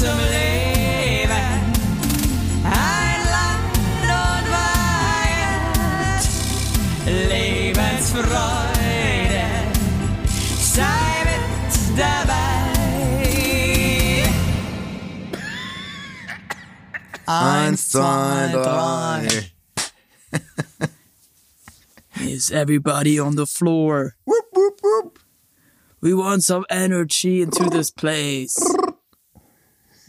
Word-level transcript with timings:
zum 0.00 0.16
Leben. 0.30 1.60
Ein 2.64 3.20
Land 3.34 3.76
und 4.06 4.46
Weihend, 4.56 6.24
Lebensfreude, 7.28 9.44
sei 10.58 11.10
mit 11.28 11.72
dabei. 11.98 12.40
Eins, 17.26 17.90
zwei, 17.90 18.48
drei. 18.52 19.28
Is 22.30 22.50
everybody 22.50 23.20
on 23.20 23.36
the 23.36 23.46
floor? 23.46 24.14
Wupp, 24.26 24.46
wupp, 24.54 24.80
wupp. 24.82 25.18
We 26.02 26.14
want 26.14 26.42
some 26.42 26.64
energy 26.70 27.42
into 27.42 27.68
this 27.68 27.90
place. 27.90 28.56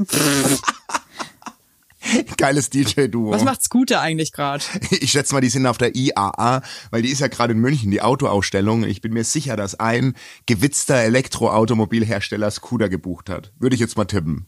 Geiles 2.38 2.70
DJ-Duo. 2.72 3.32
Was 3.32 3.44
macht 3.44 3.62
Scooter 3.62 4.02
eigentlich 4.02 4.32
gerade? 4.32 4.64
Ich 4.90 5.12
schätze 5.12 5.34
mal, 5.34 5.41
die 5.41 5.50
sind 5.50 5.66
auf 5.68 5.77
der 5.77 5.96
IAA, 5.96 6.62
weil 6.90 7.02
die 7.04 7.10
ist 7.10 7.20
ja 7.20 7.27
gerade 7.27 7.54
in 7.54 7.60
München, 7.60 7.91
die 7.91 8.02
Autoausstellung. 8.02 8.84
Ich 8.84 9.02
bin 9.02 9.14
mir 9.14 9.24
sicher, 9.24 9.55
dass 9.55 9.80
ein 9.80 10.16
gewitzter 10.48 10.96
Elektroautomobilhersteller 10.96 12.50
Scooter 12.50 12.90
gebucht 12.90 13.30
hat. 13.30 13.54
Würde 13.60 13.76
ich 13.76 13.80
jetzt 13.80 13.98
mal 13.98 14.05
tippen. 14.05 14.48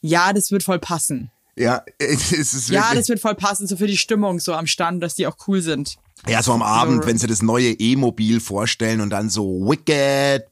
Ja, 0.00 0.32
das 0.32 0.50
wird 0.52 0.62
voll 0.62 0.78
passen. 0.78 1.30
Ja, 1.56 1.82
es 1.98 2.30
ist 2.32 2.68
Ja, 2.70 2.82
wirklich, 2.82 2.98
das 3.00 3.08
wird 3.08 3.20
voll 3.20 3.34
passen, 3.34 3.66
so 3.66 3.76
für 3.76 3.86
die 3.88 3.96
Stimmung 3.96 4.38
so 4.38 4.54
am 4.54 4.66
Stand, 4.68 5.02
dass 5.02 5.14
die 5.16 5.26
auch 5.26 5.36
cool 5.48 5.60
sind. 5.62 5.96
ja, 6.28 6.42
so 6.42 6.52
am 6.52 6.62
Abend, 6.62 7.02
So- 7.02 7.08
wenn 7.08 7.18
sie 7.18 7.26
das 7.26 7.42
neue 7.42 7.70
E-Mobil 7.72 8.40
vorstellen 8.40 9.00
und 9.00 9.10
dann 9.10 9.30
so 9.30 9.68
Wicked 9.68 10.44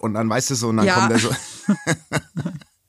und 0.00 0.14
dann 0.14 0.30
weißt 0.30 0.50
du 0.50 0.54
so, 0.54 0.68
und 0.68 0.76
dann 0.78 0.86
Ja. 0.86 0.94
kommt 0.94 1.10
der 1.10 1.18
so 1.18 1.30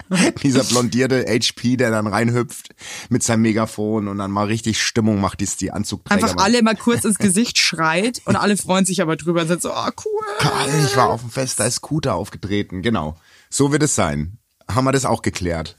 dieser 0.43 0.63
blondierte 0.63 1.25
HP, 1.27 1.77
der 1.77 1.91
dann 1.91 2.07
reinhüpft 2.07 2.69
mit 3.09 3.23
seinem 3.23 3.43
Megafon 3.43 4.07
und 4.07 4.17
dann 4.17 4.31
mal 4.31 4.45
richtig 4.47 4.81
Stimmung 4.81 5.21
macht, 5.21 5.39
die 5.39 5.45
ist 5.45 5.61
die 5.61 5.71
Anzugträger. 5.71 6.23
Einfach 6.23 6.43
alle 6.43 6.61
mal 6.63 6.75
kurz 6.75 7.05
ins 7.05 7.17
Gesicht 7.19 7.57
schreit 7.57 8.21
und 8.25 8.35
alle 8.35 8.57
freuen 8.57 8.85
sich 8.85 9.01
aber 9.01 9.15
drüber 9.15 9.41
und 9.41 9.47
sind 9.47 9.61
so, 9.61 9.71
oh 9.71 9.89
cool. 10.05 10.49
Ich 10.85 10.95
war 10.95 11.09
auf 11.09 11.21
dem 11.21 11.29
Fest, 11.29 11.59
da 11.59 11.65
ist 11.65 11.75
Scooter 11.75 12.15
aufgetreten. 12.15 12.81
Genau. 12.81 13.15
So 13.49 13.71
wird 13.71 13.83
es 13.83 13.95
sein. 13.95 14.37
Haben 14.67 14.85
wir 14.85 14.91
das 14.91 15.05
auch 15.05 15.21
geklärt. 15.21 15.77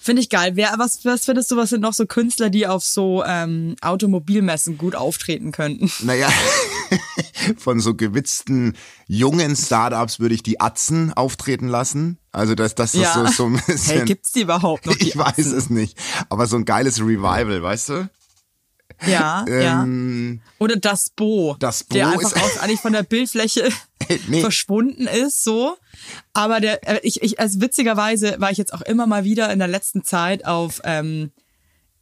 Finde 0.00 0.22
ich 0.22 0.30
geil. 0.30 0.52
Wer, 0.54 0.74
was, 0.78 1.04
was 1.04 1.24
findest 1.24 1.50
du, 1.50 1.56
was 1.56 1.70
sind 1.70 1.80
noch 1.80 1.92
so 1.92 2.06
Künstler, 2.06 2.50
die 2.50 2.68
auf 2.68 2.84
so 2.84 3.24
ähm, 3.26 3.74
Automobilmessen 3.80 4.78
gut 4.78 4.94
auftreten 4.94 5.50
könnten? 5.50 5.90
Naja, 6.06 6.28
von 7.56 7.80
so 7.80 7.94
gewitzten 7.94 8.74
jungen 9.06 9.56
Startups 9.56 10.20
würde 10.20 10.34
ich 10.34 10.42
die 10.42 10.60
Atzen 10.60 11.12
auftreten 11.12 11.68
lassen. 11.68 12.18
Also 12.32 12.54
dass 12.54 12.74
das 12.74 12.94
ist 12.94 13.12
so, 13.14 13.26
so 13.26 13.46
ein 13.46 13.60
bisschen. 13.66 13.96
Hey, 13.98 14.04
gibt's 14.04 14.32
die 14.32 14.42
überhaupt 14.42 14.86
noch? 14.86 14.94
Die 14.98 15.08
ich 15.08 15.16
weiß 15.16 15.38
Atzen? 15.38 15.56
es 15.56 15.70
nicht. 15.70 15.98
Aber 16.28 16.46
so 16.46 16.56
ein 16.56 16.64
geiles 16.64 17.00
Revival, 17.00 17.62
weißt 17.62 17.88
du? 17.90 18.10
Ja, 19.06 19.44
ja. 19.48 19.82
Ähm, 19.84 20.40
Oder 20.58 20.76
das 20.76 21.10
Bo. 21.10 21.56
Das 21.60 21.84
Bo 21.84 21.94
Der 21.94 22.08
einfach 22.08 22.34
auch 22.34 22.62
eigentlich 22.62 22.80
von 22.80 22.92
der 22.92 23.04
Bildfläche 23.04 23.68
nee. 24.28 24.40
verschwunden 24.40 25.06
ist, 25.06 25.44
so. 25.44 25.76
Aber 26.32 26.60
der, 26.60 26.86
äh, 26.88 27.00
ich, 27.04 27.22
ich, 27.22 27.38
also 27.38 27.60
witzigerweise 27.60 28.36
war 28.38 28.50
ich 28.50 28.58
jetzt 28.58 28.74
auch 28.74 28.80
immer 28.82 29.06
mal 29.06 29.22
wieder 29.24 29.52
in 29.52 29.60
der 29.60 29.68
letzten 29.68 30.02
Zeit 30.02 30.44
auf 30.46 30.80
ähm, 30.84 31.30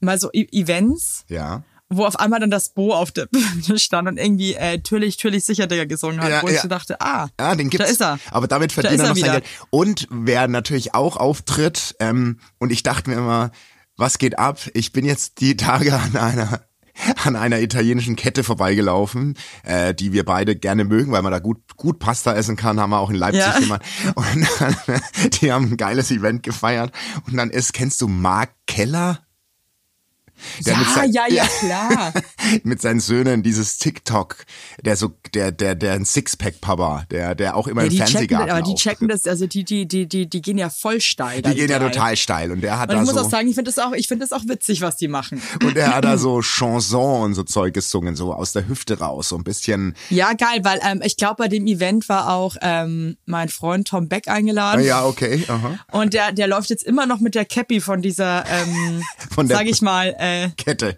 mal 0.01 0.19
so 0.19 0.31
E- 0.33 0.49
Events, 0.53 1.25
Ja. 1.29 1.65
Wo 1.89 2.05
auf 2.05 2.19
einmal 2.19 2.41
dann 2.41 2.51
das 2.51 2.71
Bo 2.71 2.93
auf 2.95 3.13
der 3.13 3.27
Bühne 3.31 3.79
stand 3.79 4.09
und 4.09 4.19
irgendwie 4.19 4.55
äh, 4.55 4.79
Türlich, 4.81 5.17
Türlich 5.17 5.45
sicher 5.45 5.67
der 5.67 5.87
gesungen 5.87 6.21
hat, 6.21 6.31
Ja, 6.31 6.43
wo 6.43 6.49
ich 6.49 6.55
ja. 6.57 6.63
so 6.63 6.69
dachte, 6.69 7.01
ah, 7.01 7.29
Ja, 7.39 7.55
den 7.55 7.71
gibt's. 7.71 7.87
da 7.87 7.93
ist 7.93 8.01
er. 8.03 8.19
Aber 8.31 8.49
damit 8.49 8.71
Da 8.73 8.83
verdient 8.83 9.01
er 9.03 9.09
noch 9.09 9.17
sein 9.17 9.25
wieder. 9.25 9.33
Geld. 9.41 9.45
Und 9.71 10.09
wer 10.11 10.49
natürlich 10.49 10.95
auch 10.95 11.17
auftritt, 11.17 11.95
ähm, 12.01 12.41
und 12.59 12.73
ich 12.73 12.83
dachte 12.83 13.11
mir 13.11 13.17
immer, 13.17 13.51
was 13.97 14.19
geht 14.19 14.39
ab? 14.39 14.59
Ich 14.75 14.93
bin 14.93 15.05
jetzt 15.07 15.41
die 15.41 15.57
Tage 15.57 15.95
an 15.99 16.17
einer 16.17 16.61
an 17.25 17.37
einer 17.37 17.61
italienischen 17.61 18.17
Kette 18.17 18.43
vorbeigelaufen, 18.43 19.37
äh, 19.65 19.95
die 19.95 20.15
wir 20.15 20.25
beide 20.25 20.57
gerne 20.57 20.85
mögen, 20.85 21.13
weil 21.13 21.21
man 21.21 21.31
da 21.31 21.41
gut 21.41 21.59
gut 21.77 21.99
Pasta 21.99 22.33
essen 22.35 22.57
kann, 22.57 22.81
haben 22.81 22.89
wir 22.89 22.99
auch 23.01 23.11
in 23.11 23.17
Leipzig 23.17 23.43
Ja. 23.43 23.59
gemacht. 23.59 23.83
Und 24.15 24.49
dann, 24.59 24.77
die 25.41 25.53
haben 25.53 25.73
ein 25.73 25.77
geiles 25.77 26.11
Event 26.11 26.43
gefeiert. 26.43 26.93
Und 27.27 27.37
dann 27.37 27.51
ist, 27.51 27.75
kennst 27.75 28.01
du 28.01 28.09
Mark 28.09 28.49
Keller? 28.67 29.19
Ja, 30.65 30.77
sein- 30.95 31.13
ja, 31.13 31.27
ja, 31.29 31.47
klar. 31.61 32.13
mit 32.65 32.81
seinen 32.81 33.01
Söhnen 33.01 33.43
dieses 33.43 33.79
TikTok, 33.79 34.45
der 34.85 34.97
so 34.97 35.13
der 35.35 35.53
der 35.53 35.75
der 35.75 35.93
ein 35.95 36.05
Sixpack 36.05 36.61
Papa, 36.61 37.05
der 37.11 37.35
der 37.35 37.57
auch 37.57 37.67
immer 37.67 37.83
Ja, 37.83 37.87
im 37.87 37.91
die 37.91 37.97
checken, 37.99 38.13
Fernsehgarten 38.13 38.51
aber 38.51 38.63
die 38.63 38.75
checken 38.75 39.09
das, 39.09 39.27
also 39.27 39.47
die, 39.47 39.65
die, 39.65 39.87
die, 39.87 40.07
die, 40.09 40.29
die 40.29 40.43
gehen 40.43 40.59
ja 40.59 40.71
voll 40.71 41.01
steil. 41.01 41.43
Die 41.43 41.55
gehen 41.55 41.71
ja 41.71 41.79
total 41.79 42.17
steil 42.17 42.51
und 42.51 42.61
der 42.61 42.79
hat 42.79 42.89
Und 42.91 42.97
da 42.97 43.03
ich 43.03 43.07
muss 43.07 43.15
so 43.15 43.23
auch 43.27 43.31
sagen, 43.31 43.49
ich 43.49 43.55
finde 43.55 43.71
das 43.71 43.79
auch, 43.79 43.93
ich 43.93 44.09
finde 44.09 44.27
das 44.27 44.33
auch 44.39 44.47
witzig, 44.49 44.81
was 44.81 44.97
die 44.97 45.09
machen. 45.09 45.41
und 45.63 45.77
der 45.77 45.95
hat 45.95 46.05
da 46.05 46.19
so 46.19 46.41
Chanson 46.41 47.23
und 47.23 47.35
so 47.35 47.43
Zeug 47.43 47.75
gesungen, 47.75 48.17
so 48.17 48.33
aus 48.33 48.53
der 48.53 48.69
Hüfte 48.69 48.99
raus, 48.99 49.29
so 49.31 49.37
ein 49.37 49.45
bisschen. 49.45 49.95
Ja, 50.11 50.33
geil, 50.35 50.61
weil 50.63 50.81
ähm, 50.83 51.03
ich 51.05 51.17
glaube, 51.17 51.37
bei 51.39 51.49
dem 51.49 51.67
Event 51.67 52.09
war 52.09 52.33
auch 52.33 52.57
ähm, 52.63 53.17
mein 53.27 53.49
Freund 53.49 53.89
Tom 53.89 54.09
Beck 54.09 54.29
eingeladen. 54.29 54.85
Ja, 54.85 55.05
okay, 55.05 55.45
aha. 55.49 55.79
Und 55.93 56.15
der, 56.15 56.33
der 56.33 56.47
läuft 56.47 56.71
jetzt 56.71 56.85
immer 56.85 57.07
noch 57.07 57.21
mit 57.21 57.35
der 57.35 57.45
Cappy 57.45 57.81
von 57.81 58.03
dieser, 58.03 58.45
ähm, 58.49 59.03
Von 59.35 59.49
der- 59.49 59.57
sag 59.59 59.67
ich 59.67 59.83
mal, 59.83 60.15
äh, 60.19 60.49
Kette. 60.57 60.97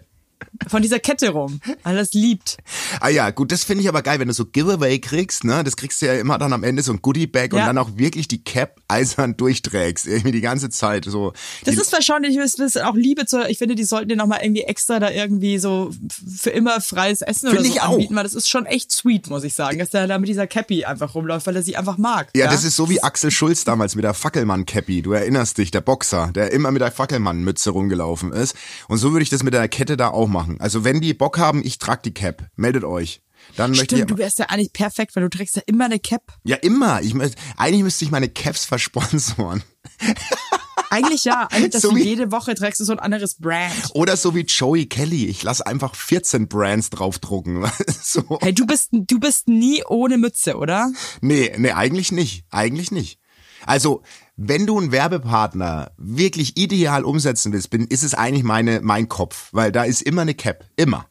Von 0.67 0.81
dieser 0.81 0.99
Kette 0.99 1.29
rum, 1.29 1.59
weil 1.83 1.95
er 1.95 2.01
es 2.01 2.13
liebt. 2.13 2.57
Ah 2.99 3.09
ja, 3.09 3.29
gut, 3.31 3.51
das 3.51 3.63
finde 3.63 3.83
ich 3.83 3.89
aber 3.89 4.01
geil, 4.01 4.19
wenn 4.19 4.27
du 4.27 4.33
so 4.33 4.45
Giveaway 4.45 4.99
kriegst, 4.99 5.43
ne? 5.43 5.63
Das 5.63 5.75
kriegst 5.75 6.01
du 6.01 6.05
ja 6.07 6.13
immer 6.15 6.37
dann 6.37 6.53
am 6.53 6.63
Ende 6.63 6.81
so 6.83 6.91
ein 6.91 7.01
Goodie-Bag 7.01 7.53
und 7.53 7.59
Ja. 7.59 7.65
dann 7.67 7.77
auch 7.77 7.89
wirklich 7.95 8.27
die 8.27 8.43
Cap 8.43 8.77
eisern 8.87 9.37
durchträgst, 9.37 10.07
irgendwie 10.07 10.31
die 10.31 10.41
ganze 10.41 10.69
Zeit. 10.69 11.05
So. 11.05 11.33
Das 11.65 11.75
ist 11.75 11.91
wahrscheinlich, 11.91 12.35
das 12.37 12.55
ist 12.55 12.81
auch 12.81 12.95
Liebe 12.95 13.25
zu, 13.25 13.47
ich 13.49 13.57
finde, 13.57 13.75
die 13.75 13.83
sollten 13.83 14.09
dir 14.09 14.15
nochmal 14.15 14.39
irgendwie 14.43 14.61
extra 14.63 14.99
da 14.99 15.09
irgendwie 15.11 15.57
so 15.59 15.91
für 16.39 16.49
immer 16.49 16.81
freies 16.81 17.21
Essen 17.21 17.47
oder 17.49 17.57
Finde 17.57 17.69
so 17.69 17.75
ich 17.75 17.81
auch. 17.81 17.93
anbieten, 17.93 18.15
weil 18.15 18.23
das 18.23 18.33
ist 18.35 18.49
schon 18.49 18.65
echt 18.65 18.91
sweet, 18.91 19.29
muss 19.29 19.43
ich 19.43 19.53
sagen, 19.53 19.79
dass 19.79 19.89
der 19.91 20.07
da 20.07 20.17
mit 20.19 20.29
dieser 20.29 20.47
Cappy 20.47 20.85
einfach 20.85 21.15
rumläuft, 21.15 21.47
weil 21.47 21.55
er 21.55 21.63
sie 21.63 21.75
einfach 21.77 21.97
mag. 21.97 22.29
ja, 22.35 22.47
das 22.49 22.63
ist 22.63 22.75
so 22.75 22.89
wie 22.89 23.01
Axel 23.03 23.31
Schulz 23.31 23.63
damals 23.65 23.95
mit 23.95 24.03
der 24.03 24.13
Fackelmann-Cappy. 24.13 25.01
Du 25.01 25.11
erinnerst 25.13 25.57
dich, 25.57 25.71
der 25.71 25.81
Boxer, 25.81 26.31
der 26.33 26.51
immer 26.51 26.71
mit 26.71 26.81
der 26.81 26.91
Fackelmann-Mütze 26.91 27.71
rumgelaufen 27.71 28.31
ist. 28.33 28.55
Und 28.87 28.97
so 28.97 29.11
würde 29.11 29.23
ich 29.23 29.29
das 29.29 29.43
mit 29.43 29.53
der 29.53 29.67
Kette 29.67 29.97
da 29.97 30.09
auch 30.09 30.27
machen. 30.29 30.59
Also 30.59 30.83
wenn 30.83 31.01
die 31.01 31.13
Bock 31.13 31.37
haben, 31.37 31.63
ich 31.63 31.77
trage 31.79 32.01
die 32.05 32.13
Cap. 32.13 32.47
Meldet 32.55 32.83
euch. 32.83 33.21
Dann 33.55 33.71
möchte 33.71 33.95
ich 33.95 34.01
Stimmt, 34.01 34.11
du 34.11 34.17
wärst 34.17 34.39
ja 34.39 34.45
eigentlich 34.45 34.73
perfekt, 34.73 35.15
weil 35.15 35.23
du 35.23 35.29
trägst 35.29 35.55
ja 35.55 35.61
immer 35.65 35.85
eine 35.85 35.99
Cap. 35.99 36.33
Ja, 36.43 36.57
immer. 36.57 37.01
Ich, 37.01 37.15
eigentlich 37.57 37.83
müsste 37.83 38.05
ich 38.05 38.11
meine 38.11 38.29
Caps 38.29 38.65
versponsoren. 38.65 39.63
Eigentlich 40.91 41.23
ja, 41.23 41.47
eigentlich, 41.51 41.69
dass 41.69 41.83
So 41.83 41.91
du 41.91 41.97
jede 41.97 42.31
Woche 42.31 42.55
trägst 42.55 42.79
du 42.79 42.83
so 42.83 42.93
ein 42.93 42.99
anderes 42.99 43.35
Brand. 43.35 43.91
Oder 43.93 44.17
so 44.17 44.33
wie 44.33 44.41
Joey 44.41 44.87
Kelly. 44.87 45.25
Ich 45.25 45.43
lasse 45.43 45.65
einfach 45.67 45.93
14 45.95 46.47
Brands 46.47 46.89
draufdrucken. 46.89 47.69
so. 48.01 48.39
Hey, 48.41 48.53
du 48.53 48.65
bist, 48.65 48.89
du 48.91 49.19
bist 49.19 49.47
nie 49.47 49.83
ohne 49.87 50.17
Mütze, 50.17 50.57
oder? 50.57 50.91
Nee, 51.21 51.53
nee, 51.57 51.71
eigentlich 51.71 52.11
nicht. 52.11 52.45
Eigentlich 52.49 52.89
nicht. 52.89 53.19
Also, 53.67 54.01
wenn 54.41 54.65
du 54.65 54.79
einen 54.79 54.93
Werbepartner 54.93 55.91
wirklich 55.97 56.55
ideal 56.55 57.03
umsetzen 57.03 57.51
willst, 57.51 57.69
bin, 57.71 57.85
ist 57.85 58.03
es 58.03 58.13
eigentlich 58.13 58.45
meine, 58.45 58.79
mein 58.81 59.09
Kopf. 59.09 59.49
Weil 59.51 59.73
da 59.73 59.83
ist 59.83 60.01
immer 60.01 60.21
eine 60.21 60.33
Cap. 60.33 60.63
Immer. 60.77 61.07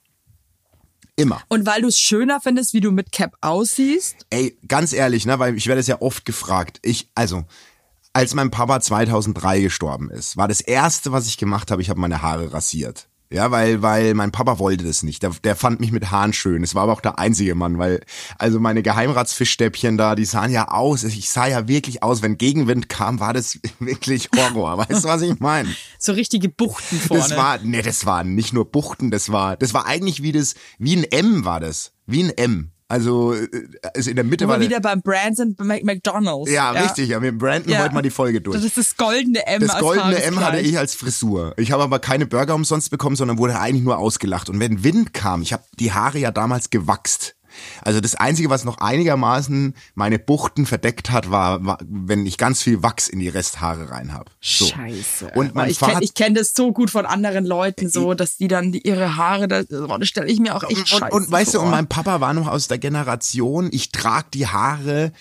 Immer. 1.15 1.43
Und 1.49 1.67
weil 1.67 1.83
du 1.83 1.89
es 1.89 1.99
schöner 1.99 2.41
findest, 2.41 2.73
wie 2.73 2.81
du 2.81 2.91
mit 2.91 3.13
Cap 3.13 3.37
aussiehst. 3.43 4.17
Ey, 4.31 4.57
ganz 4.67 4.95
ehrlich, 4.95 5.27
ne, 5.27 5.39
weil 5.39 5.57
ich 5.57 5.67
werde 5.67 5.81
es 5.81 5.89
ja 5.89 6.01
oft 6.01 6.25
gefragt. 6.25 6.79
Ich, 6.83 7.11
also, 7.15 7.45
als 8.15 8.35
mein 8.35 8.51
Papa 8.51 8.81
2003 8.81 9.61
gestorben 9.61 10.11
ist, 10.11 10.39
war 10.39 10.49
das 10.49 10.63
erste, 10.63 11.13
was 11.13 11.27
ich 11.27 11.37
gemacht 11.37 11.71
habe, 11.71 11.83
ich 11.83 11.91
habe 11.91 12.01
meine 12.01 12.23
Haare 12.23 12.55
rasiert. 12.55 13.09
Ja, 13.31 13.51
weil, 13.51 13.83
weil 13.83 14.15
mein 14.15 14.33
Papa 14.33 14.59
wollte 14.59 14.85
das 14.85 15.03
nicht. 15.03 15.23
Der, 15.23 15.31
der 15.45 15.55
fand 15.55 15.81
mich 15.81 15.93
mit 15.93 16.11
Haaren 16.11 16.33
schön. 16.33 16.63
Es 16.63 16.75
war 16.75 16.85
aber 16.85 16.95
auch 16.95 17.03
der 17.03 17.19
einzige 17.19 17.55
Mann, 17.55 17.77
weil, 17.79 18.01
also 18.39 18.59
meine 18.59 18.83
Geheimratsfischstäbchen 18.83 19.99
da, 19.99 20.15
die 20.15 20.25
sahen 20.25 20.51
ja 20.51 20.69
aus. 20.69 21.05
Ich 21.05 21.29
sah 21.29 21.47
ja 21.47 21.69
wirklich 21.69 22.03
aus. 22.03 22.23
Wenn 22.23 22.39
Gegenwind 22.39 22.89
kam, 22.89 23.21
war 23.21 23.35
das 23.35 23.59
wirklich 23.81 24.31
Horror. 24.35 24.79
Weißt 24.79 25.05
du, 25.05 25.09
was 25.09 25.21
ich 25.21 25.39
meine? 25.41 25.69
So 25.99 26.13
richtige 26.13 26.49
Buchten 26.49 26.99
vorne. 26.99 27.23
Das 27.23 27.37
war, 27.37 27.59
nee, 27.59 27.83
das 27.83 28.07
war 28.07 28.25
nicht 28.25 28.55
nur 28.55 28.65
Buchten, 28.65 29.11
das 29.11 29.31
war, 29.31 29.57
das 29.57 29.75
war 29.75 29.85
eigentlich 29.85 30.23
wie 30.23 30.33
das, 30.33 30.55
wie 30.79 30.97
ein 30.97 31.05
M 31.05 31.45
war 31.45 31.61
das. 31.61 31.93
Wie 32.07 32.23
ein 32.23 32.31
M. 32.31 32.73
Also, 32.91 33.35
äh, 33.35 33.47
also 33.95 34.09
in 34.09 34.17
der 34.17 34.25
Mitte 34.25 34.47
der- 34.47 34.61
wieder 34.61 34.81
beim 34.81 35.03
Brands 35.03 35.41
und 35.41 35.59
McDonalds. 35.61 36.51
ja, 36.51 36.71
richtig. 36.71 37.11
Ja, 37.11 37.21
wir 37.21 37.37
branden 37.37 37.71
Ja. 37.71 37.81
heute 37.83 37.93
mal 37.95 38.01
die 38.03 38.09
Folge 38.11 38.41
durch. 38.41 38.57
Das 38.57 38.65
ist 38.65 38.79
das 38.79 38.97
goldene 38.97 39.47
M. 39.47 39.61
Das 39.61 39.79
goldene 39.79 40.23
M 40.23 40.41
hatte 40.41 40.61
ich 40.61 40.79
als 40.79 40.95
Frisur. 40.95 41.53
Ich 41.59 41.71
habe 41.71 41.83
aber 41.83 41.99
keine 41.99 42.27
Burger 42.27 42.55
umsonst 42.55 42.91
bekommen, 42.91 43.15
sondern 43.17 43.37
wurde 43.37 43.59
eigentlich 43.61 43.85
nur 43.85 43.99
ausgelacht. 43.99 44.49
Und 44.49 44.59
wenn 44.59 44.85
Wind 44.85 45.13
kam, 45.13 45.43
ich 45.43 45.53
habe 45.53 45.65
die 45.79 45.93
Haare 45.93 46.19
ja 46.19 46.31
damals 46.31 46.71
gewachst. 46.71 47.35
Also 47.83 48.01
das 48.01 48.15
Einzige, 48.15 48.51
was 48.51 48.65
noch 48.65 48.79
einigermaßen 48.79 49.75
meine 49.95 50.19
Buchten 50.19 50.67
verdeckt 50.67 51.11
hat, 51.11 51.31
war, 51.31 51.65
war 51.65 51.79
wenn 51.89 52.27
ich 52.27 52.39
ganz 52.39 52.63
viel 52.63 52.83
Wachs 52.83 53.09
in 53.09 53.19
die 53.19 53.29
Resthaare 53.29 53.91
rein 53.91 54.13
habe. 54.13 54.31
So. 54.41 54.67
Scheiße. 54.67 55.33
Und 55.35 55.55
mein 55.55 55.71
ich 55.71 55.79
kenne 55.79 56.07
kenn 56.15 56.35
das 56.35 56.53
so 56.55 56.73
gut 56.73 56.91
von 56.91 57.07
anderen 57.07 57.45
Leuten, 57.45 57.89
so, 57.89 58.15
dass 58.15 58.37
die 58.37 58.49
dann 58.49 58.73
die, 58.73 58.87
ihre 58.87 59.17
Haare, 59.17 59.49
da, 59.49 59.63
oh, 59.71 59.99
das 59.99 60.09
stelle 60.09 60.29
ich 60.29 60.41
mir 60.41 60.55
auch 60.55 60.63
echt 60.65 60.79
und, 60.79 60.89
scheiße 60.89 61.15
und 61.15 61.31
weißt 61.31 61.55
du, 61.55 61.59
vor. 61.59 61.67
und 61.67 61.71
mein 61.71 61.89
Papa 61.89 62.21
war 62.21 62.35
noch 62.35 62.49
aus 62.49 62.69
der 62.69 62.79
Generation, 62.79 63.69
ich 63.73 63.93
trage 63.93 64.29
die 64.35 64.47
Haare 64.47 65.13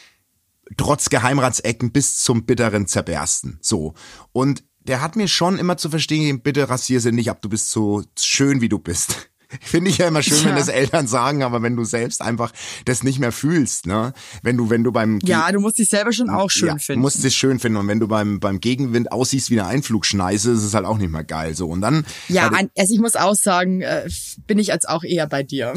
trotz 0.76 1.10
Geheimratsecken 1.10 1.92
bis 1.92 2.20
zum 2.20 2.46
bitteren 2.46 2.88
Zerbersten. 2.88 3.58
So. 3.62 3.94
Und 4.34 4.64
der 4.80 5.02
hat 5.02 5.16
mir 5.16 5.28
schon 5.28 5.58
immer 5.58 5.78
zu 5.78 5.90
verstehen 5.90 6.22
gegeben, 6.22 6.42
bitte 6.42 6.70
rasier 6.70 7.00
sie 7.00 7.12
nicht 7.12 7.30
ab, 7.30 7.42
du 7.42 7.50
bist 7.50 7.70
so 7.70 8.04
schön, 8.20 8.62
wie 8.62 8.70
du 8.70 8.80
bist. 8.80 9.30
Finde 9.62 9.90
ich 9.90 9.98
ja 9.98 10.08
immer 10.08 10.22
schön, 10.22 10.38
Ja. 10.40 10.46
wenn 10.50 10.56
das 10.56 10.68
Eltern 10.68 11.08
sagen, 11.08 11.42
aber 11.44 11.62
wenn 11.62 11.76
du 11.76 11.84
selbst 11.86 12.22
einfach 12.22 12.52
das 12.86 13.04
nicht 13.04 13.20
mehr 13.20 13.32
fühlst, 13.32 13.86
ne? 13.86 14.14
Wenn 14.44 14.58
du, 14.58 14.70
wenn 14.70 14.84
du 14.84 14.92
beim 14.92 15.20
Ja, 15.24 15.52
du 15.52 15.60
musst 15.60 15.78
dich 15.78 15.90
selber 15.90 16.12
schon 16.12 16.30
auch 16.30 16.50
schön 16.50 16.68
ja, 16.70 16.78
finden. 16.78 17.02
musst 17.02 17.24
es 17.24 17.34
schön 17.34 17.60
finden. 17.60 17.78
Und 17.78 17.88
wenn 17.88 18.00
du 18.00 18.08
beim, 18.08 18.40
beim 18.40 18.60
Gegenwind 18.60 19.12
aussiehst 19.12 19.50
wie 19.50 19.60
eine 19.60 19.70
Einflugschneise, 19.70 20.52
ist 20.52 20.64
es 20.64 20.74
halt 20.74 20.86
auch 20.86 20.98
nicht 20.98 21.12
mehr 21.12 21.24
geil. 21.24 21.56
So. 21.56 21.68
Und 21.68 21.82
dann. 21.82 22.06
ja, 22.28 22.48
an, 22.48 22.70
also 22.78 22.94
ich 22.94 23.00
muss 23.00 23.16
auch 23.16 23.36
sagen, 23.36 23.82
äh, 23.82 24.10
bin 24.48 24.60
ich 24.60 24.68
jetzt 24.68 24.88
auch 24.90 25.04
eher 25.04 25.28
bei 25.28 25.44
dir. 25.44 25.74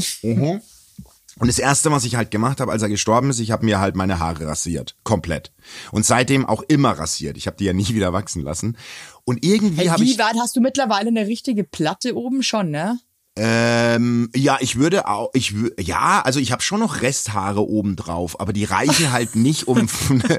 Und 1.39 1.47
das 1.47 1.59
erste, 1.59 1.91
was 1.91 2.05
ich 2.05 2.17
halt 2.17 2.31
gemacht 2.31 2.61
habe, 2.61 2.71
als 2.73 2.83
er 2.83 2.89
gestorben 2.89 3.31
ist, 3.31 3.39
ich 3.39 3.51
habe 3.51 3.65
mir 3.65 3.79
halt 3.81 3.97
meine 3.97 4.19
Haare 4.19 4.47
rasiert. 4.47 4.97
Komplett. 5.05 5.53
Und 5.91 6.05
seitdem 6.05 6.45
auch 6.45 6.63
immer 6.69 6.91
rasiert. 6.91 7.37
Ich 7.39 7.47
habe 7.47 7.57
die 7.57 7.65
ja 7.65 7.73
nie 7.73 7.89
wieder 7.89 8.13
wachsen 8.13 8.43
lassen. 8.43 8.77
Und 9.25 9.45
irgendwie 9.45 9.77
Hey, 9.83 9.87
habe 9.87 10.03
wie 10.03 10.11
ich. 10.13 10.19
weit 10.19 10.35
hast 10.41 10.57
du 10.57 10.61
mittlerweile 10.61 11.09
eine 11.09 11.27
richtige 11.27 11.65
Platte 11.65 12.15
oben 12.17 12.43
schon, 12.43 12.71
ne? 12.71 12.99
Ähm, 13.43 14.29
ja, 14.37 14.59
ich 14.61 14.77
würde 14.77 15.09
auch, 15.09 15.31
ich 15.33 15.55
ja, 15.79 16.21
also 16.21 16.39
ich 16.39 16.53
habe 16.53 16.61
schon 16.61 16.81
noch 16.81 17.01
Resthaare 17.01 17.67
oben 17.67 17.97
drauf, 17.97 18.39
aber 18.39 18.53
die 18.53 18.65
reichen 18.65 19.13
halt 19.13 19.35
nicht 19.35 19.67
um, 19.67 19.89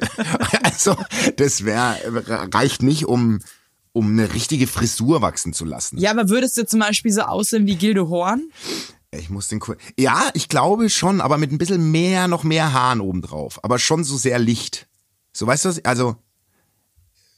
also 0.64 0.96
das 1.38 1.66
wäre 1.66 1.98
reicht 2.54 2.84
nicht 2.84 3.06
um 3.08 3.40
um 3.94 4.12
eine 4.12 4.34
richtige 4.34 4.68
Frisur 4.68 5.22
wachsen 5.22 5.52
zu 5.52 5.66
lassen. 5.66 5.98
Ja, 5.98 6.12
aber 6.12 6.30
würdest 6.30 6.58
du 6.58 6.66
zum 6.66 6.80
Beispiel 6.80 7.12
so 7.12 7.22
aussehen 7.22 7.66
wie 7.66 7.76
Gilde 7.76 8.08
Horn? 8.08 8.52
Ich 9.10 9.32
muss 9.32 9.48
den 9.48 9.60
Kur 9.60 9.78
Ja, 9.98 10.30
ich 10.36 10.48
glaube 10.48 10.90
schon, 10.92 11.22
aber 11.22 11.40
mit 11.40 11.52
ein 11.52 11.58
bisschen 11.58 11.92
mehr, 11.92 12.28
noch 12.28 12.44
mehr 12.44 12.72
Haaren 12.72 13.02
oben 13.02 13.24
drauf, 13.24 13.60
aber 13.64 13.80
schon 13.80 14.04
so 14.04 14.16
sehr 14.16 14.38
licht. 14.38 14.88
So 15.34 15.48
weißt 15.48 15.66
du 15.66 15.70
was? 15.70 15.86
Also 15.86 16.18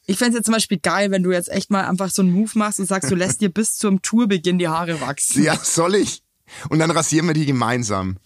Ich 0.05 0.17
fänd's 0.17 0.35
jetzt 0.35 0.45
zum 0.45 0.53
Beispiel 0.53 0.79
geil, 0.79 1.11
wenn 1.11 1.23
du 1.23 1.31
jetzt 1.31 1.49
echt 1.49 1.71
mal 1.71 1.85
einfach 1.85 2.09
so 2.09 2.21
einen 2.21 2.33
Move 2.33 2.51
machst 2.55 2.79
und 2.79 2.87
sagst, 2.87 3.09
du 3.09 3.15
lässt 3.15 3.39
dir 3.41 3.49
bis 3.49 3.77
zum 3.77 4.01
Tourbeginn 4.01 4.59
die 4.59 4.67
Haare 4.67 4.99
wachsen. 4.99 5.43
ja, 5.43 5.57
soll 5.57 5.95
ich? 5.95 6.21
Und 6.69 6.79
dann 6.79 6.91
rasieren 6.91 7.27
wir 7.27 7.33
die 7.33 7.45
gemeinsam. 7.45 8.17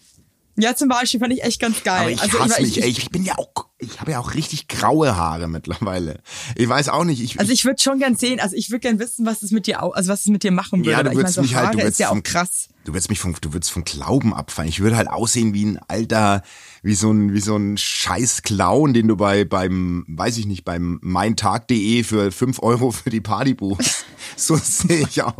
Ja, 0.58 0.76
zum 0.76 0.90
Beispiel 0.90 1.20
fand 1.20 1.34
ich 1.34 1.44
echt 1.44 1.62
ganz 1.62 1.84
geil. 1.84 2.02
Aber 2.02 2.12
ich 2.12 2.22
also, 2.22 2.40
hasse 2.40 2.62
ich, 2.64 2.78
mich, 2.78 2.84
ey. 2.84 2.90
Ich 2.90 3.10
bin 3.12 3.24
ja 3.24 3.38
auch, 3.38 3.67
ich 3.80 4.02
habe 4.02 4.12
ja 4.12 4.20
auch 4.20 4.34
richtig 4.34 4.68
graue 4.68 5.16
Haare 5.16 5.48
mittlerweile. 5.48 6.20
Ich 6.56 6.68
weiß 6.68 6.90
auch 6.90 7.04
nicht, 7.04 7.22
ich, 7.22 7.40
Also 7.40 7.52
ich 7.52 7.64
würde 7.64 7.82
schon 7.82 8.00
gern 8.00 8.16
sehen, 8.16 8.40
also 8.40 8.56
ich 8.56 8.72
würde 8.72 8.80
gern 8.80 9.00
wissen, 9.00 9.26
was 9.26 9.44
es 9.44 9.52
mit 9.52 9.68
dir, 9.68 9.84
also 9.84 10.12
was 10.12 10.22
es 10.22 10.26
mit 10.28 10.44
dir 10.44 10.52
machen 10.52 10.80
würde. 10.80 10.92
Ja, 10.92 11.04
du 11.04 11.06
Weil 11.06 11.12
ich 11.14 11.18
würdest 11.18 11.36
so 11.36 11.42
mich 11.42 11.56
Haare 11.56 11.68
halt, 11.68 11.76
du 11.76 11.78
ist 11.80 11.84
würdest 11.86 12.00
ja 12.00 12.08
auch 12.08 12.14
vom, 12.14 12.24
krass. 12.24 12.70
Du 12.86 12.94
würdest 12.94 13.10
mich 13.10 13.20
vom, 13.20 13.36
du 13.40 13.54
würdest 13.54 13.72
vom 13.72 13.84
Glauben 13.84 14.34
abfallen. 14.34 14.70
Ich 14.70 14.80
würde 14.80 14.98
halt 14.98 15.10
aussehen 15.10 15.54
wie 15.54 15.66
ein 15.66 15.80
alter, 15.88 16.42
wie 16.82 16.96
so 16.96 17.12
ein, 17.12 17.34
wie 17.34 17.40
so 17.40 17.56
ein 17.56 17.78
scheiß 17.78 18.42
Clown, 18.42 18.94
den 18.94 19.08
du 19.08 19.16
bei, 19.16 19.46
beim, 19.46 20.06
weiß 20.08 20.38
ich 20.38 20.48
nicht, 20.48 20.66
beim 20.66 21.00
meintag.de 21.04 22.04
für 22.04 22.32
fünf 22.32 22.60
Euro 22.64 22.92
für 22.92 23.10
die 23.10 23.22
Party 23.22 23.54
buchst. 23.54 24.06
So 24.36 24.58
sehe 24.58 25.08
ich 25.08 25.24
aus. 25.24 25.34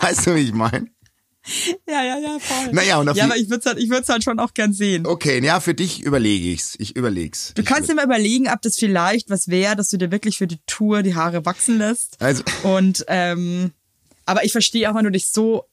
Weißt 0.00 0.26
du, 0.26 0.34
wie 0.36 0.40
ich 0.40 0.54
meine? 0.54 0.86
Ja, 1.88 2.02
ja, 2.04 2.18
ja, 2.18 2.38
voll. 2.40 2.72
Naja, 2.72 2.98
und 2.98 3.08
auf 3.08 3.16
ja, 3.16 3.24
aber 3.24 3.36
ich 3.36 3.48
würde 3.48 3.60
es 3.60 3.66
halt, 3.66 3.78
ich 3.78 3.90
halt 3.90 4.24
schon 4.24 4.38
auch 4.40 4.52
gern 4.54 4.72
sehen. 4.72 5.06
Okay, 5.06 5.42
ja, 5.44 5.60
für 5.60 5.74
dich 5.74 6.02
überlege 6.02 6.48
ich's. 6.48 6.74
Ich 6.78 6.96
überleg's. 6.96 7.52
Du 7.54 7.62
ich 7.62 7.68
kannst 7.68 7.88
dir 7.88 7.94
mal 7.94 8.04
überlegen, 8.04 8.48
ob 8.48 8.60
das 8.62 8.76
vielleicht 8.76 9.30
was 9.30 9.48
wäre, 9.48 9.76
dass 9.76 9.90
du 9.90 9.96
dir 9.96 10.10
wirklich 10.10 10.38
für 10.38 10.46
die 10.46 10.58
Tour 10.66 11.02
die 11.02 11.14
Haare 11.14 11.44
wachsen 11.46 11.78
lässt. 11.78 12.20
Also- 12.20 12.42
Und 12.64 13.04
ähm, 13.08 13.72
aber 14.24 14.44
ich 14.44 14.52
verstehe 14.52 14.90
auch, 14.90 14.96
wenn 14.96 15.04
du 15.04 15.10
dich 15.12 15.28
so 15.28 15.64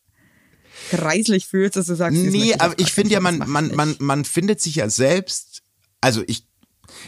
kreislich 0.89 1.47
fühlst, 1.47 1.75
dass 1.75 1.87
du 1.87 1.95
sagst, 1.95 2.17
Nee, 2.17 2.55
aber 2.59 2.77
ich 2.79 2.93
finde 2.93 3.11
ja, 3.11 3.19
man, 3.19 3.39
man, 3.47 3.73
man, 3.75 3.95
man 3.99 4.25
findet 4.25 4.61
sich 4.61 4.75
ja 4.75 4.89
selbst, 4.89 5.61
also 6.01 6.23
ich, 6.27 6.45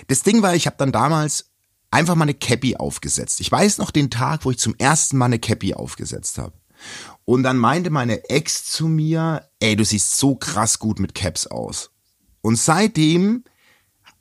das 0.07 0.23
Ding 0.23 0.41
war, 0.41 0.55
ich 0.55 0.65
habe 0.65 0.77
dann 0.77 0.91
damals 0.91 1.51
einfach 1.91 2.15
mal 2.15 2.23
eine 2.23 2.33
Cappy 2.33 2.75
aufgesetzt. 2.75 3.39
Ich 3.41 3.51
weiß 3.51 3.77
noch 3.77 3.91
den 3.91 4.09
Tag, 4.09 4.45
wo 4.45 4.51
ich 4.51 4.57
zum 4.57 4.75
ersten 4.77 5.17
Mal 5.17 5.25
eine 5.25 5.39
Cappy 5.39 5.73
aufgesetzt 5.73 6.37
habe. 6.37 6.53
Und 7.25 7.43
dann 7.43 7.57
meinte 7.57 7.89
meine 7.89 8.29
Ex 8.29 8.65
zu 8.65 8.87
mir, 8.87 9.49
ey, 9.59 9.75
du 9.75 9.83
siehst 9.83 10.17
so 10.17 10.35
krass 10.35 10.77
gut 10.79 10.99
mit 10.99 11.15
Caps 11.15 11.47
aus. 11.47 11.89
Und 12.41 12.57
seitdem 12.57 13.43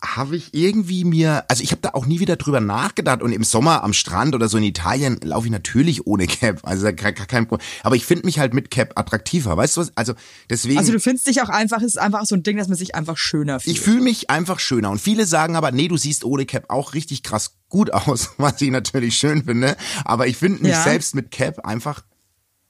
habe 0.03 0.37
ich 0.37 0.53
irgendwie 0.53 1.05
mir, 1.05 1.45
also 1.49 1.63
ich 1.63 1.71
habe 1.71 1.81
da 1.81 1.91
auch 1.95 2.05
nie 2.05 2.21
wieder 2.21 2.37
drüber 2.37 2.61
nachgedacht 2.61 3.23
und 3.23 3.33
im 3.33 3.43
Sommer 3.45 3.83
am 3.83 3.95
Strand 3.95 4.35
oder 4.35 4.49
so 4.49 4.59
in 4.59 4.65
Italien 4.65 5.19
laufe 5.23 5.47
ich 5.47 5.51
natürlich 5.53 6.07
ohne 6.07 6.27
Cap, 6.27 6.61
also 6.63 6.85
kein, 6.93 7.15
kein 7.15 7.47
Problem. 7.47 7.67
Aber 7.83 7.97
ich 7.97 8.05
finde 8.05 8.27
mich 8.27 8.39
halt 8.39 8.53
mit 8.53 8.71
Cap 8.71 8.99
attraktiver, 8.99 9.57
weißt 9.57 9.77
du 9.77 9.81
was? 9.83 9.93
Also 9.97 10.13
deswegen. 10.51 10.79
Also 10.79 10.93
du 10.93 11.01
findest 11.01 11.27
dich 11.27 11.41
auch 11.41 11.49
einfach, 11.49 11.79
es 11.79 11.85
ist 11.95 11.99
einfach 11.99 12.25
so 12.27 12.35
ein 12.35 12.43
Ding, 12.43 12.59
dass 12.59 12.69
man 12.69 12.77
sich 12.77 12.95
einfach 12.95 13.17
schöner 13.17 13.61
fühlt. 13.61 13.77
Ich 13.77 13.81
fühle 13.83 14.03
mich 14.03 14.29
einfach 14.29 14.61
schöner. 14.61 14.91
Und 14.91 15.01
viele 15.01 15.25
sagen 15.27 15.57
aber, 15.57 15.71
nee, 15.73 15.89
du 15.89 15.97
siehst 15.97 16.25
ohne 16.25 16.45
Cap 16.45 16.67
auch 16.69 16.93
richtig 16.93 17.23
krass 17.23 17.57
gut 17.71 17.91
aus, 17.93 18.31
was 18.39 18.61
ich 18.61 18.71
natürlich 18.71 19.17
schön 19.17 19.45
finde. 19.45 19.75
Aber 20.05 20.27
ich 20.27 20.37
finde 20.37 20.63
mich 20.63 20.73
Ja. 20.73 20.83
selbst 20.83 21.15
mit 21.15 21.31
Cap 21.31 21.61
einfach 21.65 22.03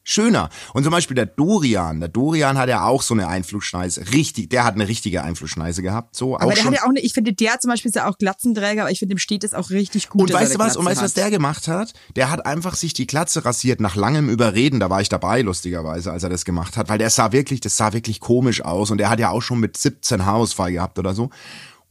schöner. 0.05 0.51
Und 0.75 0.85
zum 0.85 0.93
Beispiel 0.93 1.15
der 1.15 1.27
Dorian. 1.27 2.01
Der 2.01 2.09
Dorian 2.09 2.59
hat 2.59 2.69
ja 2.69 2.85
auch 2.85 3.03
so 3.03 3.15
eine 3.15 3.27
Einflugschneise. 3.27 4.13
Richtig, 4.13 4.51
der 4.51 4.65
hat 4.65 4.75
eine 4.75 4.87
richtige 4.87 5.23
Einflugschneise 5.23 5.83
gehabt. 5.83 6.15
So 6.15 6.37
aber 6.37 6.45
auch 6.45 6.49
der 6.51 6.57
schon. 6.57 6.67
hat 6.67 6.75
ja 6.75 6.85
auch 6.85 6.91
eine, 6.91 7.01
ich 7.01 7.15
finde, 7.15 7.33
der 7.33 7.59
zum 7.59 7.71
Beispiel 7.71 7.89
ist 7.89 7.97
ja 7.97 8.09
auch 8.09 8.19
Glatzenträger, 8.19 8.83
aber 8.83 8.91
ich 8.91 8.99
finde, 8.99 9.15
dem 9.15 9.19
steht 9.19 9.43
es 9.43 9.55
auch 9.55 9.71
richtig 9.71 10.11
gut. 10.11 10.23
und 10.23 10.33
weißt 10.33 10.55
du 10.55 10.59
was? 10.59 10.77
Und 10.77 10.85
weißt 10.85 11.01
du, 11.01 11.05
was 11.05 11.15
der 11.15 11.31
gemacht 11.31 11.67
hat? 11.67 11.95
Der 12.15 12.31
hat 12.31 12.47
einfach 12.47 12.75
sich 12.75 12.93
die 12.93 13.07
Glatze 13.07 13.45
rasiert 13.45 13.81
nach 13.81 13.97
langem 13.97 14.29
Überreden. 14.29 14.79
Da 14.79 14.91
war 14.91 15.01
ich 15.01 15.09
dabei, 15.09 15.41
lustigerweise, 15.43 16.13
als 16.13 16.23
er 16.23 16.29
das 16.29 16.45
gemacht 16.45 16.77
hat. 16.77 16.89
Weil 16.89 16.99
der 16.99 17.11
sah 17.11 17.33
wirklich, 17.33 17.61
das 17.61 17.77
sah 17.77 17.93
wirklich 17.93 18.21
komisch 18.21 18.63
aus. 18.63 18.91
Und 18.91 18.99
der 18.99 19.09
hat 19.09 19.19
ja 19.19 19.31
auch 19.31 19.43
schon 19.43 19.59
mit 19.59 19.77
17 19.77 20.27
Haarausfall 20.27 20.73
gehabt 20.73 20.99
oder 20.99 21.15
so. 21.15 21.31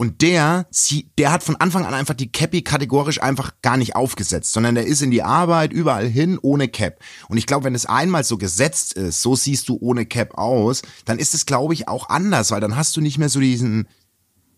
Und 0.03 0.21
der, 0.21 0.67
sie, 0.69 1.09
der 1.17 1.31
hat 1.31 1.43
von 1.43 1.55
Anfang 1.55 1.85
an 1.85 1.93
einfach 1.93 2.13
die 2.13 2.29
Cappy 2.29 2.61
kategorisch 2.61 3.23
einfach 3.23 3.53
gar 3.61 3.77
nicht 3.77 3.95
aufgesetzt, 3.95 4.51
sondern 4.51 4.75
der 4.75 4.85
ist 4.85 5.01
in 5.01 5.11
die 5.11 5.23
Arbeit 5.23 5.71
überall 5.71 6.09
hin 6.09 6.37
ohne 6.41 6.67
Cap. 6.67 6.99
Und 7.29 7.37
ich 7.37 7.47
glaube, 7.47 7.63
wenn 7.63 7.73
es 7.73 7.85
einmal 7.85 8.25
so 8.25 8.37
gesetzt 8.37 8.91
ist, 8.95 9.21
so 9.21 9.37
siehst 9.37 9.69
du 9.69 9.77
ohne 9.79 10.05
Cap 10.05 10.37
aus, 10.37 10.81
dann 11.05 11.19
ist 11.19 11.33
es, 11.33 11.45
glaube 11.45 11.73
ich, 11.73 11.87
auch 11.87 12.09
anders, 12.09 12.51
weil 12.51 12.59
dann 12.59 12.75
hast 12.75 12.97
du 12.97 12.99
nicht 12.99 13.17
mehr 13.17 13.29
so 13.29 13.39
diesen, 13.39 13.87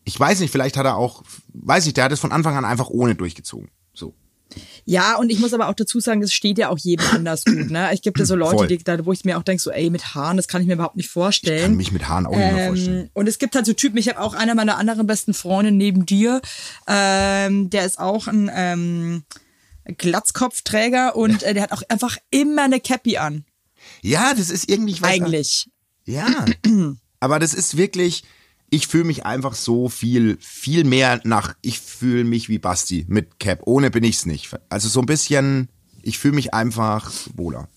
ich 0.03 0.19
weiß 0.19 0.39
nicht, 0.39 0.49
vielleicht 0.49 0.77
hat 0.77 0.87
er 0.87 0.97
auch, 0.97 1.21
weiß 1.53 1.85
ich, 1.85 1.93
der 1.93 2.05
hat 2.05 2.11
es 2.11 2.19
von 2.19 2.31
Anfang 2.31 2.57
an 2.57 2.65
einfach 2.65 2.89
ohne 2.89 3.13
durchgezogen. 3.13 3.69
Ja, 4.85 5.17
und 5.17 5.31
ich 5.31 5.39
muss 5.39 5.53
aber 5.53 5.67
auch 5.69 5.73
dazu 5.73 5.99
sagen, 5.99 6.21
das 6.21 6.31
steht 6.33 6.57
ja 6.57 6.69
auch 6.69 6.77
jedem 6.77 7.05
anders 7.11 7.43
gut. 7.45 7.71
Ne? 7.71 7.89
Ich 7.93 8.01
gibt 8.01 8.19
ja 8.19 8.25
so 8.25 8.35
Leute, 8.35 8.67
die, 8.67 8.83
da, 8.83 9.05
wo 9.05 9.11
ich 9.11 9.25
mir 9.25 9.37
auch 9.37 9.43
denke, 9.43 9.61
so, 9.61 9.71
ey, 9.71 9.89
mit 9.89 10.13
Haaren, 10.15 10.37
das 10.37 10.47
kann 10.47 10.61
ich 10.61 10.67
mir 10.67 10.73
überhaupt 10.73 10.95
nicht 10.95 11.07
Ich 11.07 11.11
vorstellen. 11.11 11.61
kann 11.61 11.75
mich 11.75 11.91
mit 11.91 12.07
Haaren 12.07 12.25
auch 12.27 12.35
nicht 12.35 12.53
mehr 12.53 12.67
vorstellen. 12.67 12.99
Ähm, 13.05 13.09
und 13.13 13.27
es 13.27 13.39
gibt 13.39 13.55
halt 13.55 13.65
so 13.65 13.73
Typen, 13.73 13.97
ich 13.97 14.09
habe 14.09 14.19
auch 14.19 14.33
einer 14.33 14.55
meiner 14.55 14.77
anderen 14.77 15.07
besten 15.07 15.33
Freunde 15.33 15.71
neben 15.71 16.05
dir, 16.05 16.41
ähm, 16.87 17.69
der 17.69 17.85
ist 17.85 17.99
auch 17.99 18.27
ein 18.27 18.51
ähm, 18.53 19.23
Glatzkopfträger 19.97 21.15
und 21.15 21.43
äh, 21.43 21.53
der 21.53 21.63
hat 21.63 21.71
auch 21.71 21.83
einfach 21.89 22.17
immer 22.31 22.63
eine 22.63 22.79
Cappy 22.79 23.17
an. 23.17 23.45
Ja, 24.01 24.33
das 24.33 24.49
ist 24.49 24.69
irgendwie, 24.69 24.93
ich 24.93 25.01
weiß, 25.01 25.21
Eigentlich. 25.21 25.69
Ja. 26.05 26.45
Aber 27.19 27.39
das 27.39 27.53
ist 27.53 27.77
wirklich, 27.77 28.23
ich 28.75 28.87
fühle 28.87 29.05
mich 29.05 29.25
einfach 29.25 29.55
so 29.55 29.87
viel, 29.87 30.37
viel 30.41 30.83
mehr 30.83 31.21
nach, 31.23 31.55
ich 31.61 31.79
fühle 31.79 32.25
mich 32.25 32.49
wie 32.49 32.59
Basti 32.59 33.05
mit 33.07 33.39
Cap. 33.39 33.61
Ohne 33.65 33.89
bin 33.89 34.03
ich's 34.03 34.25
nicht. 34.25 34.51
Also 34.67 34.89
so 34.89 34.99
ein 34.99 35.05
bisschen, 35.05 35.69
ich 36.01 36.19
fühle 36.19 36.35
mich 36.35 36.53
einfach 36.53 37.09
wohler. 37.35 37.69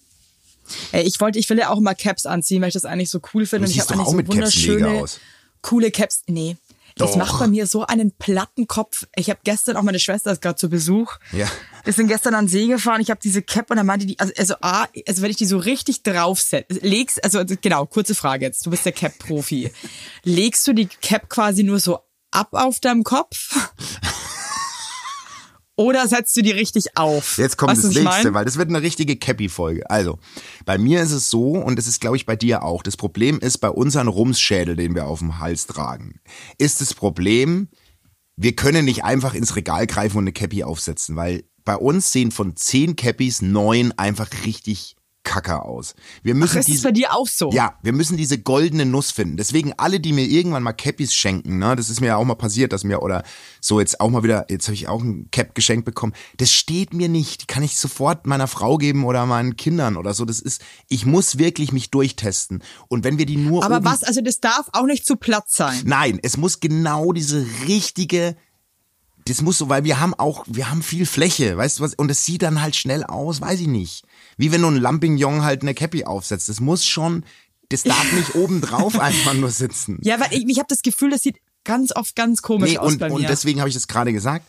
Ey, 0.91 1.05
ich 1.05 1.21
wollte, 1.21 1.39
ich 1.39 1.49
will 1.49 1.59
ja 1.59 1.71
auch 1.71 1.79
immer 1.79 1.95
Caps 1.95 2.27
anziehen, 2.27 2.61
weil 2.61 2.69
ich 2.69 2.75
das 2.75 2.85
eigentlich 2.85 3.11
so 3.11 3.21
cool 3.33 3.47
finde. 3.47 3.67
Du 3.67 3.71
und 3.71 3.71
ich 3.71 3.77
siehst 3.77 3.91
habe 3.91 4.01
eigentlich 4.01 4.07
auch 4.07 4.11
so 4.11 4.17
mit 4.17 4.27
Caps 4.27 4.57
mega 4.57 4.73
wunderschöne, 4.73 5.03
aus. 5.03 5.21
coole 5.63 5.91
Caps. 5.93 6.25
Nee. 6.27 6.57
Das 6.99 7.13
Doch. 7.13 7.19
macht 7.19 7.39
bei 7.39 7.47
mir 7.47 7.67
so 7.67 7.87
einen 7.87 8.13
platten 8.13 8.67
Kopf. 8.67 9.07
Ich 9.17 9.31
habe 9.31 9.41
gestern 9.45 9.77
auch 9.77 9.83
meine 9.83 10.01
Schwester 10.01 10.33
ist 10.33 10.43
gerade 10.43 10.57
zu 10.57 10.69
Besuch. 10.69 11.17
Ja. 11.33 11.47
Wir 11.85 11.93
sind 11.93 12.09
gestern 12.09 12.35
an 12.35 12.47
den 12.47 12.51
See 12.51 12.67
gefahren. 12.67 13.01
Ich 13.01 13.11
habe 13.11 13.21
diese 13.23 13.41
Cap 13.41 13.71
und 13.71 13.77
dann 13.77 13.87
meinte 13.87 14.05
die, 14.05 14.19
also, 14.19 14.33
also 14.37 14.55
A, 14.61 14.87
also 15.07 15.23
wenn 15.23 15.31
ich 15.31 15.37
die 15.37 15.47
so 15.47 15.59
richtig 15.59 16.03
draufsetze, 16.03 16.81
legst, 16.81 17.23
also 17.23 17.43
genau, 17.61 17.87
kurze 17.87 18.15
Frage 18.15 18.45
jetzt. 18.45 18.67
Du 18.67 18.71
bist 18.71 18.85
der 18.85 18.93
Cap-Profi. 18.93 19.71
Legst 20.25 20.67
du 20.67 20.73
die 20.73 20.87
Cap 20.87 21.31
quasi 21.31 21.63
nur 21.63 21.79
so 21.79 22.01
ab 22.31 22.49
auf 22.53 22.81
deinem 22.81 23.05
Kopf? 23.05 23.57
Oder 25.79 26.09
setzt 26.09 26.37
du 26.37 26.43
die 26.43 26.51
richtig 26.51 26.97
auf? 26.97 27.39
Jetzt 27.39 27.57
kommt 27.57 27.71
Weißt 27.71 27.85
das 27.85 27.95
nächste, 27.95 28.25
mein? 28.25 28.35
weil 28.35 28.45
das 28.45 28.59
wird 28.59 28.69
eine 28.69 28.83
richtige 28.83 29.15
Cappy-Folge. 29.17 29.89
Also, 29.89 30.19
bei 30.67 30.77
mir 30.77 31.01
ist 31.01 31.13
es 31.13 31.31
so, 31.31 31.53
und 31.53 31.77
das 31.77 31.87
ist, 31.87 32.01
glaube 32.01 32.17
ich, 32.17 32.27
bei 32.27 32.35
dir 32.35 32.65
auch. 32.65 32.83
Das 32.83 32.97
Problem 32.97 33.39
ist 33.39 33.59
bei 33.59 33.71
unseren 33.71 34.09
Rumsschädel, 34.09 34.75
den 34.75 34.97
wir 34.97 35.07
auf 35.07 35.21
dem 35.21 35.39
Hals 35.39 35.69
tragen, 35.69 36.19
ist 36.59 36.81
das 36.81 36.95
Problem, 36.95 37.69
wir 38.35 38.57
können 38.57 38.87
nicht 38.87 39.05
einfach 39.05 39.35
ins 39.35 39.55
Regal 39.55 39.87
greifen 39.87 40.19
und 40.19 40.25
eine 40.25 40.33
Cappy 40.33 40.65
aufsetzen, 40.65 41.15
weil 41.15 41.45
bei 41.65 41.77
uns 41.77 42.11
sehen 42.11 42.33
von 42.33 42.57
zehn 42.57 42.97
Cappies 42.97 43.41
neun 43.41 43.93
einfach 43.97 44.29
richtig 44.45 44.97
kacke 45.29 45.63
aus. 45.63 45.95
Wir 46.23 46.35
müssen 46.35 46.57
Ach, 46.57 46.61
ist 46.61 46.69
diese, 46.69 46.89
bei 46.89 46.93
dir 46.93 47.15
auch 47.15 47.29
so? 47.29 47.51
Ja, 47.53 47.75
wir 47.83 47.93
müssen 47.93 48.17
diese 48.17 48.39
goldene 48.39 48.87
Nuss 48.87 49.11
finden. 49.11 49.37
Deswegen 49.37 49.75
alle, 49.77 50.01
die 50.01 50.15
mir 50.15 50.25
irgendwann 50.25 50.63
mal 50.63 50.73
Cappies 50.73 51.13
schenken, 51.13 51.59
ne, 51.59 51.77
das 51.77 51.91
ist 51.91 52.01
mir 52.01 52.09
ja 52.09 52.17
auch 52.17 52.25
mal 52.25 52.35
passiert, 52.35 52.73
dass 52.73 52.83
mir 52.83 53.03
oder 53.03 53.23
so 53.61 53.79
jetzt 53.79 54.01
auch 54.01 54.09
mal 54.09 54.23
wieder, 54.23 54.47
jetzt 54.49 54.69
habe 54.69 54.75
ich 54.75 54.89
auch 54.89 55.03
ein 55.03 55.29
Cap 55.31 55.55
geschenkt 55.55 55.85
bekommen. 55.85 56.15
Das 56.39 56.51
steht 56.51 56.95
mir 56.95 57.11
nicht. 57.11 57.43
Die 57.43 57.47
kann 57.47 57.63
ich 57.63 57.77
sofort 57.77 58.27
meiner 58.27 58.47
Frau 58.47 58.79
geben 58.79 59.05
oder 59.05 59.27
meinen 59.27 59.57
Kindern 59.57 59.99
oder 59.99 60.15
so. 60.15 60.25
Das 60.25 60.41
ist, 60.41 60.63
ich 60.89 61.05
muss 61.05 61.37
wirklich 61.37 61.73
mich 61.73 61.91
durchtesten. 61.91 62.63
Und 62.89 63.05
wenn 63.05 63.19
wir 63.19 63.27
die 63.27 63.37
nur 63.37 63.65
Aber 63.65 63.85
was, 63.85 64.03
also 64.05 64.23
das 64.23 64.41
darf 64.41 64.71
auch 64.73 64.87
nicht 64.87 65.05
zu 65.05 65.17
platt 65.17 65.45
sein. 65.49 65.83
Nein, 65.85 66.19
es 66.23 66.39
muss 66.39 66.61
genau 66.61 67.13
diese 67.13 67.47
richtige 67.67 68.37
das 69.29 69.43
muss 69.43 69.59
so, 69.59 69.69
weil 69.69 69.85
wir 69.85 70.01
haben 70.01 70.15
auch, 70.15 70.45
wir 70.47 70.71
haben 70.71 70.83
viel 70.83 71.05
Fläche, 71.05 71.57
weißt 71.57 71.79
du 71.79 71.83
was, 71.83 71.95
und 71.95 72.11
es 72.11 72.25
sieht 72.25 72.43
dann 72.43 72.63
halt 72.63 72.77
schnell 72.77 73.05
aus, 73.05 73.41
weiß 73.41 73.61
ich 73.61 73.67
nicht. 73.67 74.05
Wie 74.39 74.51
wenn 74.53 74.63
du 74.63 74.69
ein 74.69 74.77
Lampignon 74.77 75.43
halt 75.43 75.61
eine 75.63 75.75
Cappy 75.75 76.05
aufsetzt. 76.05 76.49
Das 76.49 76.61
muss 76.61 76.87
schon, 76.87 77.25
das 77.69 77.83
darf 77.83 78.13
nicht 78.17 78.35
oben 78.35 78.63
drauf 78.63 78.99
einfach 78.99 79.35
nur 79.35 79.51
sitzen. 79.51 79.99
Ja, 80.03 80.19
weil 80.19 80.33
ich, 80.33 80.49
ich 80.49 80.59
habe 80.59 80.69
das 80.69 80.81
Gefühl, 80.83 81.11
das 81.11 81.23
sieht 81.23 81.37
ganz 81.65 81.95
oft 81.95 82.17
ganz 82.17 82.41
komisch 82.41 82.71
Nee, 82.71 82.79
aus 82.79 82.93
und, 82.93 82.99
bei 82.99 83.09
mir. 83.09 83.15
und 83.17 83.29
deswegen 83.29 83.61
habe 83.61 83.69
ich 83.69 83.75
das 83.75 83.89
gerade 83.89 84.13
gesagt. 84.15 84.47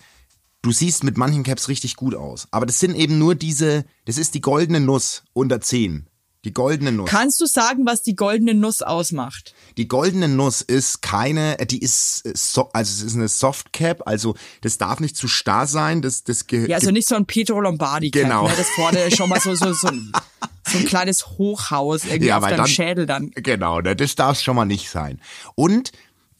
Du 0.61 0.71
siehst 0.71 1.03
mit 1.03 1.17
manchen 1.17 1.43
Caps 1.43 1.67
richtig 1.69 1.95
gut 1.95 2.15
aus. 2.15 2.47
Aber 2.51 2.65
das 2.65 2.79
sind 2.79 2.95
eben 2.95 3.17
nur 3.17 3.33
diese, 3.35 3.85
das 4.05 4.17
ist 4.17 4.35
die 4.35 4.41
goldene 4.41 4.79
Nuss 4.79 5.23
unter 5.33 5.59
10. 5.61 6.07
Die 6.45 6.53
goldene 6.53 6.93
Nuss. 6.93 7.09
Kannst 7.09 7.41
du 7.41 7.45
sagen, 7.47 7.85
was 7.85 8.01
die 8.01 8.15
goldene 8.15 8.53
Nuss 8.53 8.81
ausmacht? 8.81 9.53
Die 9.75 9.89
goldene 9.89 10.29
Nuss 10.29 10.61
ist 10.61 11.01
keine, 11.01 11.59
äh, 11.59 11.65
die 11.65 11.79
ist 11.81 12.25
äh, 12.25 12.31
so, 12.33 12.69
also 12.71 12.91
es 12.93 13.01
ist 13.03 13.15
eine 13.15 13.27
Soft 13.27 13.73
Cap, 13.73 14.03
also 14.07 14.35
das 14.61 14.77
darf 14.77 15.01
nicht 15.01 15.17
zu 15.17 15.27
starr 15.27 15.67
sein, 15.67 16.01
das 16.01 16.23
das 16.23 16.45
Ja, 16.49 16.77
also 16.77 16.91
nicht 16.91 17.09
so 17.09 17.15
ein 17.15 17.25
Pietro 17.25 17.59
Lombardi 17.59 18.11
Cap, 18.11 18.23
Genau. 18.23 18.47
ne? 18.47 18.53
Das 18.57 18.69
vorne 18.69 19.11
schon 19.11 19.27
mal 19.27 19.41
so 19.41 19.53
so 19.53 19.73
so 19.73 19.87
ein, 19.89 20.13
so 20.65 20.77
ein 20.77 20.85
kleines 20.85 21.27
Hochhaus 21.27 22.05
irgendwie 22.05 22.27
Ja, 22.27 22.37
auf 22.37 22.45
deinem 22.45 22.57
dann- 22.57 22.67
Schädel 22.67 23.05
dann. 23.05 23.31
Genau, 23.35 23.81
ne, 23.81 23.97
das 23.97 24.15
darf 24.15 24.39
schon 24.39 24.55
mal 24.55 24.63
nicht 24.65 24.89
sein. 24.89 25.19
Und 25.55 25.91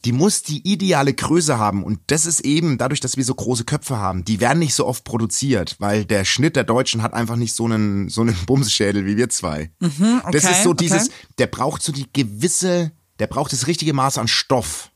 die 0.04 0.12
muss 0.12 0.42
die 0.42 0.66
ideale 0.66 1.12
Größe 1.12 1.58
haben 1.58 1.84
und 1.84 2.00
das 2.06 2.24
ist 2.26 2.40
eben 2.40 2.78
dadurch, 2.78 3.00
dass 3.00 3.16
wir 3.16 3.24
so 3.24 3.34
große 3.34 3.64
Köpfe 3.64 3.98
haben, 3.98 4.24
die 4.24 4.40
werden 4.40 4.58
nicht 4.58 4.74
so 4.74 4.86
oft 4.86 5.04
produziert, 5.04 5.76
weil 5.78 6.04
der 6.04 6.24
Schnitt 6.24 6.56
der 6.56 6.64
Deutschen 6.64 7.02
hat 7.02 7.12
einfach 7.12 7.36
nicht 7.36 7.54
so 7.54 7.64
einen 7.66 8.08
so 8.08 8.22
einen 8.22 8.36
Bumsschädel 8.46 9.04
wie 9.06 9.16
wir 9.16 9.28
zwei. 9.28 9.70
das 9.80 9.98
Mhm, 9.98 10.22
okay, 10.24 10.36
ist 10.38 10.62
so 10.62 10.72
dieses, 10.72 11.06
okay. 11.08 11.14
der 11.38 11.46
braucht 11.48 11.82
so 11.82 11.92
die 11.92 12.06
gewisse, 12.12 12.92
der 13.18 13.26
braucht 13.26 13.52
das 13.52 13.66
richtige 13.66 13.92
Maß 13.92 14.18
an 14.18 14.28
Stoff 14.28 14.90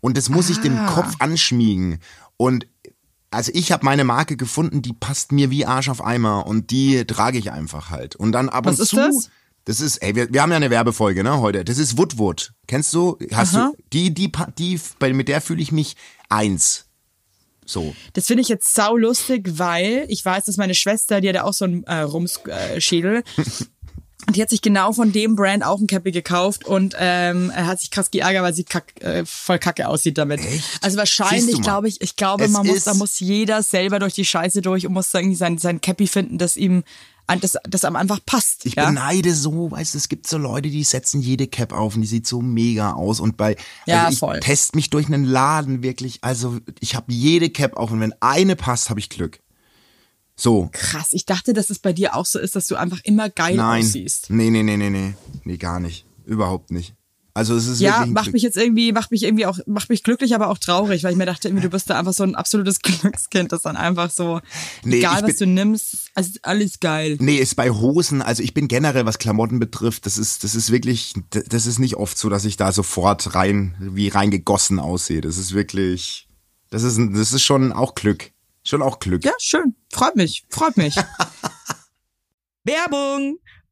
und 0.00 0.16
das 0.16 0.28
muss 0.28 0.48
sich 0.48 0.60
dem 0.60 0.76
Ah. 0.76 0.86
Kopf 0.92 1.14
anschmiegen 1.20 1.98
und 2.36 2.66
also 3.30 3.50
ich 3.52 3.72
habe 3.72 3.84
meine 3.84 4.04
Marke 4.04 4.36
gefunden, 4.36 4.80
die 4.80 4.92
passt 4.92 5.32
mir 5.32 5.50
wie 5.50 5.66
Arsch 5.66 5.88
auf 5.88 6.04
Eimer 6.04 6.46
und 6.46 6.70
die 6.70 7.04
trage 7.04 7.36
ich 7.36 7.50
einfach 7.50 7.90
halt. 7.90 8.14
Und 8.14 8.30
dann 8.30 8.48
ab 8.48 8.64
Was 8.66 8.76
und 8.76 8.82
ist 8.84 8.88
zu. 8.90 8.96
das? 8.96 9.28
Das 9.64 9.80
ist, 9.80 9.98
ey, 9.98 10.14
wir, 10.14 10.32
wir 10.32 10.42
haben 10.42 10.50
ja 10.50 10.56
eine 10.56 10.70
Werbefolge, 10.70 11.24
ne, 11.24 11.40
heute. 11.40 11.64
Das 11.64 11.78
ist 11.78 11.96
Woodwood. 11.96 12.52
Kennst 12.66 12.92
du? 12.92 13.18
Hast 13.32 13.54
Aha. 13.54 13.72
du, 13.74 13.82
die, 13.92 14.12
die, 14.12 14.30
die, 14.58 14.80
bei, 14.98 15.12
mit 15.12 15.28
der 15.28 15.40
fühle 15.40 15.62
ich 15.62 15.72
mich 15.72 15.96
eins. 16.28 16.86
So. 17.64 17.94
Das 18.12 18.26
finde 18.26 18.42
ich 18.42 18.48
jetzt 18.48 18.74
sau 18.74 18.96
lustig, 18.96 19.58
weil 19.58 20.04
ich 20.08 20.24
weiß, 20.24 20.44
dass 20.44 20.56
meine 20.56 20.74
Schwester, 20.74 21.20
die 21.20 21.28
hat 21.28 21.34
ja 21.34 21.44
auch 21.44 21.54
so 21.54 21.64
einen 21.64 21.84
äh, 21.84 22.00
Rumsschädel. 22.00 23.24
Und 24.26 24.36
die 24.36 24.42
hat 24.42 24.50
sich 24.50 24.60
genau 24.60 24.92
von 24.92 25.12
dem 25.12 25.34
Brand 25.34 25.64
auch 25.64 25.80
ein 25.80 25.86
Cappy 25.86 26.10
gekauft 26.10 26.66
und 26.66 26.94
ähm, 26.98 27.50
er 27.54 27.66
hat 27.66 27.80
sich 27.80 27.90
krass 27.90 28.10
geärgert, 28.10 28.42
weil 28.42 28.54
sie 28.54 28.64
kack, 28.64 29.02
äh, 29.02 29.24
voll 29.24 29.58
kacke 29.58 29.88
aussieht 29.88 30.18
damit. 30.18 30.40
Echt? 30.40 30.78
Also 30.82 30.98
wahrscheinlich 30.98 31.60
glaube 31.62 31.88
ich, 31.88 32.02
ich 32.02 32.16
glaube, 32.16 32.44
Es 32.44 32.50
man 32.50 32.66
muss, 32.66 32.84
da 32.84 32.94
muss 32.94 33.18
jeder 33.20 33.62
selber 33.62 33.98
durch 33.98 34.14
die 34.14 34.24
Scheiße 34.24 34.60
durch 34.60 34.86
und 34.86 34.92
muss 34.92 35.12
irgendwie 35.12 35.36
sein, 35.36 35.56
sein 35.56 35.80
Cappy 35.80 36.06
finden, 36.06 36.36
das 36.36 36.56
ihm, 36.56 36.84
das, 37.40 37.56
das 37.64 37.84
einem 37.84 37.96
einfach 37.96 38.20
passt. 38.24 38.66
Ich 38.66 38.74
ja? 38.74 38.86
beneide 38.86 39.34
so, 39.34 39.70
weißt 39.70 39.94
du, 39.94 39.98
es 39.98 40.08
gibt 40.08 40.26
so 40.26 40.38
Leute, 40.38 40.68
die 40.68 40.84
setzen 40.84 41.20
jede 41.20 41.46
Cap 41.46 41.72
auf 41.72 41.94
und 41.96 42.02
die 42.02 42.08
sieht 42.08 42.26
so 42.26 42.40
mega 42.40 42.92
aus. 42.92 43.20
Und 43.20 43.36
bei, 43.36 43.56
Ja, 43.86 44.04
also 44.04 44.12
ich 44.12 44.18
voll. 44.18 44.40
test 44.40 44.74
mich 44.74 44.90
durch 44.90 45.06
einen 45.06 45.24
Laden 45.24 45.82
wirklich. 45.82 46.18
Also 46.22 46.58
ich 46.80 46.94
habe 46.94 47.12
jede 47.12 47.50
Cap 47.50 47.76
auf 47.76 47.90
und 47.90 48.00
wenn 48.00 48.14
eine 48.20 48.56
passt, 48.56 48.90
habe 48.90 49.00
ich 49.00 49.08
Glück. 49.08 49.40
So. 50.36 50.68
Krass, 50.72 51.08
ich 51.12 51.26
dachte, 51.26 51.52
dass 51.52 51.70
es 51.70 51.78
bei 51.78 51.92
dir 51.92 52.16
auch 52.16 52.26
so 52.26 52.38
ist, 52.38 52.56
dass 52.56 52.66
du 52.66 52.76
einfach 52.76 53.00
immer 53.04 53.30
geil 53.30 53.56
Nein. 53.56 53.84
aussiehst. 53.84 54.30
Nee, 54.30 54.50
nee, 54.50 54.62
nee, 54.62 54.76
nee, 54.76 54.90
nee. 54.90 55.14
Nee, 55.44 55.56
gar 55.56 55.78
nicht. 55.80 56.06
Überhaupt 56.26 56.70
nicht. 56.70 56.94
Also 57.36 57.56
es 57.56 57.66
ist 57.66 57.80
Ja, 57.80 58.06
macht 58.06 58.32
mich 58.32 58.42
jetzt 58.42 58.56
irgendwie, 58.56 58.92
macht 58.92 59.10
mich 59.10 59.24
irgendwie 59.24 59.44
auch, 59.46 59.58
macht 59.66 59.90
mich 59.90 60.04
glücklich, 60.04 60.36
aber 60.36 60.48
auch 60.48 60.58
traurig, 60.58 61.02
weil 61.02 61.10
ich 61.10 61.18
mir 61.18 61.26
dachte, 61.26 61.48
irgendwie, 61.48 61.64
du 61.64 61.68
bist 61.68 61.90
da 61.90 61.98
einfach 61.98 62.12
so 62.12 62.22
ein 62.22 62.36
absolutes 62.36 62.78
Glückskind, 62.82 63.50
das 63.50 63.62
dann 63.62 63.76
einfach 63.76 64.10
so, 64.10 64.40
Nee, 64.84 64.98
egal 64.98 65.24
was 65.24 65.36
du 65.36 65.46
nimmst, 65.46 66.10
also 66.14 66.30
alles 66.42 66.78
geil. 66.78 67.16
Nee, 67.18 67.36
ist 67.38 67.56
bei 67.56 67.70
Hosen, 67.70 68.22
also 68.22 68.40
ich 68.40 68.54
bin 68.54 68.68
generell, 68.68 69.04
was 69.04 69.18
Klamotten 69.18 69.58
betrifft, 69.58 70.06
das 70.06 70.16
ist, 70.16 70.44
das 70.44 70.54
ist 70.54 70.70
wirklich, 70.70 71.14
das 71.30 71.66
ist 71.66 71.80
nicht 71.80 71.96
oft 71.96 72.16
so, 72.16 72.28
dass 72.28 72.44
ich 72.44 72.56
da 72.56 72.70
sofort 72.70 73.34
rein, 73.34 73.74
wie 73.80 74.08
reingegossen 74.08 74.78
aussehe. 74.78 75.20
Das 75.20 75.36
ist 75.36 75.54
wirklich, 75.54 76.28
das 76.70 76.84
ist, 76.84 77.00
das 77.00 77.32
ist 77.32 77.42
schon 77.42 77.72
auch 77.72 77.96
Glück. 77.96 78.30
Schon 78.62 78.80
auch 78.80 79.00
Glück. 79.00 79.24
Ja, 79.24 79.32
schön. 79.40 79.74
Freut 79.92 80.14
mich. 80.16 80.44
Freut 80.48 80.76
mich. 80.76 80.94
Werbung! 82.64 83.38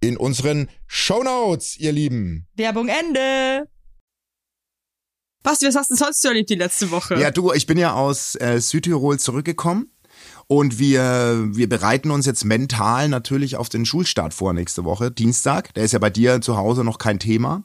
in 0.00 0.16
unseren 0.16 0.68
Shownotes, 0.86 1.78
ihr 1.78 1.92
Lieben. 1.92 2.46
Werbung 2.56 2.88
Ende. 2.88 3.68
Basti, 5.42 5.66
was 5.66 5.76
hast 5.76 5.90
du 5.90 5.94
denn 5.94 6.04
sonst 6.04 6.22
so 6.22 6.28
erlebt 6.28 6.50
die 6.50 6.54
letzte 6.54 6.90
Woche? 6.90 7.18
Ja, 7.18 7.30
du, 7.30 7.52
ich 7.52 7.66
bin 7.66 7.78
ja 7.78 7.94
aus 7.94 8.34
äh, 8.36 8.60
Südtirol 8.60 9.18
zurückgekommen 9.18 9.90
und 10.46 10.78
wir, 10.78 11.48
wir 11.52 11.68
bereiten 11.68 12.10
uns 12.10 12.26
jetzt 12.26 12.44
mental 12.44 13.08
natürlich 13.08 13.56
auf 13.56 13.68
den 13.68 13.86
Schulstart 13.86 14.34
vor 14.34 14.52
nächste 14.52 14.84
Woche, 14.84 15.10
Dienstag. 15.10 15.72
Der 15.74 15.84
ist 15.84 15.92
ja 15.92 15.98
bei 15.98 16.10
dir 16.10 16.40
zu 16.40 16.56
Hause 16.56 16.84
noch 16.84 16.98
kein 16.98 17.18
Thema. 17.18 17.64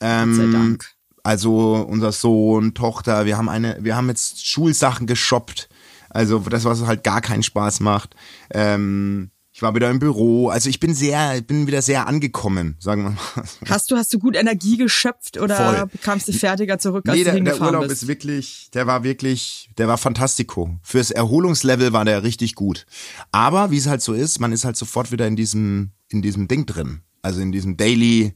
Ähm, 0.00 0.36
Gott 0.36 0.36
sei 0.36 0.52
Dank. 0.52 0.90
Also 1.22 1.86
unser 1.88 2.12
Sohn, 2.12 2.74
Tochter, 2.74 3.26
wir 3.26 3.36
haben 3.36 3.48
eine, 3.48 3.78
wir 3.80 3.96
haben 3.96 4.08
jetzt 4.08 4.46
Schulsachen 4.46 5.06
geshoppt. 5.06 5.68
Also 6.10 6.38
das, 6.38 6.64
was 6.64 6.82
halt 6.82 7.02
gar 7.02 7.20
keinen 7.20 7.42
Spaß 7.42 7.80
macht. 7.80 8.14
Ähm, 8.50 9.30
ich 9.56 9.62
war 9.62 9.74
wieder 9.74 9.88
im 9.90 9.98
Büro. 9.98 10.50
Also 10.50 10.68
ich 10.68 10.80
bin 10.80 10.94
sehr, 10.94 11.40
bin 11.40 11.66
wieder 11.66 11.80
sehr 11.80 12.06
angekommen, 12.06 12.76
sagen 12.78 13.04
wir 13.04 13.10
mal. 13.12 13.44
Hast 13.70 13.90
du, 13.90 13.96
hast 13.96 14.12
du 14.12 14.18
gut 14.18 14.36
Energie 14.36 14.76
geschöpft 14.76 15.38
oder 15.38 15.56
Voll. 15.56 15.88
kamst 16.02 16.28
du 16.28 16.34
fertiger 16.34 16.78
zurück, 16.78 17.08
als 17.08 17.16
Nee, 17.16 17.24
du 17.24 17.32
der, 17.32 17.40
der 17.54 17.60
Urlaub 17.62 17.88
bist? 17.88 18.02
ist 18.02 18.06
wirklich, 18.06 18.68
der 18.74 18.86
war 18.86 19.02
wirklich, 19.02 19.70
der 19.78 19.88
war 19.88 19.96
fantastico. 19.96 20.78
Fürs 20.82 21.10
Erholungslevel 21.10 21.94
war 21.94 22.04
der 22.04 22.22
richtig 22.22 22.54
gut. 22.54 22.84
Aber 23.32 23.70
wie 23.70 23.78
es 23.78 23.86
halt 23.86 24.02
so 24.02 24.12
ist, 24.12 24.40
man 24.40 24.52
ist 24.52 24.66
halt 24.66 24.76
sofort 24.76 25.10
wieder 25.10 25.26
in 25.26 25.36
diesem, 25.36 25.92
in 26.10 26.20
diesem 26.20 26.48
Ding 26.48 26.66
drin. 26.66 27.00
Also 27.22 27.40
in 27.40 27.50
diesem 27.50 27.78
Daily. 27.78 28.34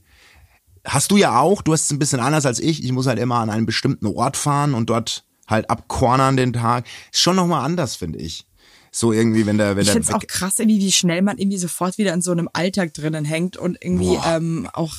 Hast 0.87 1.11
du 1.11 1.17
ja 1.17 1.39
auch, 1.39 1.61
du 1.61 1.71
hast 1.73 1.83
es 1.83 1.91
ein 1.91 1.99
bisschen 1.99 2.19
anders 2.19 2.47
als 2.47 2.59
ich. 2.59 2.83
Ich 2.83 2.91
muss 2.93 3.05
halt 3.05 3.19
immer 3.19 3.35
an 3.35 3.51
einen 3.51 3.67
bestimmten 3.67 4.07
Ort 4.07 4.37
fahren 4.37 4.73
und 4.73 4.89
dort 4.89 5.23
halt 5.47 5.69
abcornern 5.69 6.35
den 6.35 6.53
Tag. 6.53 6.85
Ist 7.13 7.21
schon 7.21 7.35
nochmal 7.35 7.63
anders, 7.63 7.95
finde 7.95 8.17
ich. 8.17 8.47
So 8.93 9.13
irgendwie, 9.13 9.45
wenn 9.45 9.57
der, 9.57 9.75
wenn 9.77 9.81
Ich 9.83 9.87
der 9.87 9.93
finde 9.93 10.09
es 10.09 10.13
auch 10.13 10.27
krass, 10.27 10.59
irgendwie, 10.59 10.79
wie 10.79 10.91
schnell 10.91 11.21
man 11.21 11.37
irgendwie 11.37 11.57
sofort 11.57 11.97
wieder 11.97 12.13
in 12.13 12.21
so 12.21 12.31
einem 12.31 12.49
Alltag 12.51 12.93
drinnen 12.93 13.23
hängt 13.23 13.55
und 13.55 13.77
irgendwie 13.81 14.15
Boah. 14.17 14.35
ähm, 14.35 14.69
auch 14.73 14.95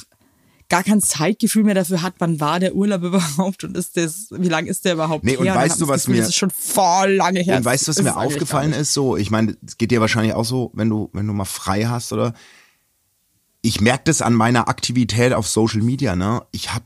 gar 0.71 0.83
kein 0.83 1.03
Zeitgefühl 1.03 1.65
mehr 1.65 1.75
dafür 1.75 2.01
hat, 2.01 2.15
wann 2.19 2.41
war 2.41 2.59
der 2.59 2.75
Urlaub 2.75 3.03
überhaupt 3.05 3.65
und 3.65 3.77
ist 3.77 3.99
das, 3.99 4.29
wie 4.31 4.49
lang 4.49 4.65
ist 4.65 4.87
der 4.87 4.95
überhaupt 4.95 5.25
Nee, 5.25 5.37
und 5.37 5.45
her? 5.45 5.55
weißt 5.55 5.79
du, 5.79 5.85
ich 5.85 5.91
was 5.91 6.03
Gefühl, 6.03 6.15
mir- 6.15 6.21
Das 6.23 6.31
ist 6.31 6.37
schon 6.37 6.51
voll 6.51 7.13
lange 7.13 7.41
her. 7.41 7.59
Und 7.59 7.65
weißt 7.67 7.87
du, 7.87 7.91
was 7.91 8.03
mir 8.03 8.17
aufgefallen 8.17 8.73
ist? 8.73 8.95
So, 8.95 9.19
ich 9.19 9.31
meine, 9.31 9.57
es 9.67 9.77
geht 9.77 9.91
dir 9.91 10.01
wahrscheinlich 10.01 10.33
auch 10.33 10.47
so, 10.47 10.71
wenn 10.73 10.89
du, 10.89 11.11
wenn 11.13 11.27
du 11.27 11.35
mal 11.35 11.45
frei 11.45 11.85
hast 11.85 12.13
oder. 12.15 12.33
Ich 13.65 13.81
merke 13.81 14.05
das 14.07 14.23
an 14.23 14.35
meiner 14.35 14.69
Aktivität 14.69 15.33
auf 15.35 15.47
Social 15.47 15.83
Media, 15.83 16.17
ne? 16.17 16.43
Ich 16.51 16.75
hab, 16.75 16.83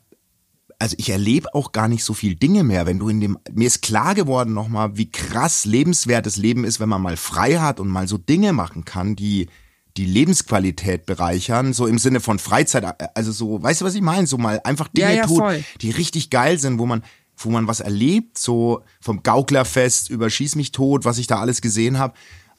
also 0.78 0.94
ich 0.98 1.08
erlebe 1.10 1.54
auch 1.54 1.72
gar 1.72 1.88
nicht 1.88 2.04
so 2.04 2.12
viel 2.14 2.34
Dinge 2.34 2.62
mehr, 2.62 2.86
wenn 2.86 2.98
du 2.98 3.08
in 3.08 3.20
dem, 3.20 3.38
mir 3.52 3.66
ist 3.66 3.82
klar 3.82 4.14
geworden 4.14 4.52
nochmal, 4.52 4.96
wie 4.96 5.10
krass 5.10 5.64
lebenswert 5.64 6.26
das 6.26 6.36
Leben 6.36 6.64
ist, 6.64 6.80
wenn 6.80 6.88
man 6.88 7.02
mal 7.02 7.16
frei 7.16 7.58
hat 7.58 7.80
und 7.80 7.88
mal 7.88 8.06
so 8.06 8.18
Dinge 8.18 8.52
machen 8.52 8.84
kann, 8.84 9.16
die, 9.16 9.48
die 9.96 10.04
Lebensqualität 10.04 11.06
bereichern, 11.06 11.72
so 11.72 11.86
im 11.86 11.98
Sinne 11.98 12.20
von 12.20 12.38
Freizeit, 12.38 12.84
also 13.14 13.32
so, 13.32 13.62
weißt 13.62 13.80
du, 13.80 13.84
was 13.86 13.94
ich 13.94 14.02
meine? 14.02 14.26
So 14.26 14.36
mal 14.36 14.60
einfach 14.64 14.88
Dinge 14.88 15.08
Ja, 15.08 15.16
ja, 15.16 15.26
tut, 15.26 15.38
voll. 15.38 15.64
die 15.80 15.90
richtig 15.90 16.28
geil 16.28 16.58
sind, 16.58 16.78
wo 16.78 16.86
man, 16.86 17.02
wo 17.38 17.50
man 17.50 17.66
was 17.66 17.80
erlebt, 17.80 18.38
so 18.38 18.82
vom 19.00 19.22
Gauklerfest 19.22 20.10
über 20.10 20.28
Schieß 20.28 20.56
mich 20.56 20.72
tot, 20.72 21.04
was 21.04 21.18
ich 21.18 21.26
da 21.26 21.40
alles 21.40 21.62
gesehen 21.62 21.98
habe. 21.98 22.14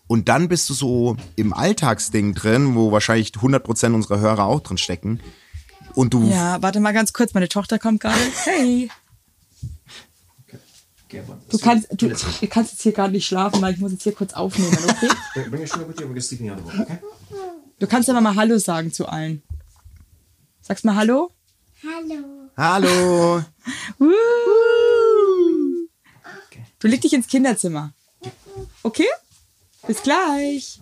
Und 0.08 0.30
dann 0.30 0.48
bist 0.48 0.70
du 0.70 0.74
so 0.74 1.18
im 1.36 1.54
Alltagsding 1.54 2.34
drin, 2.34 2.76
wo 2.76 2.92
wahrscheinlich 2.92 3.32
100% 3.32 3.94
unserer 3.94 4.20
Hörer 4.20 4.46
auch 4.46 4.62
drin 4.62 4.78
stecken. 4.78 5.20
Und 5.98 6.14
du, 6.14 6.22
Ja, 6.30 6.62
warte 6.62 6.80
mal 6.80 6.94
ganz 6.94 7.12
kurz, 7.12 7.34
meine 7.34 7.50
Tochter 7.50 7.80
kommt 7.80 8.02
gerade. 8.02 8.20
Hey. 8.44 8.92
Du 11.50 11.58
kannst, 11.58 11.88
du, 11.90 12.10
du 12.10 12.48
kannst 12.48 12.74
jetzt 12.74 12.82
hier 12.84 12.92
gerade 12.92 13.14
nicht 13.14 13.26
schlafen, 13.26 13.62
weil 13.64 13.74
ich 13.74 13.80
muss 13.80 13.94
jetzt 13.94 14.04
hier 14.04 14.14
kurz 14.14 14.34
aufnehmen, 14.34 14.78
okay? 14.88 15.10
Bring, 15.50 15.62
with 15.62 15.72
you. 16.00 16.06
We're 16.06 16.14
just 16.14 16.28
sleeping 16.28 16.52
out 16.52 16.60
of 16.60 16.72
the 16.72 16.82
okay? 16.82 17.00
Du 17.80 17.88
kannst 17.88 18.10
aber 18.12 18.22
mal 18.22 18.36
Hallo 18.36 18.60
sagen 18.60 18.94
zu 18.94 19.08
allen. 19.08 19.42
Sagst 20.62 20.86
mal 20.86 20.96
Hallo? 20.96 21.32
hallo, 22.56 23.44
Woo. 23.98 24.10
Du 26.80 26.88
leg 26.88 27.02
dich 27.02 27.14
ins 27.14 27.28
Kinderzimmer. 27.28 27.94
Okay? 28.84 29.08
Bis 29.88 30.04
gleich. 30.04 30.80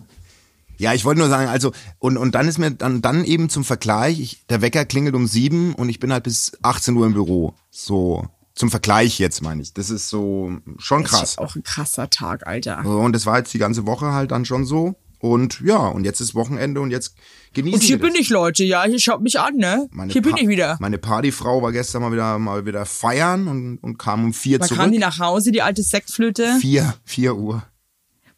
Ja, 0.78 0.92
ich 0.94 1.04
wollte 1.04 1.20
nur 1.20 1.28
sagen, 1.28 1.48
also, 1.48 1.72
und, 1.98 2.16
und 2.16 2.34
dann 2.34 2.48
ist 2.48 2.58
mir 2.58 2.70
dann, 2.70 3.00
dann 3.02 3.24
eben 3.24 3.48
zum 3.48 3.64
Vergleich, 3.64 4.20
ich, 4.20 4.46
der 4.48 4.60
Wecker 4.62 4.84
klingelt 4.84 5.14
um 5.14 5.26
sieben 5.26 5.74
und 5.74 5.88
ich 5.88 6.00
bin 6.00 6.12
halt 6.12 6.24
bis 6.24 6.52
18 6.62 6.94
Uhr 6.96 7.06
im 7.06 7.14
Büro. 7.14 7.54
So, 7.70 8.26
zum 8.54 8.70
Vergleich 8.70 9.18
jetzt 9.18 9.42
meine 9.42 9.62
ich. 9.62 9.72
Das 9.74 9.90
ist 9.90 10.08
so 10.08 10.58
schon 10.78 11.02
Das 11.02 11.10
krass. 11.12 11.22
ist 11.30 11.38
auch 11.38 11.54
ein 11.56 11.62
krasser 11.62 12.10
Tag, 12.10 12.46
Alter. 12.46 12.80
So, 12.84 12.98
Und 12.98 13.12
das 13.14 13.26
war 13.26 13.38
jetzt 13.38 13.52
die 13.54 13.58
ganze 13.58 13.86
Woche 13.86 14.12
halt 14.12 14.30
dann 14.30 14.44
schon 14.44 14.64
so. 14.64 14.94
Und 15.18 15.60
ja, 15.64 15.78
und 15.78 16.04
jetzt 16.04 16.20
ist 16.20 16.34
Wochenende 16.34 16.78
und 16.82 16.90
jetzt 16.90 17.14
genießen 17.54 17.80
Und 17.80 17.82
hier 17.82 17.98
das. 17.98 18.06
bin 18.12 18.20
ich, 18.20 18.28
Leute, 18.28 18.64
ja, 18.64 18.84
hier 18.84 19.00
schaut 19.00 19.22
mich 19.22 19.40
an, 19.40 19.56
ne? 19.56 19.88
Meine 19.90 20.12
hier 20.12 20.20
bin 20.20 20.32
Pa- 20.32 20.38
ich 20.42 20.46
wieder. 20.48 20.76
Meine 20.78 20.98
Partyfrau 20.98 21.62
war 21.62 21.72
gestern 21.72 22.02
mal 22.02 22.12
wieder 22.12 22.38
mal 22.38 22.66
wieder 22.66 22.84
feiern 22.84 23.48
und, 23.48 23.78
und 23.78 23.98
kam 23.98 24.24
um 24.24 24.34
vier 24.34 24.60
Wann 24.60 24.68
zurück. 24.68 24.82
kam 24.82 24.92
die 24.92 24.98
nach 24.98 25.18
Hause, 25.18 25.52
die 25.52 25.62
alte 25.62 25.82
Sektflöte? 25.82 26.58
vier, 26.60 26.94
vier 27.04 27.34
Uhr. 27.34 27.62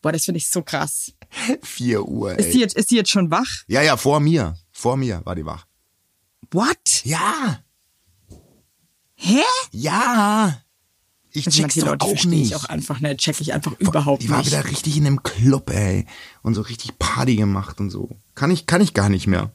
Boah, 0.01 0.13
das 0.13 0.25
finde 0.25 0.39
ich 0.39 0.47
so 0.49 0.63
krass. 0.63 1.13
Vier 1.63 2.07
Uhr, 2.07 2.39
Ist 2.39 2.47
ey. 2.47 2.53
die, 2.53 2.61
jetzt, 2.61 2.77
ist 2.77 2.91
die 2.91 2.97
jetzt 2.97 3.11
schon 3.11 3.31
wach? 3.31 3.65
Ja, 3.67 3.83
ja, 3.83 3.97
vor 3.97 4.21
mir. 4.21 4.57
Vor 4.73 4.97
mir 4.97 5.21
war 5.25 5.35
die 5.35 5.45
wach. 5.45 5.67
What? 6.51 7.05
Ja, 7.05 7.61
Hä? 9.15 9.41
ja. 9.73 10.61
Ich 11.33 11.47
Also 11.47 11.57
check's 11.61 11.77
manche 11.77 11.81
doch 11.81 11.87
Leute 11.89 12.07
auch 12.07 12.25
nicht. 12.25 12.47
ich 12.47 12.57
auch 12.57 12.65
einfach, 12.65 13.01
ne? 13.01 13.17
Check 13.17 13.41
ich 13.41 13.53
einfach 13.53 13.73
überhaupt 13.79 14.23
die 14.23 14.31
war 14.31 14.39
nicht. 14.39 14.47
wieder 14.49 14.65
richtig 14.65 14.97
in 14.97 15.07
einem 15.07 15.23
Club, 15.23 15.71
ey. 15.71 16.07
Und 16.43 16.55
so 16.55 16.63
richtig 16.63 16.99
Party 16.99 17.37
gemacht 17.37 17.81
und 17.81 17.91
so. 17.91 18.17
Kann 18.35 18.51
ich, 18.51 18.67
kann 18.67 18.81
ich 18.81 18.95
gar 18.95 19.09
nicht 19.09 19.27
mehr. 19.27 19.53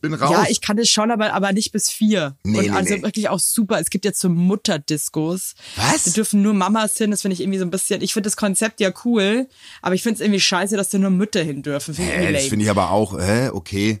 Bin 0.00 0.14
raus. 0.14 0.30
Ja, 0.30 0.46
ich 0.48 0.60
kann 0.60 0.78
es 0.78 0.88
schon, 0.88 1.10
aber, 1.10 1.32
aber 1.32 1.52
nicht 1.52 1.72
bis 1.72 1.90
vier. 1.90 2.36
Nee, 2.44 2.58
und 2.58 2.64
nee, 2.66 2.70
also 2.70 2.94
nee. 2.94 3.02
wirklich 3.02 3.28
auch 3.28 3.40
super. 3.40 3.80
Es 3.80 3.90
gibt 3.90 4.04
jetzt 4.04 4.20
so 4.20 4.28
Mutterdiscos. 4.28 5.54
Was? 5.76 6.04
Da 6.04 6.10
dürfen 6.12 6.42
nur 6.42 6.54
Mamas 6.54 6.96
hin. 6.96 7.10
Das 7.10 7.22
finde 7.22 7.34
ich 7.34 7.40
irgendwie 7.40 7.58
so 7.58 7.64
ein 7.64 7.70
bisschen. 7.70 8.00
Ich 8.00 8.12
finde 8.12 8.28
das 8.28 8.36
Konzept 8.36 8.80
ja 8.80 8.92
cool, 9.04 9.48
aber 9.82 9.94
ich 9.94 10.02
finde 10.02 10.16
es 10.16 10.20
irgendwie 10.20 10.40
scheiße, 10.40 10.76
dass 10.76 10.90
da 10.90 10.98
nur 10.98 11.10
Mütter 11.10 11.42
hin 11.42 11.62
dürfen. 11.62 11.94
Finde 11.94 12.12
ich 12.12 12.18
Hä, 12.18 12.32
das 12.32 12.44
finde 12.44 12.64
ich 12.64 12.70
aber 12.70 12.90
auch, 12.90 13.18
hä, 13.18 13.48
okay. 13.48 14.00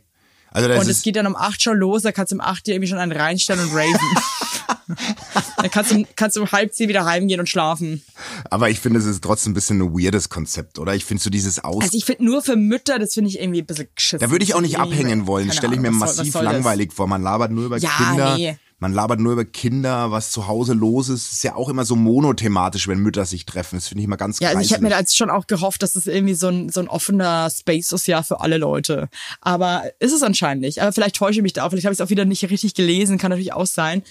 Also 0.50 0.68
das 0.68 0.84
Und 0.84 0.90
es 0.90 1.02
geht 1.02 1.16
dann 1.16 1.26
um 1.26 1.36
acht 1.36 1.62
schon 1.62 1.76
los, 1.76 2.02
da 2.02 2.12
kannst 2.12 2.32
du 2.32 2.36
um 2.36 2.40
acht 2.40 2.66
dir 2.66 2.74
irgendwie 2.74 2.88
schon 2.88 2.98
einen 2.98 3.12
reinstellen 3.12 3.62
und 3.62 3.74
raven. 3.74 3.98
dann 5.56 5.70
kannst 5.70 5.92
du, 5.92 6.04
kannst 6.16 6.36
du 6.36 6.40
um 6.42 6.50
halb 6.52 6.72
zehn 6.74 6.88
wieder 6.88 7.04
heimgehen 7.04 7.40
und 7.40 7.48
schlafen. 7.48 8.02
aber 8.50 8.70
ich 8.70 8.80
finde, 8.80 8.98
es 8.98 9.06
ist 9.06 9.22
trotzdem 9.22 9.52
ein 9.52 9.54
bisschen 9.54 9.80
ein 9.82 9.92
weirdes 9.92 10.28
Konzept, 10.28 10.78
oder? 10.78 10.94
Ich 10.94 11.04
finde 11.04 11.22
so 11.22 11.30
dieses 11.30 11.62
Aus... 11.62 11.82
Also 11.82 11.96
ich 11.98 12.04
finde 12.04 12.24
nur 12.24 12.42
für 12.42 12.56
Mütter, 12.56 12.98
das 12.98 13.14
finde 13.14 13.30
ich 13.30 13.38
irgendwie 13.40 13.60
ein 13.62 13.66
bisschen 13.66 13.88
geschissen. 13.94 14.20
da 14.20 14.30
würde 14.30 14.44
ich 14.44 14.54
auch 14.54 14.60
nicht 14.60 14.78
abhängen 14.78 15.26
wollen. 15.26 15.52
Stelle 15.52 15.74
ich 15.74 15.80
mir 15.80 15.90
was 15.92 16.16
massiv 16.16 16.32
soll 16.32 16.44
das? 16.44 16.52
langweilig 16.52 16.92
vor. 16.92 17.06
Man 17.06 17.22
labert 17.22 17.50
nur 17.50 17.66
über 17.66 17.78
Ja, 17.78 17.90
Kinder. 17.90 18.36
nee. 18.36 18.56
Man 18.80 18.92
labert 18.92 19.18
nur 19.18 19.32
über 19.32 19.44
Kinder, 19.44 20.12
was 20.12 20.30
zu 20.30 20.46
Hause 20.46 20.72
los 20.72 21.08
ist. 21.08 21.32
Ist 21.32 21.42
ja 21.42 21.56
auch 21.56 21.68
immer 21.68 21.84
so 21.84 21.96
monothematisch, 21.96 22.86
wenn 22.86 23.00
Mütter 23.00 23.24
sich 23.24 23.44
treffen. 23.44 23.74
Das 23.76 23.88
finde 23.88 24.02
ich 24.02 24.04
immer 24.04 24.16
ganz 24.16 24.38
Ja, 24.38 24.50
also 24.50 24.60
ich 24.60 24.70
hätte 24.70 24.84
mir 24.84 24.90
da 24.90 25.00
jetzt 25.00 25.16
schon 25.16 25.30
auch 25.30 25.48
gehofft, 25.48 25.82
dass 25.82 25.96
es 25.96 26.06
irgendwie 26.06 26.34
so 26.34 26.46
ein, 26.46 26.68
so 26.68 26.78
ein 26.78 26.86
offener 26.86 27.50
Space 27.50 27.90
ist 27.90 28.06
ja 28.06 28.22
für 28.22 28.40
alle 28.40 28.56
Leute. 28.56 29.08
Aber 29.40 29.82
ist 29.98 30.12
es 30.12 30.22
anscheinend 30.22 30.62
nicht. 30.62 30.80
Aber 30.80 30.92
vielleicht 30.92 31.16
täusche 31.16 31.40
ich 31.40 31.42
mich 31.42 31.54
da 31.54 31.64
auch. 31.64 31.70
Vielleicht 31.70 31.86
habe 31.86 31.92
ich 31.92 31.98
es 31.98 32.06
auch 32.06 32.10
wieder 32.10 32.24
nicht 32.24 32.48
richtig 32.48 32.74
gelesen. 32.74 33.18
Kann 33.18 33.30
natürlich 33.30 33.52
auch 33.52 33.66
sein. 33.66 34.04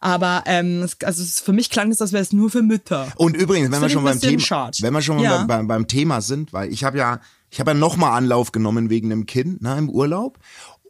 Aber 0.00 0.42
ähm, 0.46 0.82
es- 0.82 0.96
also 1.04 1.22
es- 1.22 1.40
für 1.40 1.52
mich 1.52 1.68
klang 1.70 1.90
es, 1.90 2.00
als 2.00 2.12
wäre 2.12 2.22
es 2.22 2.32
nur 2.32 2.50
für 2.50 2.62
Mütter. 2.62 3.08
Und 3.16 3.36
übrigens, 3.36 3.70
wenn 3.70 3.82
wir 3.82 3.88
schon 3.90 4.02
beim 4.04 4.18
Thema, 4.18 4.70
wenn 4.80 4.92
wir 4.94 5.02
schon 5.02 5.16
mal 5.16 5.22
Ja. 5.24 5.36
beim, 5.38 5.46
beim, 5.46 5.66
beim 5.68 5.86
Thema 5.86 6.20
sind, 6.22 6.52
weil 6.52 6.72
ich 6.72 6.84
habe 6.84 6.96
ja, 6.98 7.20
ich 7.50 7.60
habe 7.60 7.72
ja 7.72 7.74
nochmal 7.76 8.16
Anlauf 8.16 8.50
genommen 8.52 8.88
wegen 8.90 9.12
einem 9.12 9.26
Kind, 9.26 9.60
ne, 9.62 9.76
im 9.76 9.90
Urlaub. 9.90 10.38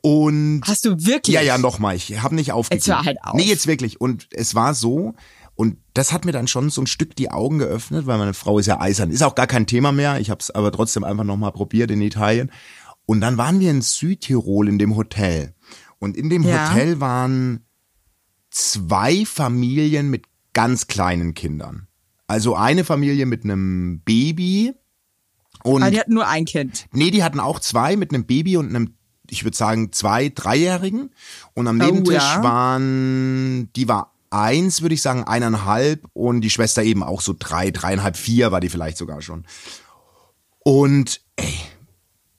Und 0.02 0.62
Hast 0.66 0.84
du 0.86 1.04
wirklich? 1.04 1.34
Ja, 1.34 1.42
ja, 1.42 1.58
nochmal. 1.58 1.94
Ich 1.96 2.22
habe 2.22 2.34
nicht 2.34 2.52
aufgegeben. 2.52 2.78
Jetzt 2.86 2.88
hör 2.96 3.04
halt 3.04 3.18
auf. 3.22 3.34
Nee, 3.34 3.44
jetzt 3.44 3.66
wirklich. 3.66 4.00
Und 4.00 4.28
es 4.32 4.54
war 4.54 4.72
so, 4.74 5.14
und 5.56 5.76
das 5.92 6.12
hat 6.12 6.24
mir 6.24 6.32
dann 6.32 6.48
schon 6.48 6.70
so 6.70 6.80
ein 6.80 6.86
Stück 6.86 7.14
die 7.16 7.30
Augen 7.30 7.58
geöffnet, 7.58 8.06
weil 8.06 8.16
meine 8.16 8.32
Frau 8.32 8.58
ist 8.58 8.66
ja 8.66 8.80
eisern. 8.80 9.10
Ist 9.10 9.22
auch 9.22 9.34
gar 9.34 9.46
kein 9.46 9.66
Thema 9.66 9.92
mehr. 9.92 10.18
Ich 10.20 10.30
habe 10.30 10.40
es 10.40 10.50
aber 10.50 10.72
trotzdem 10.72 11.04
einfach 11.04 11.24
nochmal 11.24 11.52
probiert 11.52 11.90
in 11.90 12.00
Italien. 12.00 12.50
Und 13.04 13.20
dann 13.20 13.36
waren 13.36 13.60
wir 13.60 13.70
in 13.70 13.82
Südtirol 13.82 14.68
in 14.68 14.78
dem 14.78 14.96
Hotel. 14.96 15.54
Und 15.98 16.16
in 16.16 16.30
dem 16.30 16.44
Ja. 16.44 16.70
Hotel 16.70 17.00
waren 17.00 17.66
zwei 18.50 19.24
Familien 19.24 20.10
mit 20.10 20.26
ganz 20.52 20.86
kleinen 20.86 21.34
Kindern. 21.34 21.86
Also 22.26 22.54
eine 22.54 22.84
Familie 22.84 23.26
mit 23.26 23.44
einem 23.44 24.00
Baby 24.04 24.74
und 25.62 25.82
Aber 25.82 25.90
die 25.90 26.00
hatten 26.00 26.14
nur 26.14 26.26
ein 26.26 26.44
Kind. 26.44 26.86
Nee, 26.92 27.10
die 27.10 27.22
hatten 27.22 27.40
auch 27.40 27.60
zwei 27.60 27.96
mit 27.96 28.12
einem 28.12 28.24
Baby 28.24 28.56
und 28.56 28.68
einem, 28.68 28.94
ich 29.28 29.44
würde 29.44 29.56
sagen, 29.56 29.92
zwei, 29.92 30.28
dreijährigen. 30.30 31.10
Und 31.54 31.68
am 31.68 31.80
Oh, 31.80 31.84
Nebentisch 31.84 32.14
ja. 32.14 32.42
waren, 32.42 33.70
die 33.74 33.88
war 33.88 34.14
eins, 34.30 34.80
würde 34.80 34.94
ich 34.94 35.02
sagen, 35.02 35.24
eineinhalb 35.24 36.06
und 36.12 36.40
die 36.40 36.50
Schwester 36.50 36.82
eben 36.82 37.02
auch 37.02 37.20
so 37.20 37.34
drei, 37.38 37.70
dreieinhalb, 37.70 38.16
vier 38.16 38.52
war 38.52 38.60
die 38.60 38.68
vielleicht 38.68 38.96
sogar 38.96 39.20
schon. 39.22 39.44
Und 40.60 41.20
ey, 41.36 41.54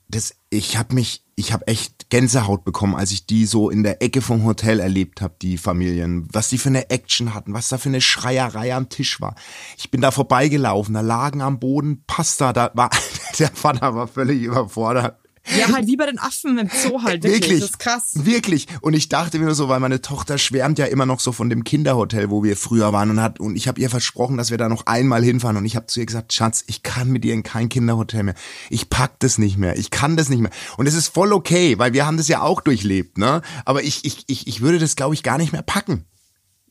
das, 0.07 0.35
ich 0.49 0.77
habe 0.77 0.95
mich, 0.95 1.23
ich 1.41 1.53
habe 1.53 1.65
echt 1.65 2.11
Gänsehaut 2.11 2.63
bekommen, 2.63 2.95
als 2.95 3.11
ich 3.11 3.25
die 3.25 3.47
so 3.47 3.71
in 3.71 3.81
der 3.81 4.03
Ecke 4.03 4.21
vom 4.21 4.45
Hotel 4.45 4.79
erlebt 4.79 5.21
habe, 5.21 5.33
die 5.41 5.57
Familien, 5.57 6.27
was 6.31 6.49
die 6.49 6.59
für 6.59 6.69
eine 6.69 6.91
Action 6.91 7.33
hatten, 7.33 7.53
was 7.53 7.69
da 7.69 7.79
für 7.79 7.89
eine 7.89 7.99
Schreierei 7.99 8.75
am 8.75 8.89
Tisch 8.89 9.19
war. 9.19 9.33
Ich 9.75 9.89
bin 9.89 10.01
da 10.01 10.11
vorbeigelaufen, 10.11 10.93
da 10.93 11.01
lagen 11.01 11.41
am 11.41 11.59
Boden 11.59 12.03
Pasta, 12.05 12.53
da 12.53 12.69
war 12.75 12.91
der 13.39 13.49
Vater 13.49 13.95
war 13.95 14.07
völlig 14.07 14.43
überfordert. 14.43 15.20
Ja, 15.57 15.71
halt 15.73 15.87
wie 15.87 15.97
bei 15.97 16.05
den 16.05 16.19
Affen 16.19 16.57
im 16.59 16.69
Zoo 16.69 17.01
halt. 17.03 17.23
Wirklich. 17.23 17.41
Wirklich, 17.41 17.59
Das 17.61 17.69
ist 17.71 17.79
krass. 17.79 18.11
wirklich. 18.13 18.67
Und 18.81 18.93
ich 18.93 19.09
dachte 19.09 19.39
mir 19.39 19.45
nur 19.45 19.55
so, 19.55 19.69
weil 19.69 19.79
meine 19.79 20.01
Tochter 20.01 20.37
schwärmt 20.37 20.77
ja 20.79 20.85
immer 20.85 21.05
noch 21.05 21.19
so 21.19 21.31
von 21.31 21.49
dem 21.49 21.63
Kinderhotel, 21.63 22.29
wo 22.29 22.43
wir 22.43 22.55
früher 22.55 22.93
waren 22.93 23.09
und 23.09 23.21
hat 23.21 23.39
und 23.39 23.55
ich 23.55 23.67
habe 23.67 23.81
ihr 23.81 23.89
versprochen, 23.89 24.37
dass 24.37 24.51
wir 24.51 24.57
da 24.57 24.69
noch 24.69 24.85
einmal 24.85 25.23
hinfahren 25.23 25.57
und 25.57 25.65
ich 25.65 25.75
habe 25.75 25.87
zu 25.87 25.99
ihr 25.99 26.05
gesagt, 26.05 26.31
Schatz, 26.33 26.63
ich 26.67 26.83
kann 26.83 27.09
mit 27.09 27.23
dir 27.23 27.33
in 27.33 27.43
kein 27.43 27.69
Kinderhotel 27.69 28.23
mehr. 28.23 28.35
Ich 28.69 28.89
pack 28.89 29.19
das 29.19 29.37
nicht 29.37 29.57
mehr. 29.57 29.77
Ich 29.77 29.89
kann 29.89 30.15
das 30.15 30.29
nicht 30.29 30.41
mehr. 30.41 30.51
Und 30.77 30.85
es 30.87 30.93
ist 30.93 31.07
voll 31.07 31.33
okay, 31.33 31.77
weil 31.79 31.93
wir 31.93 32.05
haben 32.05 32.17
das 32.17 32.27
ja 32.27 32.41
auch 32.41 32.61
durchlebt, 32.61 33.17
ne? 33.17 33.41
Aber 33.65 33.83
ich 33.83 34.05
ich 34.05 34.23
ich, 34.27 34.47
ich 34.47 34.61
würde 34.61 34.77
das 34.79 34.95
glaube 34.95 35.15
ich 35.15 35.23
gar 35.23 35.37
nicht 35.37 35.51
mehr 35.51 35.63
packen. 35.63 36.05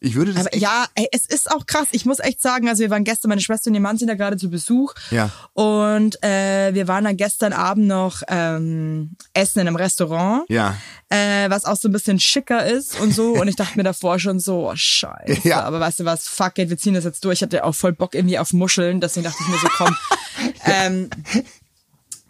Ich 0.02 0.14
würde 0.14 0.32
das 0.32 0.46
Aber 0.46 0.56
ja, 0.56 0.86
ey, 0.94 1.08
es 1.12 1.26
ist 1.26 1.50
auch 1.50 1.66
krass. 1.66 1.88
Ich 1.92 2.06
muss 2.06 2.20
echt 2.20 2.40
sagen, 2.40 2.68
also 2.68 2.80
wir 2.80 2.88
waren 2.88 3.04
gestern, 3.04 3.28
meine 3.28 3.42
Schwester 3.42 3.68
und 3.68 3.74
ihr 3.74 3.82
Mann 3.82 3.98
sind 3.98 4.08
da 4.08 4.14
gerade 4.14 4.38
zu 4.38 4.48
Besuch. 4.48 4.94
Ja. 5.10 5.30
Und 5.52 6.22
äh, 6.24 6.72
wir 6.72 6.88
waren 6.88 7.04
dann 7.04 7.18
gestern 7.18 7.52
Abend 7.52 7.86
noch 7.86 8.22
ähm, 8.28 9.16
essen 9.34 9.60
in 9.60 9.68
einem 9.68 9.76
Restaurant. 9.76 10.44
Ja. 10.48 10.76
Äh, 11.10 11.50
was 11.50 11.66
auch 11.66 11.76
so 11.76 11.88
ein 11.88 11.92
bisschen 11.92 12.18
schicker 12.18 12.64
ist 12.66 12.98
und 12.98 13.12
so. 13.12 13.32
Und 13.34 13.48
ich 13.48 13.56
dachte 13.56 13.76
mir 13.76 13.82
davor 13.82 14.18
schon 14.18 14.40
so, 14.40 14.70
oh, 14.70 14.72
scheiße. 14.74 15.46
Ja. 15.46 15.64
Aber 15.64 15.80
weißt 15.80 16.00
du 16.00 16.04
was, 16.06 16.26
fuck 16.28 16.58
it, 16.58 16.70
wir 16.70 16.78
ziehen 16.78 16.94
das 16.94 17.04
jetzt 17.04 17.22
durch. 17.24 17.38
Ich 17.38 17.42
hatte 17.42 17.64
auch 17.64 17.74
voll 17.74 17.92
Bock 17.92 18.14
irgendwie 18.14 18.38
auf 18.38 18.54
Muscheln. 18.54 19.00
Deswegen 19.00 19.24
dachte 19.24 19.38
ich 19.42 19.48
mir 19.48 19.58
so, 19.58 19.68
komm. 19.76 19.96
ähm, 20.64 21.10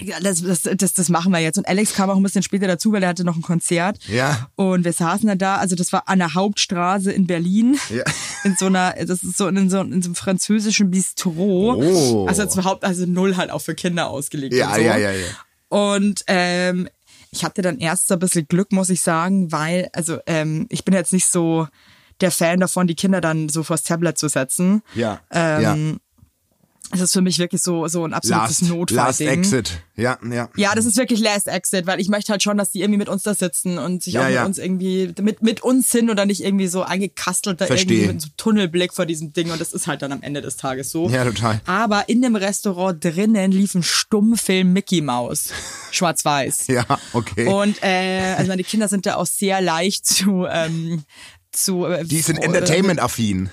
Ja, 0.02 0.20
das, 0.20 0.42
das, 0.42 0.62
das, 0.62 0.92
das 0.94 1.08
machen 1.08 1.32
wir 1.32 1.38
jetzt. 1.38 1.58
Und 1.58 1.68
Alex 1.68 1.94
kam 1.94 2.10
auch 2.10 2.16
ein 2.16 2.22
bisschen 2.22 2.42
später 2.42 2.66
dazu, 2.66 2.92
weil 2.92 3.02
er 3.02 3.08
hatte 3.08 3.24
noch 3.24 3.36
ein 3.36 3.42
Konzert. 3.42 3.98
Ja. 4.06 4.48
Und 4.56 4.84
wir 4.84 4.92
saßen 4.92 5.26
dann 5.26 5.38
da, 5.38 5.56
also 5.56 5.76
das 5.76 5.92
war 5.92 6.08
an 6.08 6.18
der 6.18 6.34
Hauptstraße 6.34 7.12
in 7.12 7.26
Berlin. 7.26 7.78
Ja. 7.90 8.04
In 8.44 8.56
so 8.56 8.66
einer, 8.66 8.94
das 8.94 9.22
ist 9.22 9.36
so 9.36 9.48
in 9.48 9.68
so, 9.68 9.80
in 9.80 10.02
so 10.02 10.08
einem 10.08 10.14
französischen 10.14 10.90
Bistro. 10.90 11.74
Oh. 11.74 12.26
Also 12.26 12.42
überhaupt, 12.44 12.84
also 12.84 13.04
null 13.06 13.36
halt 13.36 13.50
auch 13.50 13.60
für 13.60 13.74
Kinder 13.74 14.08
ausgelegt. 14.08 14.54
Ja, 14.54 14.68
und 14.68 14.74
so. 14.76 14.80
ja, 14.80 14.96
ja, 14.96 15.10
ja. 15.10 15.26
Und 15.68 16.24
ähm, 16.26 16.88
ich 17.30 17.44
hatte 17.44 17.62
dann 17.62 17.78
erst 17.78 18.08
so 18.08 18.14
ein 18.14 18.20
bisschen 18.20 18.46
Glück, 18.48 18.72
muss 18.72 18.90
ich 18.90 19.00
sagen, 19.02 19.52
weil, 19.52 19.88
also 19.92 20.18
ähm, 20.26 20.66
ich 20.68 20.84
bin 20.84 20.94
jetzt 20.94 21.12
nicht 21.12 21.26
so 21.26 21.68
der 22.20 22.30
Fan 22.30 22.60
davon, 22.60 22.86
die 22.86 22.94
Kinder 22.94 23.20
dann 23.20 23.48
so 23.48 23.62
vors 23.62 23.82
Tablet 23.82 24.18
zu 24.18 24.28
setzen. 24.28 24.82
Ja. 24.94 25.20
Ähm, 25.30 25.62
ja. 25.62 25.98
Es 26.92 27.00
ist 27.00 27.12
für 27.12 27.20
mich 27.20 27.38
wirklich 27.38 27.62
so, 27.62 27.86
so 27.88 28.04
ein 28.04 28.12
absolutes 28.12 28.60
Last, 28.60 28.62
last 28.62 28.70
Notfallding. 28.70 29.28
Exit. 29.28 29.82
Ja, 29.96 30.18
ja. 30.30 30.48
Ja, 30.56 30.74
das 30.74 30.86
ist 30.86 30.96
wirklich 30.96 31.20
Last 31.20 31.46
Exit, 31.46 31.86
weil 31.86 32.00
ich 32.00 32.08
möchte 32.08 32.32
halt 32.32 32.42
schon, 32.42 32.56
dass 32.56 32.70
die 32.70 32.80
irgendwie 32.80 32.98
mit 32.98 33.08
uns 33.08 33.22
da 33.22 33.34
sitzen 33.34 33.78
und 33.78 34.02
sich 34.02 34.14
Ja, 34.14 34.22
auch 34.22 34.26
mit 34.26 34.34
ja. 34.34 34.44
uns 34.46 34.58
irgendwie, 34.58 35.14
mit, 35.20 35.42
mit 35.42 35.62
uns 35.62 35.90
sind 35.90 36.10
oder 36.10 36.26
nicht 36.26 36.42
irgendwie 36.42 36.66
so 36.66 36.82
eingekastelt 36.82 37.60
da 37.60 37.66
Versteh. 37.66 37.94
irgendwie 37.94 38.12
mit 38.14 38.22
so 38.22 38.28
Tunnelblick 38.36 38.92
vor 38.94 39.06
diesem 39.06 39.32
Ding 39.32 39.50
und 39.50 39.60
das 39.60 39.72
ist 39.72 39.86
halt 39.86 40.02
dann 40.02 40.12
am 40.12 40.22
Ende 40.22 40.40
des 40.40 40.56
Tages 40.56 40.90
so. 40.90 41.08
Ja, 41.08 41.24
total. 41.24 41.60
Aber 41.66 42.08
in 42.08 42.22
dem 42.22 42.34
Restaurant 42.34 43.04
drinnen 43.04 43.52
lief 43.52 43.74
ein 43.74 43.82
Stummfilm 43.82 44.72
Mickey 44.72 45.00
Mouse. 45.00 45.50
Schwarz-Weiß. 45.90 46.66
Ja, 46.70 46.84
okay. 47.12 47.46
Und 47.46 47.82
äh, 47.82 48.34
also 48.36 48.48
meine 48.48 48.62
Kinder 48.62 48.86
sind 48.88 49.04
da 49.06 49.16
auch 49.16 49.26
sehr 49.26 49.60
leicht 49.60 50.06
zu 50.06 50.46
ähm, 50.48 51.02
zu 51.52 51.84
äh, 51.86 52.04
die 52.04 52.20
sind 52.20 52.38
äh, 52.38 52.44
entertainment-affin. 52.44 53.50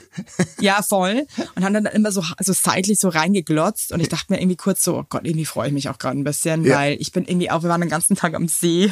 ja, 0.60 0.82
voll. 0.82 1.26
Und 1.56 1.64
haben 1.64 1.74
dann 1.74 1.86
immer 1.88 2.12
so, 2.12 2.24
so 2.40 2.54
seitlich 2.54 3.00
so 3.00 3.10
reingeglotzt. 3.10 3.92
Und 3.92 4.00
ich 4.00 4.10
dachte 4.10 4.32
mir 4.34 4.40
irgendwie 4.40 4.56
kurz 4.58 4.84
so, 4.84 4.98
oh 5.00 5.06
Gott, 5.10 5.26
irgendwie 5.26 5.46
freue 5.46 5.68
ich 5.68 5.74
mich 5.74 5.90
auch 5.90 5.98
gerade 5.98 6.18
ein 6.20 6.24
bisschen, 6.24 6.64
Ja. 6.64 6.78
weil 6.78 6.98
ich 7.02 7.12
bin 7.12 7.26
irgendwie 7.26 7.50
auch, 7.52 7.64
wir 7.64 7.70
waren 7.70 7.82
den 7.82 7.90
ganzen 7.90 8.16
Tag 8.16 8.34
am 8.36 8.48
See. 8.48 8.92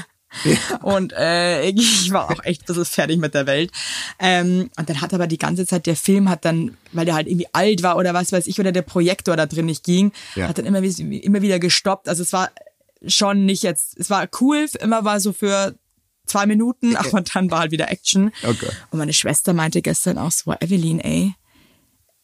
Und 0.82 1.14
äh, 1.14 1.70
ich 1.70 2.12
war 2.12 2.30
auch 2.30 2.44
echt 2.44 2.64
ein 2.64 2.66
bisschen 2.66 2.84
fertig 2.86 3.20
mit 3.20 3.34
der 3.34 3.46
Welt. 3.48 3.72
Ähm, 4.20 4.70
und 4.78 4.90
dann 4.90 5.00
hat 5.00 5.14
aber 5.14 5.28
die 5.28 5.38
ganze 5.38 5.66
Zeit, 5.66 5.86
der 5.86 5.96
Film 5.96 6.30
hat 6.30 6.44
dann, 6.44 6.76
weil 6.92 7.06
der 7.06 7.16
halt 7.16 7.28
irgendwie 7.28 7.48
alt 7.54 7.84
war 7.84 7.96
oder 7.98 8.14
was 8.14 8.32
weiß 8.32 8.48
ich, 8.48 8.60
oder 8.60 8.72
der 8.74 8.82
Projektor 8.82 9.38
da 9.38 9.46
drin 9.46 9.68
nicht 9.68 9.84
ging, 9.84 10.12
Ja. 10.36 10.48
hat 10.50 10.58
dann 10.58 10.66
immer, 10.66 10.80
immer 10.82 11.42
wieder 11.42 11.60
gestoppt. 11.60 12.10
Also 12.10 12.22
es 12.24 12.34
war 12.34 12.50
schon 13.08 13.46
nicht 13.46 13.64
jetzt, 13.64 13.98
es 13.98 14.10
war 14.10 14.28
cool, 14.42 14.66
immer 14.82 15.06
war 15.06 15.20
so 15.20 15.32
für 15.32 15.76
zwei 16.26 16.46
Minuten, 16.46 16.96
aber 16.96 17.22
dann 17.22 17.52
war 17.52 17.60
halt 17.60 17.72
wieder 17.72 17.90
Action. 17.92 18.32
Okay. 18.44 18.70
Und 18.92 19.00
meine 19.00 19.14
Schwester 19.14 19.54
meinte 19.54 19.82
gestern 19.82 20.18
auch 20.18 20.32
so, 20.32 20.54
Evelyn, 20.60 21.00
ey, 21.00 21.34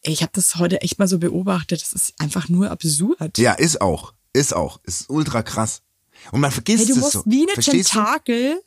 ich 0.02 0.22
habe 0.22 0.32
das 0.34 0.56
heute 0.56 0.80
echt 0.80 0.98
mal 0.98 1.08
so 1.08 1.18
beobachtet, 1.18 1.80
das 1.80 1.92
ist 1.92 2.14
einfach 2.18 2.48
nur 2.48 2.70
absurd. 2.70 3.38
Ja, 3.38 3.52
ist 3.52 3.80
auch. 3.80 4.14
Ist 4.32 4.54
auch. 4.54 4.80
Ist 4.84 5.08
ultra 5.08 5.42
krass. 5.42 5.82
Und 6.30 6.40
man 6.40 6.50
vergisst 6.50 6.86
Hey, 6.88 6.94
du 6.94 7.00
musst 7.00 7.12
so. 7.12 7.22
wie 7.26 7.42
eine 7.42 7.52
Verstehst 7.52 7.92
du? 7.94 7.98
Tentakel, 7.98 8.62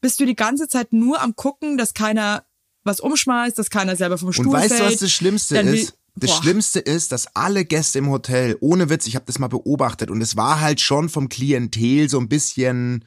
bist 0.00 0.20
du 0.20 0.26
die 0.26 0.36
ganze 0.36 0.68
Zeit 0.68 0.92
nur 0.92 1.20
am 1.20 1.36
gucken, 1.36 1.76
dass 1.78 1.94
keiner 1.94 2.44
was 2.84 3.00
umschmeißt, 3.00 3.58
dass 3.58 3.70
keiner 3.70 3.96
selber 3.96 4.18
vom 4.18 4.32
Stuhl 4.32 4.46
Und 4.46 4.52
weißt 4.52 4.68
fällt. 4.74 4.80
du, 4.80 4.92
was 4.94 5.00
das 5.00 5.12
Schlimmste 5.12 5.54
Dann 5.56 5.68
ist? 5.68 5.94
Das 6.16 6.30
Boah. 6.30 6.42
Schlimmste 6.42 6.80
ist, 6.80 7.12
dass 7.12 7.28
alle 7.36 7.64
Gäste 7.64 7.98
im 7.98 8.10
Hotel, 8.10 8.56
ohne 8.60 8.90
Witz, 8.90 9.06
ich 9.06 9.14
habe 9.14 9.26
das 9.26 9.38
mal 9.38 9.46
beobachtet 9.48 10.10
und 10.10 10.20
es 10.20 10.36
war 10.36 10.60
halt 10.60 10.80
schon 10.80 11.08
vom 11.08 11.28
Klientel 11.28 12.08
so 12.08 12.18
ein 12.18 12.28
bisschen 12.28 13.04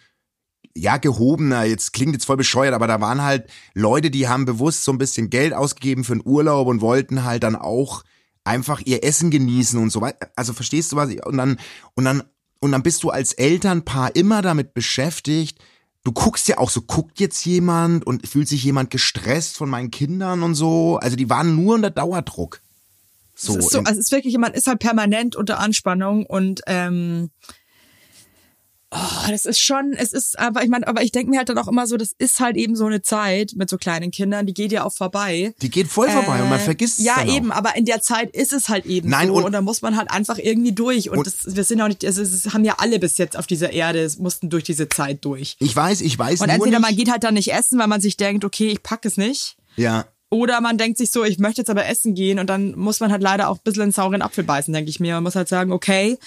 ja 0.75 0.97
gehobener. 0.97 1.63
Jetzt 1.63 1.93
klingt 1.93 2.13
jetzt 2.13 2.25
voll 2.25 2.37
bescheuert, 2.37 2.73
aber 2.73 2.87
da 2.87 3.01
waren 3.01 3.21
halt 3.21 3.49
Leute, 3.73 4.11
die 4.11 4.27
haben 4.27 4.45
bewusst 4.45 4.83
so 4.83 4.91
ein 4.91 4.97
bisschen 4.97 5.29
Geld 5.29 5.53
ausgegeben 5.53 6.03
für 6.03 6.13
einen 6.13 6.23
Urlaub 6.25 6.67
und 6.67 6.81
wollten 6.81 7.23
halt 7.23 7.43
dann 7.43 7.55
auch 7.55 8.03
einfach 8.43 8.81
ihr 8.85 9.03
Essen 9.03 9.31
genießen 9.31 9.79
und 9.79 9.91
so 9.91 10.01
weiter. 10.01 10.31
Also 10.35 10.53
verstehst 10.53 10.91
du 10.91 10.95
was? 10.95 11.13
Und 11.25 11.37
dann 11.37 11.57
und 11.95 12.05
dann 12.05 12.23
und 12.59 12.71
dann 12.71 12.83
bist 12.83 13.03
du 13.03 13.09
als 13.09 13.33
Elternpaar 13.33 14.15
immer 14.15 14.41
damit 14.41 14.73
beschäftigt. 14.73 15.59
Du 16.03 16.11
guckst 16.11 16.47
ja 16.47 16.57
auch 16.57 16.69
so, 16.69 16.81
guckt 16.81 17.19
jetzt 17.19 17.45
jemand 17.45 18.05
und 18.05 18.27
fühlt 18.27 18.47
sich 18.47 18.63
jemand 18.63 18.89
gestresst 18.89 19.57
von 19.57 19.69
meinen 19.69 19.91
Kindern 19.91 20.41
und 20.43 20.55
so. 20.55 20.97
Also 20.97 21.15
die 21.15 21.29
waren 21.29 21.55
nur 21.55 21.75
unter 21.75 21.91
Dauerdruck. 21.91 22.61
So, 23.35 23.57
es 23.57 23.65
ist 23.65 23.71
so, 23.71 23.79
also 23.79 23.91
es 23.93 23.97
ist 23.97 24.11
wirklich, 24.11 24.37
man 24.37 24.53
ist 24.53 24.67
halt 24.67 24.79
permanent 24.79 25.35
unter 25.35 25.59
Anspannung 25.59 26.25
und 26.25 26.61
ähm, 26.67 27.31
oh, 28.91 29.29
das 29.29 29.45
ist 29.45 29.59
schon, 29.59 29.93
es 29.93 30.13
ist, 30.13 30.37
aber 30.37 30.63
ich 30.63 30.69
meine, 30.69 30.87
aber 30.87 31.01
ich 31.01 31.11
denke 31.11 31.29
mir 31.31 31.37
halt 31.37 31.49
dann 31.49 31.57
auch 31.57 31.67
immer 31.67 31.87
so, 31.87 31.97
das 31.97 32.11
ist 32.17 32.39
halt 32.39 32.57
eben 32.57 32.75
so 32.75 32.85
eine 32.85 33.01
Zeit 33.01 33.53
mit 33.55 33.69
so 33.69 33.77
kleinen 33.77 34.11
Kindern, 34.11 34.45
die 34.45 34.53
geht 34.53 34.71
ja 34.71 34.83
auch 34.83 34.93
vorbei. 34.93 35.53
die 35.61 35.69
geht 35.69 35.87
voll 35.87 36.09
vorbei 36.09 36.41
und 36.41 36.49
man 36.49 36.59
Äh, 36.59 36.63
vergisst 36.63 36.99
es 36.99 37.05
Ja, 37.05 37.15
dann 37.17 37.29
auch. 37.29 37.35
eben, 37.35 37.51
aber 37.51 37.75
in 37.75 37.85
der 37.85 38.01
Zeit 38.01 38.35
ist 38.35 38.53
es 38.53 38.69
halt 38.69 38.85
eben 38.85 39.09
Nein, 39.09 39.27
so 39.27 39.35
und- 39.35 39.43
und, 39.45 39.51
da 39.53 39.61
muss 39.61 39.81
man 39.81 39.95
halt 39.97 40.11
einfach 40.11 40.37
irgendwie 40.37 40.73
durch 40.73 41.09
und, 41.09 41.19
Und- 41.19 41.27
das, 41.27 41.55
wir 41.55 41.63
sind 41.63 41.81
auch 41.81 41.87
nicht, 41.87 42.03
also 42.05 42.21
es 42.21 42.53
haben 42.53 42.65
ja 42.65 42.75
alle 42.79 42.99
bis 42.99 43.17
jetzt 43.17 43.37
auf 43.37 43.47
dieser 43.47 43.71
Erde, 43.71 44.09
mussten 44.19 44.49
durch 44.49 44.63
diese 44.65 44.89
Zeit 44.89 45.23
durch. 45.25 45.55
Ich 45.59 45.75
weiß, 45.75 46.01
ich 46.01 46.17
weiß 46.19 46.41
Und 46.41 46.49
entweder 46.49 46.79
man 46.79 46.95
geht 46.95 47.09
halt 47.09 47.23
dann 47.23 47.33
nicht 47.35 47.53
essen, 47.53 47.79
weil 47.79 47.87
man 47.87 48.01
sich 48.01 48.17
denkt, 48.17 48.43
okay, 48.45 48.67
ich 48.69 48.83
pack 48.83 49.05
es 49.05 49.17
nicht. 49.17 49.55
ja, 49.77 50.05
Oder 50.33 50.61
man 50.61 50.77
denkt 50.77 50.97
sich 50.97 51.11
so, 51.11 51.25
ich 51.25 51.39
möchte 51.39 51.59
jetzt 51.59 51.69
aber 51.69 51.85
essen 51.87 52.15
gehen 52.15 52.39
und 52.39 52.49
dann 52.49 52.73
muss 52.77 53.01
man 53.01 53.11
halt 53.11 53.21
leider 53.21 53.49
auch 53.49 53.57
ein 53.57 53.63
bisschen 53.65 53.83
einen 53.83 53.91
sauren 53.91 54.21
Apfel 54.21 54.45
beißen, 54.45 54.73
denke 54.73 54.89
ich 54.89 55.01
mir. 55.01 55.15
Man 55.15 55.23
muss 55.23 55.35
halt 55.35 55.49
sagen, 55.49 55.73
okay, 55.73 56.17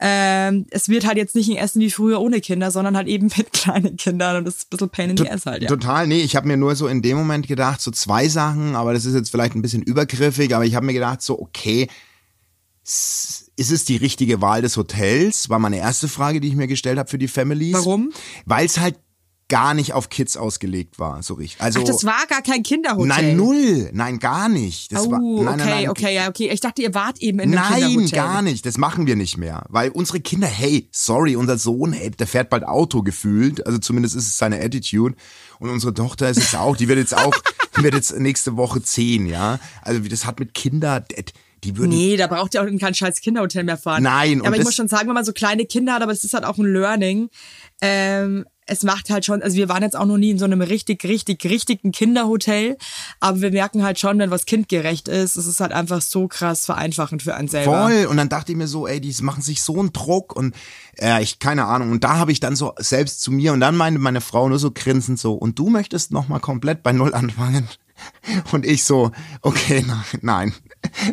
ähm, 0.00 0.64
es 0.70 0.88
wird 0.88 1.06
halt 1.06 1.18
jetzt 1.18 1.34
nicht 1.34 1.50
ein 1.50 1.58
Essen 1.58 1.82
wie 1.82 1.90
früher 1.90 2.22
ohne 2.22 2.40
Kinder, 2.40 2.70
sondern 2.70 2.96
halt 2.96 3.06
eben 3.06 3.30
mit 3.36 3.52
kleinen 3.52 3.96
Kindern 3.98 4.36
und 4.36 4.44
das 4.46 4.56
ist 4.56 4.62
ein 4.64 4.70
bisschen 4.70 4.88
Pain 4.88 5.10
in 5.10 5.18
the 5.18 5.28
ass 5.28 5.44
halt, 5.44 5.62
ja. 5.62 5.68
Total, 5.68 6.06
nee, 6.06 6.22
ich 6.22 6.36
habe 6.36 6.48
mir 6.48 6.56
nur 6.56 6.74
so 6.74 6.88
in 6.88 7.02
dem 7.02 7.18
Moment 7.18 7.48
gedacht, 7.48 7.82
so 7.82 7.90
zwei 7.90 8.28
Sachen, 8.28 8.76
aber 8.76 8.94
das 8.94 9.04
ist 9.04 9.14
jetzt 9.14 9.30
vielleicht 9.30 9.54
ein 9.54 9.60
bisschen 9.60 9.82
übergriffig, 9.82 10.54
aber 10.54 10.64
ich 10.64 10.74
habe 10.74 10.86
mir 10.86 10.94
gedacht, 10.94 11.20
so, 11.20 11.38
okay, 11.38 11.86
ist 12.82 13.50
es 13.56 13.84
die 13.84 13.96
richtige 13.96 14.40
Wahl 14.40 14.62
des 14.62 14.78
Hotels? 14.78 15.50
War 15.50 15.58
meine 15.58 15.76
erste 15.76 16.08
Frage, 16.08 16.40
die 16.40 16.48
ich 16.48 16.56
mir 16.56 16.66
gestellt 16.66 16.98
habe 16.98 17.10
für 17.10 17.18
die 17.18 17.28
Families. 17.28 17.74
Warum? 17.74 18.10
Weil 18.46 18.64
es 18.64 18.78
halt 18.78 18.96
gar 19.50 19.74
nicht 19.74 19.92
auf 19.92 20.08
Kids 20.08 20.38
ausgelegt 20.38 20.98
war, 20.98 21.22
so 21.22 21.34
richtig. 21.34 21.60
Also 21.60 21.80
Ach, 21.80 21.84
das 21.84 22.04
war 22.04 22.26
gar 22.26 22.40
kein 22.40 22.62
Kinderhotel. 22.62 23.06
Nein, 23.08 23.36
null. 23.36 23.90
Nein, 23.92 24.18
gar 24.18 24.48
nicht. 24.48 24.90
Das 24.92 25.06
Oh, 25.06 25.10
war, 25.10 25.18
nein, 25.20 25.36
okay, 25.36 25.44
nein, 25.44 25.58
nein, 25.58 25.88
okay, 25.90 26.14
ja, 26.14 26.28
okay. 26.30 26.48
Ich 26.50 26.60
dachte, 26.60 26.80
ihr 26.80 26.94
wart 26.94 27.18
eben 27.20 27.40
in 27.40 27.52
einem 27.58 27.68
Nein, 27.70 27.82
Kinderhotel. 27.82 28.10
gar 28.18 28.40
nicht. 28.40 28.64
Das 28.64 28.78
machen 28.78 29.06
wir 29.06 29.16
nicht 29.16 29.36
mehr. 29.36 29.64
Weil 29.68 29.90
unsere 29.90 30.20
Kinder, 30.20 30.46
hey, 30.46 30.88
sorry, 30.92 31.36
unser 31.36 31.58
Sohn, 31.58 31.92
hey, 31.92 32.10
der 32.10 32.26
fährt 32.26 32.48
bald 32.48 32.64
Auto 32.64 33.02
gefühlt. 33.02 33.66
Also 33.66 33.78
zumindest 33.78 34.16
ist 34.16 34.26
es 34.28 34.38
seine 34.38 34.58
Attitude. 34.64 35.14
Und 35.58 35.68
unsere 35.68 35.92
Tochter 35.92 36.30
ist 36.30 36.38
jetzt 36.38 36.56
auch, 36.56 36.74
die 36.76 36.88
wird 36.88 36.98
jetzt 36.98 37.14
auch, 37.14 37.34
die 37.76 37.82
wird 37.82 37.92
jetzt 37.94 38.18
nächste 38.18 38.56
Woche 38.56 38.80
zehn, 38.82 39.26
ja. 39.26 39.58
Also 39.82 40.00
das 40.00 40.24
hat 40.24 40.40
mit 40.40 40.54
Kinder, 40.54 41.04
die 41.64 41.76
würden. 41.76 41.90
Nee, 41.90 42.16
da 42.16 42.26
braucht 42.26 42.54
ihr 42.54 42.62
auch 42.62 42.66
in 42.66 42.78
kein 42.78 42.94
scheiß 42.94 43.20
Kinderhotel 43.20 43.64
mehr 43.64 43.76
fahren. 43.76 44.02
Nein, 44.02 44.40
und 44.40 44.46
aber 44.46 44.56
ich 44.56 44.64
muss 44.64 44.74
schon 44.74 44.88
sagen, 44.88 45.08
wenn 45.08 45.14
man 45.14 45.24
so 45.26 45.32
kleine 45.32 45.66
Kinder 45.66 45.92
hat, 45.94 46.02
aber 46.02 46.12
es 46.12 46.24
ist 46.24 46.32
halt 46.32 46.44
auch 46.44 46.56
ein 46.56 46.64
Learning. 46.72 47.28
Ähm, 47.82 48.46
es 48.70 48.84
macht 48.84 49.10
halt 49.10 49.24
schon, 49.24 49.42
also 49.42 49.56
wir 49.56 49.68
waren 49.68 49.82
jetzt 49.82 49.96
auch 49.96 50.06
noch 50.06 50.16
nie 50.16 50.30
in 50.30 50.38
so 50.38 50.44
einem 50.44 50.60
richtig, 50.60 51.04
richtig, 51.04 51.44
richtigen 51.44 51.90
Kinderhotel, 51.90 52.78
aber 53.18 53.40
wir 53.40 53.50
merken 53.50 53.82
halt 53.82 53.98
schon, 53.98 54.18
wenn 54.20 54.30
was 54.30 54.46
kindgerecht 54.46 55.08
ist, 55.08 55.36
es 55.36 55.46
ist 55.46 55.60
halt 55.60 55.72
einfach 55.72 56.00
so 56.00 56.28
krass 56.28 56.66
vereinfachend 56.66 57.22
für 57.22 57.34
einen 57.34 57.48
selber. 57.48 57.88
Voll. 57.88 58.06
Und 58.06 58.16
dann 58.16 58.28
dachte 58.28 58.52
ich 58.52 58.58
mir 58.58 58.68
so, 58.68 58.86
ey, 58.86 59.00
die 59.00 59.14
machen 59.22 59.42
sich 59.42 59.62
so 59.62 59.78
einen 59.80 59.92
Druck 59.92 60.36
und 60.36 60.54
äh, 60.98 61.20
ich, 61.20 61.40
keine 61.40 61.64
Ahnung. 61.64 61.90
Und 61.90 62.04
da 62.04 62.16
habe 62.16 62.30
ich 62.30 62.38
dann 62.38 62.54
so 62.54 62.72
selbst 62.78 63.22
zu 63.22 63.32
mir 63.32 63.52
und 63.52 63.60
dann 63.60 63.76
meinte 63.76 63.98
meine 63.98 64.20
Frau 64.20 64.48
nur 64.48 64.60
so 64.60 64.70
grinsend 64.70 65.18
so, 65.18 65.34
und 65.34 65.58
du 65.58 65.68
möchtest 65.68 66.12
nochmal 66.12 66.40
komplett 66.40 66.84
bei 66.84 66.92
Null 66.92 67.12
anfangen? 67.12 67.68
Und 68.52 68.64
ich 68.64 68.84
so, 68.84 69.10
okay, 69.42 69.84
nein, 69.86 70.04
nein, 70.22 70.54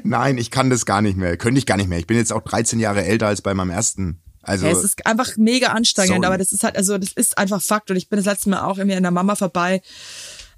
nein, 0.06 0.38
ich 0.38 0.52
kann 0.52 0.70
das 0.70 0.86
gar 0.86 1.02
nicht 1.02 1.18
mehr, 1.18 1.36
könnte 1.36 1.60
ich 1.60 1.66
gar 1.66 1.76
nicht 1.76 1.90
mehr. 1.90 2.00
Ich 2.00 2.08
bin 2.08 2.16
jetzt 2.16 2.32
auch 2.32 2.42
13 2.42 2.80
Jahre 2.80 3.04
älter 3.04 3.28
als 3.28 3.42
bei 3.42 3.54
meinem 3.54 3.72
ersten. 3.72 4.22
Also, 4.48 4.66
Ja, 4.66 4.72
es 4.72 4.84
ist 4.84 5.06
einfach 5.06 5.38
mega 5.38 5.68
anstrengend, 5.68 6.16
Sorry. 6.16 6.26
aber 6.26 6.38
das 6.38 6.52
ist 6.52 6.64
halt, 6.64 6.78
also 6.78 6.98
das 6.98 7.12
ist 7.12 7.38
einfach 7.38 7.62
Fakt. 7.62 7.92
Und 7.92 7.98
ich 7.98 8.10
bin 8.10 8.18
das 8.18 8.26
letzte 8.26 8.50
Mal 8.50 8.62
auch 8.62 8.78
irgendwie 8.78 8.96
an 8.96 9.04
der 9.04 9.12
Mama 9.12 9.36
vorbei. 9.36 9.82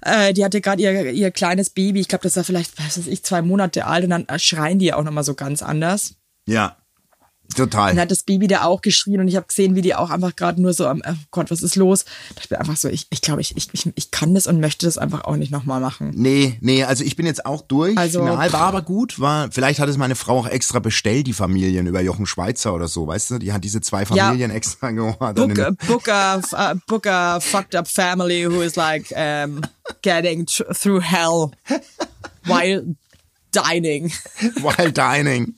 Äh, 0.02 0.32
die 0.32 0.44
hatte 0.44 0.60
gerade 0.60 0.80
ihr, 0.82 1.10
ihr 1.12 1.30
kleines 1.30 1.70
Baby, 1.70 2.00
ich 2.00 2.08
glaube, 2.08 2.22
das 2.22 2.36
war 2.36 2.44
vielleicht, 2.44 2.78
was 2.78 2.96
weiß 2.96 3.06
ich, 3.08 3.22
zwei 3.22 3.42
Monate 3.42 3.84
alt 3.86 4.04
und 4.04 4.10
dann 4.10 4.26
schreien 4.38 4.78
die 4.78 4.86
ja 4.86 4.96
auch 4.96 5.04
nochmal 5.04 5.24
so 5.24 5.34
ganz 5.34 5.62
anders. 5.62 6.14
ja, 6.46 6.76
total. 7.56 7.90
Und 7.90 7.96
dann 7.96 8.02
hat 8.02 8.10
das 8.10 8.22
Baby 8.22 8.46
da 8.46 8.62
auch 8.64 8.80
geschrien 8.82 9.20
und 9.20 9.28
ich 9.28 9.36
habe 9.36 9.46
gesehen, 9.46 9.74
wie 9.74 9.82
die 9.82 9.94
auch 9.94 10.10
einfach 10.10 10.34
gerade 10.36 10.60
nur 10.60 10.72
so 10.72 10.86
am, 10.86 11.02
oh 11.06 11.12
Gott, 11.30 11.50
was 11.50 11.62
ist 11.62 11.76
los? 11.76 12.04
Da 12.34 12.42
ich 12.42 12.48
bin 12.48 12.58
einfach 12.58 12.76
so, 12.76 12.88
ich, 12.88 13.06
ich 13.10 13.20
glaube, 13.22 13.40
ich, 13.40 13.56
ich, 13.56 13.68
ich, 13.94 14.10
kann 14.10 14.34
das 14.34 14.46
und 14.46 14.60
möchte 14.60 14.86
das 14.86 14.98
einfach 14.98 15.24
auch 15.24 15.36
nicht 15.36 15.50
nochmal 15.52 15.80
machen. 15.80 16.12
Nee, 16.14 16.58
nee, 16.60 16.84
also 16.84 17.04
ich 17.04 17.16
bin 17.16 17.26
jetzt 17.26 17.46
auch 17.46 17.62
durch. 17.62 17.96
Also- 17.96 18.20
Final 18.20 18.52
war 18.52 18.60
aber 18.62 18.82
gut, 18.82 19.18
war, 19.20 19.50
vielleicht 19.50 19.80
hat 19.80 19.88
es 19.88 19.96
meine 19.96 20.14
Frau 20.14 20.38
auch 20.40 20.46
extra 20.46 20.78
bestellt, 20.78 21.26
die 21.26 21.32
Familien 21.32 21.86
über 21.86 22.00
Jochen 22.00 22.26
Schweizer 22.26 22.74
oder 22.74 22.88
so, 22.88 23.06
weißt 23.06 23.30
du? 23.32 23.38
Die 23.38 23.52
hat 23.52 23.64
diese 23.64 23.80
zwei 23.80 24.02
Ja. 24.02 24.26
Familien 24.26 24.50
extra 24.50 24.90
geholt. 24.92 25.18
Book, 25.36 25.58
a- 25.58 25.70
book, 25.86 26.08
a, 26.08 26.36
uh, 26.36 26.74
book 26.86 27.06
a 27.06 27.40
fucked 27.40 27.74
up 27.74 27.88
family 27.88 28.44
who 28.46 28.60
is 28.62 28.76
like 28.76 29.10
um, 29.16 29.60
getting 30.02 30.46
through 30.46 31.00
hell 31.02 31.50
while 32.46 32.82
dining. 33.52 34.12
Wild 34.60 34.96
Dining. 34.96 35.54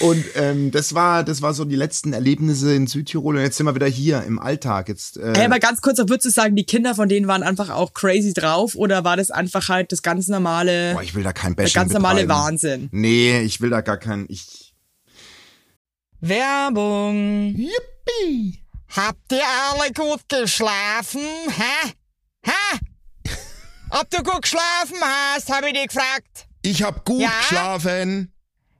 Und 0.00 0.24
ähm, 0.34 0.70
das 0.70 0.94
war 0.94 1.24
das 1.24 1.40
war 1.40 1.54
so 1.54 1.64
die 1.64 1.76
letzten 1.76 2.12
Erlebnisse 2.12 2.74
in 2.74 2.86
Südtirol 2.86 3.36
und 3.36 3.42
jetzt 3.42 3.56
sind 3.56 3.66
wir 3.66 3.74
wieder 3.74 3.86
hier 3.86 4.22
im 4.24 4.38
Alltag. 4.38 4.88
Jetzt 4.88 5.16
äh, 5.16 5.32
Hey, 5.34 5.46
aber 5.46 5.58
ganz 5.58 5.80
kurz, 5.80 5.98
würdest 5.98 6.26
du 6.26 6.30
sagen, 6.30 6.54
die 6.56 6.64
Kinder 6.64 6.94
von 6.94 7.08
denen 7.08 7.26
waren 7.28 7.42
einfach 7.42 7.70
auch 7.70 7.94
crazy 7.94 8.34
drauf 8.34 8.74
oder 8.74 9.04
war 9.04 9.16
das 9.16 9.30
einfach 9.30 9.68
halt 9.68 9.92
das 9.92 10.02
ganz 10.02 10.28
normale, 10.28 10.92
boah, 10.94 11.02
ich 11.02 11.14
will 11.14 11.22
da 11.22 11.32
kein 11.32 11.56
der 11.56 11.62
Bashing 11.64 11.80
ganz 11.80 11.92
normale 11.92 12.22
betreiben. 12.22 12.40
Wahnsinn? 12.44 12.88
Nee, 12.92 13.40
ich 13.40 13.60
will 13.60 13.70
da 13.70 13.80
gar 13.80 13.96
kein 13.96 14.26
ich 14.28 14.74
Werbung. 16.20 17.54
Yippie! 17.56 18.62
Habt 18.94 19.32
ihr 19.32 19.42
alle 19.70 19.92
gut 19.92 20.20
geschlafen? 20.28 21.20
Hä? 21.48 21.92
Hä? 22.44 22.78
Ob 23.90 24.10
du 24.10 24.22
gut 24.22 24.42
geschlafen 24.42 24.96
hast, 25.02 25.50
habe 25.52 25.68
ich 25.68 25.72
dich 25.74 25.88
gefragt. 25.88 26.46
Ich 26.62 26.82
hab 26.82 27.04
gut 27.04 27.20
Ja? 27.20 27.30
geschlafen. 27.40 28.32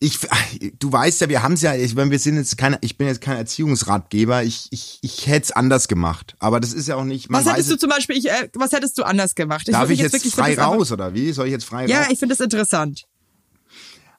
Ich, 0.00 0.20
du 0.78 0.92
weißt 0.92 1.22
ja, 1.22 1.28
wir 1.28 1.42
haben 1.42 1.54
es 1.54 1.62
ja, 1.62 1.74
ich 1.74 1.94
meine, 1.96 2.12
wir 2.12 2.20
sind 2.20 2.36
jetzt 2.36 2.56
keine, 2.56 2.78
ich 2.82 2.96
bin 2.98 3.08
jetzt 3.08 3.20
kein 3.20 3.36
Erziehungsratgeber, 3.36 4.44
ich, 4.44 4.68
ich, 4.70 5.00
ich 5.02 5.26
hätte 5.26 5.46
es 5.46 5.50
anders 5.50 5.88
gemacht. 5.88 6.36
Aber 6.38 6.60
das 6.60 6.72
ist 6.72 6.86
ja 6.86 6.94
auch 6.94 7.04
nicht, 7.04 7.26
Was 7.30 7.46
hättest 7.46 7.70
du 7.72 7.76
zum 7.76 7.90
Beispiel, 7.90 8.16
ich, 8.16 8.30
äh, 8.30 8.48
was 8.54 8.70
hättest 8.70 8.96
du 8.98 9.02
anders 9.02 9.34
gemacht? 9.34 9.66
darf 9.68 9.82
würd 9.88 9.90
ich 9.90 9.98
jetzt, 9.98 10.12
wirklich- 10.12 10.34
frei 10.34 10.56
raus 10.56 10.92
oder 10.92 11.14
wie? 11.14 11.32
Soll 11.32 11.46
ich 11.46 11.52
jetzt 11.52 11.64
frei 11.64 11.86
Ja, 11.86 12.02
raus? 12.02 12.08
ich 12.12 12.18
finde 12.20 12.36
das 12.36 12.44
interessant. 12.44 13.06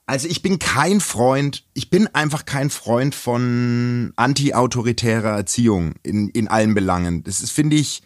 Also 0.06 0.28
ich 0.28 0.42
bin 0.42 0.60
kein 0.60 1.00
Freund, 1.00 1.64
ich 1.74 1.90
bin 1.90 2.08
einfach 2.08 2.44
kein 2.44 2.70
Freund 2.72 3.16
von 3.16 4.12
anti-autoritärer 4.18 5.38
Erziehung 5.38 5.94
in, 6.04 6.28
in 6.30 6.48
allen 6.50 6.74
Belangen. 6.74 7.24
Das 7.24 7.40
ist, 7.42 7.52
finde 7.52 7.78
ich, 7.78 8.02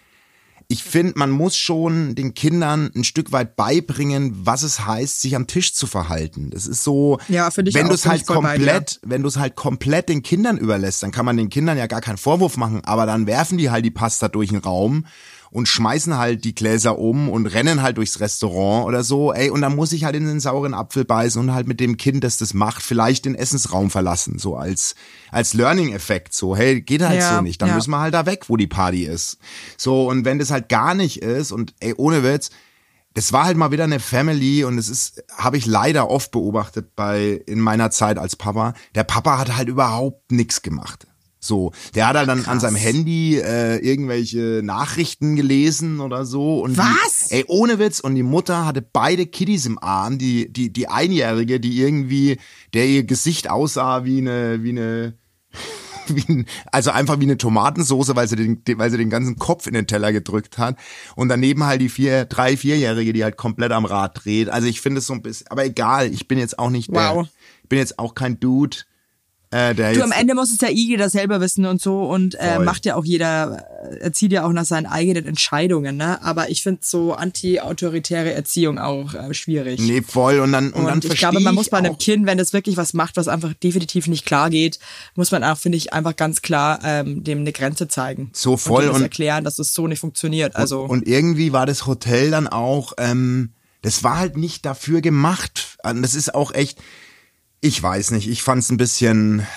ich 0.74 0.84
finde, 0.84 1.14
man 1.18 1.30
muss 1.30 1.56
schon 1.56 2.16
den 2.16 2.34
Kindern 2.34 2.90
ein 2.96 3.04
Stück 3.04 3.32
weit 3.32 3.56
beibringen, 3.56 4.34
was 4.44 4.64
es 4.64 4.88
heißt, 4.88 5.22
sich 5.22 5.36
am 5.36 5.46
Tisch 5.46 5.76
zu 5.76 5.86
verhalten. 5.86 6.50
Das 6.50 6.66
ist 6.66 6.84
so, 6.84 7.20
Ja, 7.28 7.48
wenn 7.56 7.88
du 7.88 7.94
es 7.94 8.08
halt 8.08 8.26
voll 8.26 8.42
bei 8.42 8.56
komplett, 8.56 9.00
wenn 9.04 9.22
du 9.22 9.28
es 9.28 9.38
halt 9.38 9.56
komplett 9.56 10.10
den 10.10 10.24
Kindern 10.24 10.58
überlässt, 10.58 11.04
dann 11.04 11.12
kann 11.12 11.26
man 11.26 11.38
den 11.38 11.50
Kindern 11.50 11.78
ja 11.78 11.86
gar 11.86 12.02
keinen 12.02 12.18
Vorwurf 12.18 12.58
machen, 12.58 12.82
aber 12.86 13.06
dann 13.06 13.28
werfen 13.28 13.60
die 13.60 13.70
halt 13.70 13.86
die 13.86 13.92
Pasta 13.92 14.30
durch 14.30 14.50
den 14.50 14.58
Raum 14.58 15.06
und 15.54 15.68
schmeißen 15.68 16.18
halt 16.18 16.44
die 16.46 16.56
Gläser 16.56 16.98
um 16.98 17.30
und 17.30 17.46
rennen 17.46 17.84
halt 17.84 17.98
durchs 17.98 18.20
Restaurant 18.20 18.88
oder 18.88 19.04
so, 19.04 19.32
ey, 19.32 19.52
und 19.52 19.62
dann 19.62 19.76
muss 19.76 19.94
ich 19.94 20.04
halt 20.04 20.16
in 20.16 20.26
den 20.26 20.40
sauren 20.40 20.74
Apfel 20.74 21.06
beißen 21.06 21.40
und 21.40 21.54
halt 21.54 21.68
mit 21.68 21.80
dem 21.80 21.98
Kind, 21.98 22.24
das 22.24 22.38
das 22.38 22.56
macht, 22.56 22.82
vielleicht 22.82 23.26
den 23.26 23.36
Essensraum 23.36 23.92
verlassen, 23.92 24.40
so 24.40 24.56
als, 24.56 24.96
als 25.32 25.54
Learning-Effekt, 25.54 26.34
so, 26.34 26.58
hey, 26.58 26.82
geht 26.82 27.04
halt 27.04 27.20
Ja, 27.20 27.36
so 27.36 27.42
nicht, 27.42 27.62
dann 27.62 27.70
ja. 27.70 27.76
müssen 27.76 27.92
wir 27.92 28.00
halt 28.00 28.16
da 28.16 28.26
weg, 28.26 28.46
wo 28.50 28.58
die 28.58 28.68
Party 28.68 29.06
ist. 29.06 29.38
So, 29.78 30.10
und 30.10 30.26
wenn 30.26 30.40
das 30.40 30.50
halt 30.50 30.70
gar 30.70 30.96
nicht 30.96 31.22
ist 31.22 31.52
und, 31.52 31.76
ey, 31.80 31.94
ohne 31.96 32.24
Witz, 32.24 32.50
das 33.14 33.32
war 33.32 33.46
halt 33.46 33.56
mal 33.56 33.72
wieder 33.72 33.84
eine 33.84 34.00
Family 34.00 34.64
und 34.64 34.80
es 34.80 34.90
ist, 34.90 35.24
habe 35.38 35.58
ich 35.58 35.68
leider 35.68 36.10
oft 36.10 36.32
beobachtet 36.32 36.96
bei 36.96 37.44
in 37.46 37.60
meiner 37.60 37.92
Zeit 37.92 38.18
als 38.18 38.36
Papa. 38.36 38.74
Der 38.96 39.04
Papa 39.04 39.38
hat 39.38 39.56
halt 39.56 39.68
überhaupt 39.68 40.32
nichts 40.32 40.64
gemacht. 40.64 41.06
So, 41.44 41.72
der 41.94 42.08
hat 42.08 42.16
halt 42.16 42.30
dann 42.30 42.46
an 42.46 42.60
seinem 42.60 42.78
Handy 42.78 43.38
äh, 43.38 43.78
irgendwelche 43.78 44.62
Nachrichten 44.64 45.36
gelesen 45.36 46.00
oder 46.00 46.26
so 46.26 46.62
und 46.62 46.78
Was? 46.78 47.28
Die, 47.30 47.36
ey, 47.36 47.46
ohne 47.48 47.80
Witz 47.80 48.00
und 48.00 48.16
die 48.16 48.24
Mutter 48.24 48.66
hatte 48.66 48.82
beide 48.82 49.26
Kiddies 49.26 49.66
im 49.66 49.78
Arm, 49.78 50.18
die 50.18 50.52
die 50.52 50.72
die 50.72 50.88
einjährige, 50.88 51.60
die 51.60 51.80
irgendwie 51.82 52.38
der 52.74 52.88
ihr 52.88 53.04
Gesicht 53.04 53.50
aussah 53.50 54.06
wie 54.06 54.20
eine 54.20 54.64
wie 54.64 54.70
eine 54.70 55.14
wie 56.08 56.26
ein, 56.28 56.46
also 56.72 56.92
einfach 56.92 57.20
wie 57.20 57.24
eine 57.26 57.38
Tomatensoße, 57.38 58.16
weil 58.16 58.28
sie 58.28 58.36
den, 58.36 58.62
weil 58.78 58.92
sie 58.92 58.98
den 58.98 59.10
ganzen 59.10 59.38
Kopf 59.38 59.68
in 59.68 59.74
den 59.74 59.88
Teller 59.88 60.12
gedrückt 60.12 60.58
hat. 60.58 60.78
Und 61.16 61.30
daneben 61.30 61.64
halt 61.66 61.82
die 61.82 61.90
vier, 61.90 62.26
drei, 62.26 62.58
vierjährige, 62.58 63.14
die 63.14 63.24
halt 63.24 63.38
komplett 63.38 63.72
am 63.72 63.86
Rad 63.86 64.24
dreht. 64.24 64.50
Also 64.50 64.68
ich 64.68 64.82
finde 64.82 65.00
es 65.00 65.08
so 65.08 65.14
ein 65.14 65.22
bisschen, 65.22 65.48
aber 65.50 65.66
egal, 65.66 66.12
ich 66.12 66.28
bin 66.28 66.40
jetzt 66.40 66.60
auch 66.60 66.70
nicht 66.70 66.94
der, 66.94 67.16
Wow. 67.16 67.28
ich 67.64 67.70
bin 67.70 67.80
jetzt 67.80 68.00
auch 68.00 68.16
kein 68.16 68.40
Dude, 68.40 68.78
äh, 69.54 69.94
Du, 69.94 70.04
am 70.04 70.12
Ende 70.12 70.34
muss 70.36 70.52
es 70.52 70.60
ja 70.62 70.70
jeder 70.70 71.10
selber 71.10 71.40
wissen 71.42 71.66
und 71.66 71.82
so 71.82 72.04
und 72.04 72.36
äh, 72.36 72.60
macht 72.60 72.86
ja 72.86 72.96
auch 72.96 73.06
jeder, 73.06 73.66
äh, 73.92 73.98
erzieht 73.98 74.32
ja 74.32 74.46
auch 74.46 74.52
nach 74.52 74.66
seinen 74.66 74.86
eigenen 74.86 75.26
Entscheidungen, 75.26 75.96
ne? 75.98 76.22
Aber 76.24 76.50
ich 76.50 76.64
finde 76.64 76.82
so 76.84 77.14
anti-autoritäre 77.14 78.34
Erziehung 78.34 78.78
auch 78.80 79.14
äh, 79.14 79.34
schwierig. 79.34 79.80
nee, 79.80 80.02
voll 80.02 80.40
und 80.40 80.52
dann, 80.52 80.72
und, 80.72 80.86
Und, 80.86 81.04
dann 81.06 81.12
ich 81.12 81.18
glaube, 81.20 81.40
man 81.40 81.56
muss 81.56 81.70
bei 81.70 81.78
einem 81.78 81.98
Kind, 81.98 82.26
wenn 82.26 82.38
das 82.38 82.54
wirklich 82.54 82.78
was 82.78 82.94
macht, 82.94 83.18
was 83.18 83.28
einfach 83.28 83.54
definitiv 83.54 84.08
nicht 84.08 84.26
klar 84.26 84.50
geht, 84.50 84.80
muss 85.16 85.32
man 85.32 85.44
auch, 85.44 85.58
finde 85.58 85.78
ich, 85.78 85.94
einfach 85.94 86.16
ganz 86.16 86.42
klar 86.42 86.80
ähm, 86.84 87.24
dem 87.24 87.40
eine 87.40 87.52
Grenze 87.52 87.88
zeigen. 87.88 88.30
So 88.34 88.58
voll 88.58 88.84
und, 88.84 88.88
das 88.90 88.98
und- 88.98 89.04
erklären, 89.04 89.44
dass 89.44 89.60
es 89.60 89.74
so 89.74 89.88
nicht 89.88 90.00
funktioniert. 90.00 90.56
Also 90.56 90.82
Und 90.84 91.08
irgendwie 91.08 91.54
war 91.54 91.66
das 91.66 91.86
Hotel 91.86 92.32
dann 92.32 92.48
auch, 92.48 92.94
ähm, 92.98 93.52
das 93.82 94.04
war 94.04 94.18
halt 94.18 94.38
nicht 94.38 94.66
dafür 94.66 95.02
gemacht. 95.02 95.78
Und 95.84 96.02
Das 96.02 96.16
ist 96.16 96.34
auch 96.34 96.54
echt, 96.54 96.80
ich 97.64 97.82
weiß 97.82 98.12
nicht, 98.12 98.28
ich 98.30 98.44
fand 98.44 98.62
es 98.62 98.70
ein 98.70 98.78
bisschen 98.78 99.48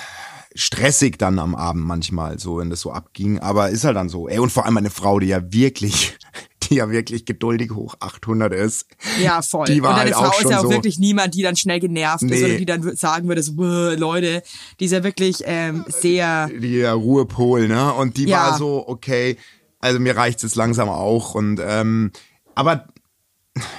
stressig 0.54 1.18
dann 1.18 1.40
am 1.40 1.56
Abend 1.56 1.84
manchmal, 1.84 2.38
so 2.38 2.58
wenn 2.58 2.70
das 2.70 2.80
so 2.80 2.92
abging. 2.92 3.40
Aber 3.40 3.68
ist 3.70 3.82
halt 3.84 3.96
dann 3.96 4.08
so. 4.08 4.28
Ey, 4.28 4.38
und 4.38 4.50
vor 4.50 4.64
allem 4.64 4.74
meine 4.74 4.90
Frau, 4.90 5.18
die 5.18 5.26
ja 5.26 5.40
wirklich, 5.52 6.16
die 6.62 6.76
ja 6.76 6.88
wirklich 6.88 7.24
geduldig 7.26 7.72
hoch 7.72 7.96
800 7.98 8.52
ist. 8.54 8.86
ja, 9.20 9.42
voll. 9.42 9.66
Die 9.66 9.82
war 9.82 9.90
und 9.90 9.96
deine 9.98 10.14
halt 10.14 10.14
auch 10.14 10.26
Frau 10.26 10.36
ist 10.36 10.42
schon 10.42 10.50
ja 10.52 10.58
auch 10.58 10.62
so, 10.62 10.70
wirklich 10.70 11.00
niemand, 11.00 11.34
die 11.34 11.42
dann 11.42 11.56
schnell 11.56 11.80
genervt 11.80 12.22
ist 12.22 12.30
Nee. 12.30 12.44
oder 12.44 12.54
die 12.54 12.64
dann 12.64 12.96
sagen 12.96 13.26
würde, 13.26 13.42
so, 13.42 13.54
"Bäh, 13.54 13.96
Leute, 13.96 14.42
die 14.78 14.84
ist 14.84 14.92
ja 14.92 15.02
wirklich 15.02 15.42
ähm, 15.44 15.84
sehr 15.88 16.46
die 16.48 16.76
ja, 16.76 16.92
Ruhepol, 16.92 17.66
ne? 17.66 17.92
Und 17.94 18.18
die 18.18 18.26
Ja. 18.26 18.50
war 18.52 18.58
so, 18.58 18.84
okay, 18.86 19.36
also 19.80 19.98
mir 19.98 20.16
reicht's 20.16 20.44
jetzt 20.44 20.54
langsam 20.54 20.88
auch. 20.88 21.34
Und 21.34 21.60
ähm, 21.60 22.12
aber 22.54 22.86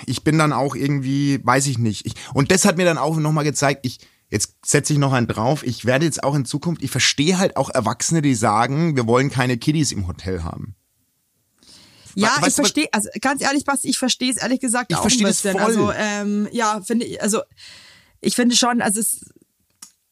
ich 0.05 0.25
bin 0.25 0.37
dann 0.37 0.51
auch 0.51 0.75
irgendwie, 0.75 1.39
weiß 1.43 1.67
ich 1.67 1.77
nicht. 1.77 2.05
Ich, 2.05 2.13
und 2.33 2.51
das 2.51 2.65
hat 2.65 2.75
mir 2.75 2.85
dann 2.85 2.97
auch 2.97 3.15
nochmal 3.15 3.45
gezeigt, 3.45 3.85
ich, 3.85 3.99
jetzt 4.29 4.55
setze 4.65 4.93
ich 4.93 4.99
noch 4.99 5.13
einen 5.13 5.27
drauf, 5.27 5.63
ich 5.63 5.85
werde 5.85 6.05
jetzt 6.05 6.23
auch 6.23 6.35
in 6.35 6.45
Zukunft, 6.45 6.83
ich 6.83 6.91
verstehe 6.91 7.37
halt 7.37 7.57
auch 7.57 7.69
Erwachsene, 7.69 8.21
die 8.21 8.35
sagen, 8.35 8.95
wir 8.95 9.07
wollen 9.07 9.29
keine 9.29 9.57
Kiddies 9.57 9.91
im 9.91 10.07
Hotel 10.07 10.43
haben. 10.43 10.75
Ja, 12.15 12.35
weißt 12.37 12.47
ich 12.47 12.55
verstehe, 12.55 12.87
also 12.91 13.09
ganz 13.21 13.43
ehrlich, 13.43 13.63
Basti, 13.63 13.89
ich 13.89 13.99
verstehe 13.99 14.31
es 14.31 14.37
ehrlich 14.37 14.59
gesagt 14.59 14.91
Ich 14.91 14.97
auch 14.97 15.01
verstehe 15.01 15.27
ein 15.27 15.29
das 15.29 15.41
bisschen. 15.41 15.59
voll. 15.59 15.67
Also, 15.67 15.91
ähm, 15.95 16.47
ja, 16.51 16.81
finde 16.81 17.05
ich, 17.05 17.21
also 17.21 17.41
ich 18.21 18.35
finde 18.35 18.55
schon, 18.55 18.81
also 18.81 18.99
es, 18.99 19.23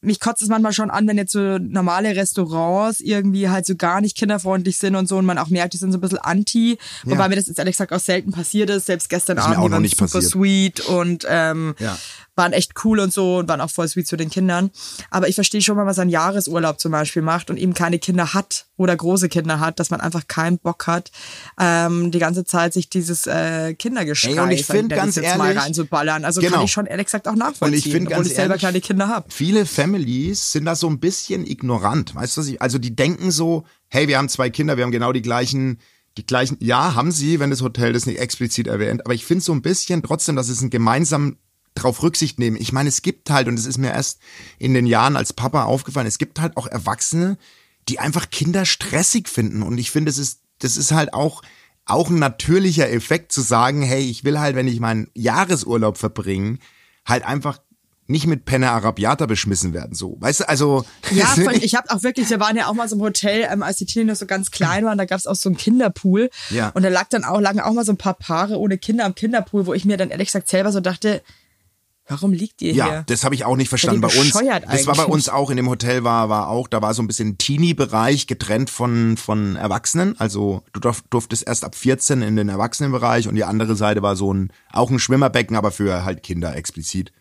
mich 0.05 0.19
kotzt 0.19 0.41
es 0.41 0.47
manchmal 0.49 0.73
schon 0.73 0.89
an, 0.91 1.07
wenn 1.07 1.17
jetzt 1.17 1.31
so 1.33 1.57
normale 1.57 2.15
Restaurants 2.15 2.99
irgendwie 2.99 3.49
halt 3.49 3.65
so 3.65 3.75
gar 3.75 4.01
nicht 4.01 4.15
kinderfreundlich 4.17 4.77
sind 4.77 4.95
und 4.95 5.07
so 5.07 5.17
und 5.17 5.25
man 5.25 5.37
auch 5.37 5.49
merkt, 5.49 5.73
die 5.73 5.77
sind 5.77 5.91
so 5.91 5.97
ein 5.97 6.01
bisschen 6.01 6.17
anti, 6.19 6.77
wobei 7.03 7.27
mir 7.29 7.35
das 7.35 7.47
jetzt 7.47 7.57
ehrlich 7.59 7.73
gesagt 7.75 7.91
auch 7.93 7.99
selten 7.99 8.31
passiert 8.31 8.69
ist. 8.69 8.85
Selbst 8.85 9.09
gestern 9.09 9.37
Ist 9.37 9.43
Abend, 9.45 9.57
auch 9.57 9.65
die 9.65 9.71
waren 9.71 9.81
nicht 9.81 9.97
super 9.97 10.11
passiert. 10.11 10.31
sweet 10.31 10.79
und 10.81 11.25
ähm, 11.29 11.75
Ja. 11.79 11.97
waren 12.35 12.53
echt 12.53 12.73
cool 12.83 12.99
und 12.99 13.13
so 13.13 13.37
und 13.37 13.47
waren 13.47 13.61
auch 13.61 13.69
voll 13.69 13.87
sweet 13.87 14.07
zu 14.07 14.17
den 14.17 14.29
Kindern. 14.29 14.71
Aber 15.09 15.27
ich 15.27 15.35
verstehe 15.35 15.61
schon 15.61 15.75
mal, 15.77 15.85
was 15.85 15.99
ein 15.99 16.09
Jahresurlaub 16.09 16.79
zum 16.79 16.91
Beispiel 16.91 17.21
macht 17.21 17.49
und 17.49 17.57
eben 17.57 17.73
keine 17.73 17.97
Kinder 17.99 18.33
hat 18.33 18.65
oder 18.77 18.95
große 18.95 19.29
Kinder 19.29 19.59
hat, 19.61 19.79
dass 19.79 19.89
man 19.89 20.01
einfach 20.01 20.27
keinen 20.27 20.57
Bock 20.57 20.85
hat, 20.87 21.11
ähm, 21.59 22.11
die 22.11 22.19
ganze 22.19 22.43
Zeit 22.43 22.73
sich 22.73 22.89
dieses 22.89 23.25
äh, 23.25 23.73
Kindergeschrei 23.73 24.31
Ey, 24.31 24.39
und 24.39 24.51
ich 24.51 24.65
find 24.65 24.89
ganz 24.89 25.15
jetzt 25.15 25.37
mal 25.37 25.47
ehrlich- 25.47 25.63
reinzuballern. 25.63 26.25
Also 26.25 26.41
Genau. 26.41 26.55
kann 26.57 26.65
ich 26.65 26.71
schon 26.71 26.85
ehrlich 26.85 27.05
gesagt 27.05 27.27
auch 27.27 27.35
nachvollziehen, 27.35 27.67
Und 27.67 27.73
ich 27.73 27.83
find 27.91 28.07
obwohl 28.07 28.15
ganz 28.17 28.27
ich 28.27 28.35
selber 28.35 28.51
ehrlich, 28.55 28.59
kleine 28.61 28.81
Kinder 28.81 29.07
habe. 29.07 29.25
Viele 29.29 29.65
Families 29.65 29.94
sind 30.51 30.65
da 30.65 30.75
so 30.75 30.87
ein 30.87 30.99
bisschen 30.99 31.45
ignorant. 31.45 32.15
Weißt 32.15 32.37
du, 32.37 32.41
was 32.41 32.47
ich, 32.47 32.61
also 32.61 32.77
die 32.77 32.95
denken 32.95 33.31
so, 33.31 33.65
hey, 33.87 34.07
wir 34.07 34.17
haben 34.17 34.29
zwei 34.29 34.49
Kinder, 34.49 34.77
wir 34.77 34.83
haben 34.83 34.91
genau 34.91 35.13
die 35.13 35.21
gleichen, 35.21 35.79
die 36.17 36.25
gleichen, 36.25 36.57
ja, 36.59 36.95
haben 36.95 37.11
sie, 37.11 37.39
wenn 37.39 37.49
das 37.49 37.61
Hotel 37.61 37.93
das 37.93 38.05
nicht 38.05 38.19
explizit 38.19 38.67
erwähnt, 38.67 39.05
aber 39.05 39.13
ich 39.13 39.25
finde 39.25 39.43
so 39.43 39.53
ein 39.53 39.61
bisschen 39.61 40.03
trotzdem, 40.03 40.35
dass 40.35 40.49
es 40.49 40.61
ein 40.61 40.69
gemeinsam 40.69 41.37
drauf 41.75 42.01
Rücksicht 42.01 42.39
nehmen. 42.39 42.57
Ich 42.57 42.71
meine, 42.71 42.89
es 42.89 43.01
gibt 43.01 43.29
halt, 43.29 43.47
und 43.47 43.59
es 43.59 43.65
ist 43.65 43.77
mir 43.77 43.91
erst 43.91 44.19
in 44.57 44.73
den 44.73 44.85
Jahren 44.85 45.17
als 45.17 45.33
Papa 45.33 45.63
aufgefallen, 45.65 46.07
es 46.07 46.17
gibt 46.17 46.39
halt 46.39 46.57
auch 46.57 46.67
Erwachsene, 46.67 47.37
die 47.89 47.99
einfach 47.99 48.29
Kinder 48.29 48.65
stressig 48.65 49.29
finden. 49.29 49.61
Und 49.61 49.77
ich 49.77 49.91
finde, 49.91 50.09
das 50.09 50.17
ist, 50.17 50.41
das 50.59 50.77
ist 50.77 50.91
halt 50.91 51.13
auch, 51.13 51.41
auch 51.85 52.09
ein 52.09 52.17
natürlicher 52.17 52.89
Effekt 52.89 53.31
zu 53.31 53.41
sagen, 53.41 53.81
hey, 53.81 54.01
ich 54.01 54.23
will 54.23 54.39
halt, 54.39 54.55
wenn 54.55 54.67
ich 54.67 54.79
meinen 54.79 55.09
Jahresurlaub 55.13 55.97
verbringe, 55.97 56.57
halt 57.05 57.23
einfach 57.23 57.59
nicht 58.07 58.27
mit 58.27 58.45
Penne 58.45 58.71
Arabiata 58.71 59.25
beschmissen 59.25 59.73
werden, 59.73 59.95
so. 59.95 60.17
Weißt 60.19 60.41
du, 60.41 60.49
also. 60.49 60.85
Ja, 61.11 61.25
voll, 61.43 61.55
ich 61.55 61.75
habe 61.75 61.89
auch 61.89 62.03
wirklich, 62.03 62.29
wir 62.29 62.39
waren 62.39 62.55
ja 62.55 62.67
auch 62.67 62.73
mal 62.73 62.87
so 62.87 62.95
im 62.95 63.01
Hotel, 63.01 63.47
ähm, 63.51 63.63
als 63.63 63.77
die 63.77 63.85
Teenie 63.85 64.05
noch 64.05 64.15
so 64.15 64.25
ganz 64.25 64.51
klein 64.51 64.85
waren, 64.85 64.97
da 64.97 65.05
gab's 65.05 65.27
auch 65.27 65.35
so 65.35 65.49
einen 65.49 65.57
Kinderpool. 65.57 66.29
Ja. 66.49 66.69
Und 66.69 66.83
da 66.83 66.89
lag 66.89 67.07
dann 67.09 67.23
auch, 67.23 67.39
lagen 67.39 67.59
auch 67.59 67.73
mal 67.73 67.85
so 67.85 67.91
ein 67.91 67.97
paar 67.97 68.13
Paare 68.13 68.57
ohne 68.59 68.77
Kinder 68.77 69.05
am 69.05 69.15
Kinderpool, 69.15 69.65
wo 69.65 69.73
ich 69.73 69.85
mir 69.85 69.97
dann 69.97 70.09
ehrlich 70.11 70.27
gesagt 70.27 70.47
selber 70.49 70.71
so 70.71 70.79
dachte, 70.81 71.21
warum 72.07 72.33
liegt 72.33 72.61
ihr 72.61 72.73
Ja, 72.73 72.85
hier? 72.85 73.03
das 73.07 73.23
habe 73.23 73.33
ich 73.33 73.45
auch 73.45 73.55
nicht 73.55 73.69
verstanden 73.69 74.01
bei 74.01 74.09
uns. 74.09 74.31
bescheuert 74.33 74.63
Das 74.69 74.85
war 74.85 74.93
bei 74.93 75.01
eigentlich? 75.03 75.13
uns 75.13 75.29
auch 75.29 75.49
in 75.49 75.57
dem 75.57 75.67
Hotel 75.67 76.03
war 76.03 76.29
war 76.29 76.49
auch, 76.49 76.67
da 76.67 76.83
war 76.83 76.93
so 76.93 77.01
ein 77.01 77.07
bisschen 77.07 77.39
Teenie-Bereich 77.39 78.27
getrennt 78.27 78.69
von 78.69 79.17
von 79.17 79.55
Erwachsenen. 79.55 80.15
Also 80.19 80.61
du 80.73 80.79
durf, 80.79 81.03
durftest 81.09 81.47
erst 81.47 81.63
ab 81.63 81.73
14 81.73 82.21
in 82.21 82.35
den 82.35 82.49
Erwachsenenbereich 82.49 83.27
und 83.27 83.33
die 83.33 83.43
andere 83.43 83.75
Seite 83.75 84.03
war 84.03 84.15
so 84.15 84.31
ein 84.31 84.51
auch 84.71 84.91
ein 84.91 84.99
Schwimmerbecken, 84.99 85.55
aber 85.55 85.71
für 85.71 86.05
halt 86.05 86.21
Kinder 86.21 86.55
explizit. 86.55 87.11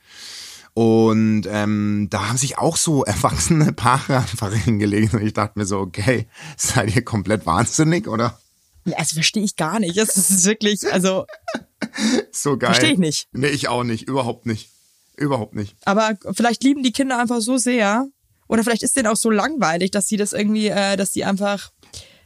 Und 0.74 1.44
ähm, 1.48 2.08
da 2.10 2.28
haben 2.28 2.36
sich 2.36 2.58
auch 2.58 2.76
so 2.76 3.04
erwachsene 3.04 3.72
Paare 3.72 4.16
einfach 4.18 4.52
hingelegt 4.52 5.14
und 5.14 5.22
ich 5.24 5.32
dachte 5.32 5.58
mir 5.58 5.66
so, 5.66 5.78
okay, 5.78 6.26
seid 6.56 6.94
ihr 6.94 7.04
komplett 7.04 7.46
wahnsinnig 7.46 8.08
oder? 8.08 8.38
Also 8.96 9.14
verstehe 9.14 9.44
ich 9.44 9.56
gar 9.56 9.78
nicht. 9.80 9.96
Das 9.96 10.16
ist 10.16 10.44
wirklich, 10.44 10.80
also, 10.92 11.24
So 12.32 12.56
geil. 12.58 12.74
Versteh 12.74 12.92
ich 12.92 12.98
nicht. 12.98 13.28
Nee, 13.32 13.48
ich 13.48 13.68
auch 13.68 13.84
nicht, 13.84 14.08
überhaupt 14.08 14.46
nicht. 14.46 14.70
Überhaupt 15.16 15.54
nicht. 15.54 15.76
aber 15.84 16.18
vielleicht 16.32 16.64
lieben 16.64 16.82
die 16.82 16.90
Kinder 16.90 17.20
einfach 17.20 17.40
so 17.40 17.56
sehr. 17.56 18.08
Oder 18.48 18.64
vielleicht 18.64 18.82
ist 18.82 18.96
denen 18.96 19.06
auch 19.06 19.16
so 19.16 19.30
langweilig, 19.30 19.92
dass 19.92 20.08
sie 20.08 20.16
das 20.16 20.32
irgendwie, 20.32 20.66
äh, 20.66 20.96
dass 20.96 21.12
sie 21.12 21.24
einfach 21.24 21.70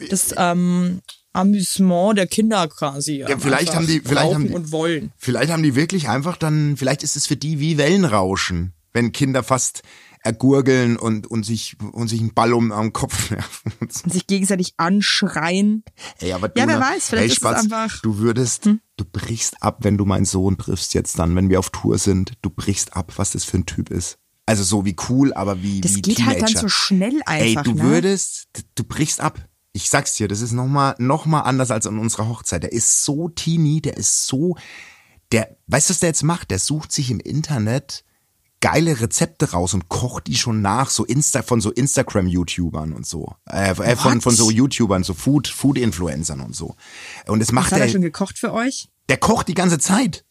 das 0.08 0.34
ähm, 0.36 1.02
Amüsement 1.38 2.16
der 2.18 2.26
Kinder 2.26 2.68
quasi. 2.68 3.22
ähm, 3.26 3.40
vielleicht 3.40 3.74
haben 3.74 3.86
die- 3.86 4.00
vielleicht 4.00 4.34
haben 4.34 4.48
die- 4.48 4.54
und 4.54 4.72
wollen. 4.72 5.12
Vielleicht 5.16 5.50
haben 5.52 5.62
die 5.62 5.74
wirklich 5.74 6.08
einfach 6.08 6.36
dann, 6.36 6.76
vielleicht 6.76 7.02
ist 7.02 7.16
es 7.16 7.26
für 7.26 7.36
die 7.36 7.58
wie 7.60 7.78
Wellenrauschen, 7.78 8.72
wenn 8.92 9.12
Kinder 9.12 9.42
fast 9.42 9.82
ergurgeln 10.24 10.96
und, 10.96 11.26
und 11.28 11.44
sich, 11.44 11.76
und 11.92 12.08
sich 12.08 12.20
einen 12.20 12.34
Ball 12.34 12.52
um 12.52 12.72
am 12.72 12.92
Kopf 12.92 13.30
werfen. 13.30 13.72
und 13.80 13.92
so. 13.92 14.04
Und 14.04 14.12
sich 14.12 14.26
gegenseitig 14.26 14.74
anschreien. 14.76 15.84
Ey, 16.20 16.32
aber 16.32 16.48
du, 16.48 16.60
Ja, 16.60 16.66
wer 16.66 16.80
weiß, 16.80 17.08
vielleicht 17.08 17.12
hey, 17.20 17.26
ist 17.26 17.32
es 17.32 17.36
Spatz, 17.38 17.62
einfach- 17.64 17.92
Hm? 17.94 18.00
Du 18.02 18.18
würdest, 18.18 18.64
du 18.96 19.04
brichst 19.10 19.62
ab, 19.62 19.78
wenn 19.82 19.96
du 19.96 20.04
meinen 20.04 20.24
Sohn 20.24 20.58
triffst 20.58 20.92
jetzt 20.94 21.18
dann, 21.18 21.34
wenn 21.36 21.48
wir 21.50 21.58
auf 21.60 21.70
Tour 21.70 21.98
sind. 21.98 22.32
Du 22.42 22.50
brichst 22.50 22.94
ab, 22.96 23.12
was 23.16 23.30
das 23.30 23.44
für 23.44 23.58
ein 23.58 23.66
Typ 23.66 23.90
ist. 23.90 24.18
Also 24.46 24.64
so 24.64 24.84
wie 24.84 24.96
cool, 25.08 25.32
aber 25.34 25.62
wie, 25.62 25.80
Das 25.82 25.94
wie 25.94 26.02
geht 26.02 26.16
Teenager. 26.16 26.40
halt 26.40 26.54
dann 26.54 26.62
so 26.62 26.68
schnell 26.68 27.20
einfach. 27.26 27.64
Ey, 27.64 27.70
du 27.70 27.74
ne? 27.74 27.82
würdest, 27.82 28.48
du 28.74 28.84
brichst 28.84 29.20
ab. 29.20 29.38
Ich 29.72 29.90
sag's 29.90 30.14
dir, 30.14 30.28
das 30.28 30.40
ist 30.40 30.52
nochmal 30.52 30.94
noch 30.98 31.26
mal 31.26 31.42
anders 31.42 31.70
als 31.70 31.86
an 31.86 31.98
unserer 31.98 32.28
Hochzeit. 32.28 32.62
Der 32.62 32.72
ist 32.72 33.04
so 33.04 33.28
teeny, 33.28 33.80
der 33.80 33.96
ist 33.96 34.26
so, 34.26 34.56
der, 35.32 35.56
weißt 35.66 35.88
du, 35.88 35.92
was 35.92 36.00
der 36.00 36.08
jetzt 36.08 36.22
macht? 36.22 36.50
Der 36.50 36.58
sucht 36.58 36.90
sich 36.90 37.10
im 37.10 37.20
Internet 37.20 38.04
geile 38.60 39.00
Rezepte 39.00 39.52
raus 39.52 39.74
und 39.74 39.88
kocht 39.88 40.26
die 40.26 40.36
schon 40.36 40.62
nach, 40.62 40.90
so 40.90 41.04
Insta, 41.04 41.42
von 41.42 41.60
so 41.60 41.70
Instagram-YouTubern 41.70 42.92
und 42.92 43.06
so. 43.06 43.34
Äh, 43.48 43.70
äh, 43.70 43.96
von, 43.96 44.20
von 44.20 44.34
so 44.34 44.50
YouTubern, 44.50 45.04
so 45.04 45.14
Food, 45.14 45.46
Food-Influencern 45.46 46.40
und 46.40 46.56
so. 46.56 46.74
Und 47.26 47.38
das 47.40 47.48
Was 47.48 47.52
macht 47.52 47.72
hat 47.72 47.78
er 47.78 47.86
er, 47.86 47.92
schon 47.92 48.02
gekocht 48.02 48.38
für 48.38 48.52
euch? 48.52 48.88
der 49.08 49.16
kocht 49.16 49.48
die 49.48 49.54
ganze 49.54 49.78
Zeit. 49.78 50.24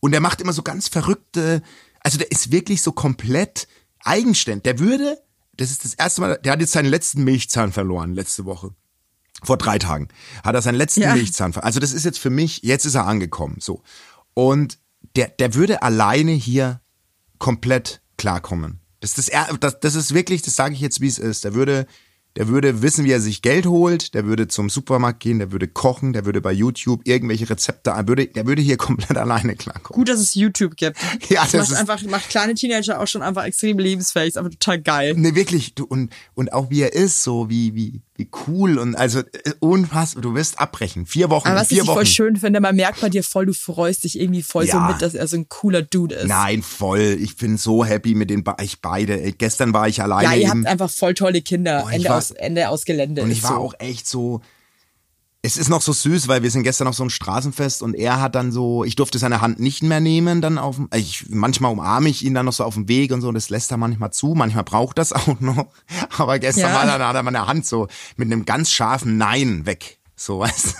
Und 0.00 0.12
der 0.12 0.20
macht 0.20 0.40
immer 0.40 0.52
so 0.52 0.62
ganz 0.62 0.88
verrückte, 0.88 1.62
also 2.00 2.18
der 2.18 2.30
ist 2.30 2.52
wirklich 2.52 2.82
so 2.82 2.92
komplett 2.92 3.66
eigenständig. 4.02 4.64
Der 4.64 4.78
würde, 4.78 5.18
das 5.56 5.70
ist 5.70 5.84
das 5.84 5.94
erste 5.94 6.20
Mal, 6.20 6.38
der 6.42 6.52
hat 6.52 6.60
jetzt 6.60 6.72
seinen 6.72 6.88
letzten 6.88 7.24
Milchzahn 7.24 7.72
verloren, 7.72 8.14
letzte 8.14 8.44
Woche. 8.44 8.74
Vor 9.42 9.56
drei 9.56 9.78
Tagen 9.78 10.08
hat 10.44 10.54
er 10.54 10.62
seinen 10.62 10.74
letzten 10.76 11.02
Ja. 11.02 11.14
Milchzahn 11.14 11.52
verloren. 11.52 11.66
Also 11.66 11.80
das 11.80 11.92
ist 11.92 12.04
jetzt 12.04 12.18
für 12.18 12.30
mich, 12.30 12.60
jetzt 12.62 12.84
ist 12.84 12.94
er 12.94 13.06
angekommen, 13.06 13.56
so. 13.60 13.82
Und 14.34 14.78
der, 15.16 15.28
der 15.28 15.54
würde 15.54 15.82
alleine 15.82 16.32
hier 16.32 16.80
komplett 17.38 18.00
klarkommen. 18.16 18.80
Das 19.00 19.16
ist, 19.16 19.32
das, 19.32 19.48
das, 19.60 19.80
das 19.80 19.94
ist 19.94 20.14
wirklich, 20.14 20.42
das 20.42 20.56
sage 20.56 20.74
ich 20.74 20.80
jetzt, 20.80 21.00
wie 21.00 21.06
es 21.06 21.18
ist. 21.18 21.44
Der 21.44 21.54
würde, 21.54 21.86
der 22.36 22.48
würde 22.48 22.82
wissen, 22.82 23.04
wie 23.06 23.10
er 23.10 23.20
sich 23.20 23.40
Geld 23.40 23.64
holt, 23.66 24.12
der 24.14 24.26
würde 24.26 24.46
zum 24.46 24.68
Supermarkt 24.68 25.20
gehen, 25.20 25.38
der 25.38 25.52
würde 25.52 25.66
kochen, 25.68 26.12
der 26.12 26.26
würde 26.26 26.42
bei 26.42 26.52
YouTube 26.52 27.00
irgendwelche 27.08 27.48
Rezepte, 27.48 27.90
er 27.90 28.06
würde, 28.06 28.26
der 28.26 28.46
würde 28.46 28.60
hier 28.60 28.76
komplett 28.76 29.16
alleine 29.16 29.56
klarkommen. 29.56 29.96
Gut, 29.98 30.10
dass 30.10 30.20
es 30.20 30.34
YouTube 30.34 30.76
gibt. 30.76 30.98
Ja, 31.30 31.42
das 31.44 31.52
das 31.52 31.60
macht 31.60 31.70
ist- 31.72 31.76
einfach, 31.78 32.02
macht 32.10 32.28
kleine 32.28 32.54
Teenager 32.54 33.00
auch 33.00 33.06
schon 33.06 33.22
einfach 33.22 33.44
extrem 33.44 33.78
lebensfähig. 33.78 34.28
Ist 34.28 34.36
einfach 34.36 34.50
total 34.50 34.82
geil. 34.82 35.14
Nee, 35.16 35.34
wirklich, 35.34 35.74
du, 35.74 35.84
und, 35.84 36.12
und 36.34 36.52
auch 36.52 36.68
wie 36.70 36.82
er 36.82 36.92
ist, 36.92 37.22
so 37.22 37.48
wie, 37.48 37.74
wie, 37.74 38.02
wie 38.20 38.28
cool 38.46 38.78
und 38.78 38.94
also 38.94 39.18
äh, 39.20 39.24
unfassbar, 39.58 40.22
du 40.22 40.34
wirst 40.34 40.60
abbrechen. 40.60 41.06
Vier 41.06 41.30
Wochen, 41.30 41.48
Aber 41.48 41.60
was 41.60 41.68
vier 41.68 41.82
ich 41.82 41.88
Wochen. 41.88 41.96
voll 41.96 42.06
schön 42.06 42.36
finde, 42.36 42.60
man 42.60 42.76
merkt 42.76 43.00
bei 43.00 43.08
dir 43.08 43.24
voll, 43.24 43.46
du 43.46 43.52
freust 43.52 44.04
dich 44.04 44.20
irgendwie 44.20 44.42
voll 44.42 44.66
so 44.66 44.76
Ja. 44.76 44.88
mit, 44.88 45.02
dass 45.02 45.14
er 45.14 45.26
so 45.26 45.36
ein 45.36 45.48
cooler 45.48 45.82
Dude 45.82 46.14
ist. 46.14 46.28
Nein, 46.28 46.62
voll. 46.62 47.18
Ich 47.20 47.36
bin 47.36 47.56
so 47.56 47.84
happy 47.84 48.14
mit 48.14 48.30
den 48.30 48.44
be 48.44 48.54
ich 48.62 48.80
beide. 48.80 49.18
Gestern 49.32 49.72
war 49.72 49.88
ich 49.88 50.00
alleine 50.02 50.24
ja, 50.28 50.34
ihr 50.34 50.40
eben. 50.42 50.50
habt 50.50 50.66
einfach 50.66 50.90
voll 50.90 51.14
tolle 51.14 51.42
Kinder. 51.42 51.80
Boah, 51.82 51.90
Ende, 51.92 52.08
war- 52.08 52.18
aus, 52.18 52.30
Ende 52.30 52.68
aus 52.68 52.84
Gelände. 52.84 53.22
Und 53.22 53.30
ich 53.30 53.42
war 53.42 53.52
so. 53.52 53.56
auch 53.56 53.74
echt 53.80 54.06
so. 54.06 54.40
Es 55.42 55.56
ist 55.56 55.70
noch 55.70 55.80
so 55.80 55.92
süß, 55.94 56.28
weil 56.28 56.42
wir 56.42 56.50
sind 56.50 56.64
gestern 56.64 56.86
auf 56.86 56.94
so 56.94 57.02
einem 57.02 57.08
Straßenfest 57.08 57.82
und 57.82 57.94
er 57.94 58.20
hat 58.20 58.34
dann 58.34 58.52
so, 58.52 58.84
ich 58.84 58.94
durfte 58.94 59.18
seine 59.18 59.40
Hand 59.40 59.58
nicht 59.58 59.82
mehr 59.82 59.98
nehmen, 60.00 60.42
dann 60.42 60.58
auf, 60.58 60.76
dem- 60.76 60.90
ich, 60.94 61.24
manchmal 61.30 61.72
umarme 61.72 62.10
ich 62.10 62.22
ihn 62.26 62.34
dann 62.34 62.44
noch 62.44 62.52
so 62.52 62.62
auf 62.64 62.74
dem 62.74 62.88
Weg 62.88 63.10
und 63.10 63.22
so, 63.22 63.32
das 63.32 63.48
lässt 63.48 63.70
er 63.70 63.78
manchmal 63.78 64.12
zu, 64.12 64.34
manchmal 64.34 64.64
braucht 64.64 64.98
das 64.98 65.12
auch 65.14 65.40
noch. 65.40 65.68
Aber 66.18 66.38
gestern 66.38 66.70
Ja. 66.70 66.74
war 66.74 66.84
dann, 66.86 67.02
hat 67.02 67.14
er 67.16 67.22
meine 67.22 67.46
Hand 67.46 67.64
so 67.64 67.88
mit 68.16 68.26
einem 68.30 68.44
ganz 68.44 68.70
scharfen 68.70 69.16
Nein 69.16 69.64
weg. 69.64 69.98
So, 70.14 70.40
weißt 70.40 70.74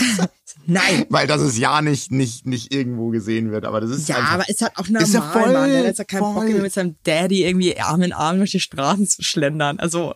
du? 0.00 0.28
Nein. 0.66 1.06
Weil 1.10 1.28
das 1.28 1.40
es 1.42 1.56
ja 1.56 1.80
nicht, 1.80 2.10
nicht, 2.10 2.46
nicht 2.46 2.74
irgendwo 2.74 3.10
gesehen 3.10 3.52
wird, 3.52 3.64
aber 3.64 3.80
das 3.80 3.90
ist 3.90 4.08
Ja, 4.08 4.16
einfach, 4.16 4.32
aber 4.34 4.48
ist 4.48 4.60
halt 4.60 4.76
auch 4.76 4.86
normal, 4.88 5.02
Ist 5.02 5.14
ja 5.14 5.22
voll, 5.22 5.52
Mann. 5.52 5.70
Der 5.70 5.86
hat 5.88 5.98
ja 5.98 6.04
keinen 6.04 6.20
Bock 6.20 6.34
voll. 6.34 6.48
mehr 6.50 6.62
mit 6.62 6.72
seinem 6.72 6.96
Daddy 7.04 7.44
irgendwie 7.44 7.78
Arm 7.78 8.02
in 8.02 8.12
Arm 8.12 8.38
durch 8.38 8.50
die 8.50 8.60
Straßen 8.60 9.06
zu 9.06 9.22
schlendern. 9.22 9.78
Also, 9.78 10.14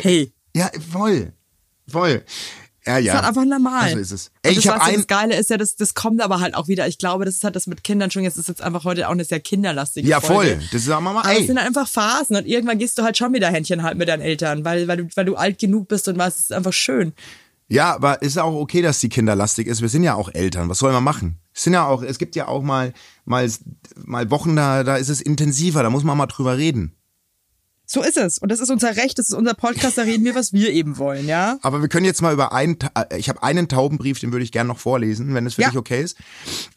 hey, 0.00 0.32
ja, 0.56 0.68
voll, 0.90 1.32
voll. 1.86 2.24
Ja, 2.84 2.98
ja. 2.98 3.12
ist 3.12 3.18
halt 3.18 3.28
einfach 3.28 3.44
normal. 3.44 3.82
Also 3.82 3.98
ist 3.98 4.10
es. 4.10 4.30
Ey, 4.42 4.50
Ey, 4.50 4.54
das, 4.56 4.58
ich 4.58 4.64
ja 4.64 4.80
ein, 4.80 4.94
das 4.94 5.06
Geile 5.06 5.36
ist 5.36 5.50
ja, 5.50 5.56
das, 5.56 5.76
das 5.76 5.94
kommt 5.94 6.20
aber 6.20 6.40
halt 6.40 6.54
auch 6.54 6.68
wieder. 6.68 6.88
Ich 6.88 6.98
glaube, 6.98 7.24
das 7.24 7.36
ist 7.36 7.44
halt 7.44 7.54
das 7.54 7.66
mit 7.66 7.84
Kindern 7.84 8.10
schon. 8.10 8.24
Jetzt 8.24 8.38
ist 8.38 8.48
jetzt 8.48 8.62
einfach 8.62 8.84
heute 8.84 9.08
auch 9.08 9.12
eine 9.12 9.24
sehr 9.24 9.40
kinderlastige 9.40 10.08
ja, 10.08 10.20
Folge. 10.20 10.56
voll. 10.56 10.68
Das 10.72 10.82
ist 10.82 10.88
aber 10.88 11.00
mal, 11.00 11.20
Aber 11.20 11.30
ey. 11.30 11.46
sind 11.46 11.58
halt 11.58 11.68
einfach 11.68 11.86
Phasen 11.86 12.36
und 12.36 12.46
irgendwann 12.46 12.78
gehst 12.78 12.98
du 12.98 13.02
halt 13.02 13.16
schon 13.16 13.32
wieder 13.32 13.48
Händchen 13.48 13.82
halt 13.82 13.96
mit 13.96 14.08
deinen 14.08 14.22
Eltern, 14.22 14.64
weil, 14.64 14.88
weil, 14.88 14.96
du, 14.96 15.08
weil 15.14 15.24
du 15.24 15.36
alt 15.36 15.58
genug 15.58 15.88
bist 15.88 16.08
und 16.08 16.18
weißt, 16.18 16.38
es 16.38 16.44
ist 16.44 16.52
einfach 16.52 16.72
schön. 16.72 17.12
Ja, 17.68 17.94
aber 17.94 18.20
ist 18.20 18.38
auch 18.38 18.54
okay, 18.54 18.82
dass 18.82 19.00
die 19.00 19.08
kinderlastig 19.08 19.66
ist. 19.66 19.80
Wir 19.80 19.88
sind 19.88 20.02
ja 20.02 20.14
auch 20.14 20.28
Eltern. 20.34 20.68
Was 20.68 20.78
soll 20.78 20.92
man 20.92 21.04
machen? 21.04 21.38
Es 21.54 21.62
sind 21.62 21.72
ja 21.72 21.86
auch, 21.86 22.02
es 22.02 22.18
gibt 22.18 22.36
ja 22.36 22.48
auch 22.48 22.62
mal, 22.62 22.92
mal, 23.24 23.50
mal 24.04 24.30
Wochen, 24.30 24.56
da, 24.56 24.84
da 24.84 24.96
ist 24.96 25.08
es 25.08 25.20
intensiver. 25.20 25.82
Da 25.82 25.88
muss 25.88 26.04
man 26.04 26.18
mal 26.18 26.26
drüber 26.26 26.58
reden. 26.58 26.94
So 27.94 28.02
ist 28.02 28.16
es. 28.16 28.38
Und 28.38 28.50
das 28.50 28.60
ist 28.60 28.70
unser 28.70 28.96
Recht, 28.96 29.18
das 29.18 29.28
ist 29.28 29.34
unser 29.34 29.52
Podcast, 29.52 29.98
da 29.98 30.02
reden 30.02 30.24
wir, 30.24 30.34
was 30.34 30.54
wir 30.54 30.70
eben 30.72 30.96
wollen, 30.96 31.26
ja? 31.26 31.58
Aber 31.60 31.82
wir 31.82 31.88
können 31.90 32.06
jetzt 32.06 32.22
mal 32.22 32.32
über 32.32 32.54
einen, 32.54 32.78
äh, 32.94 33.18
ich 33.18 33.28
habe 33.28 33.42
einen 33.42 33.68
Taubenbrief, 33.68 34.18
den 34.18 34.32
würde 34.32 34.44
ich 34.44 34.50
gerne 34.50 34.68
noch 34.68 34.78
vorlesen, 34.78 35.34
wenn 35.34 35.44
es 35.44 35.56
für 35.56 35.60
Ja. 35.62 35.68
dich 35.68 35.76
okay 35.76 36.02
ist. 36.02 36.16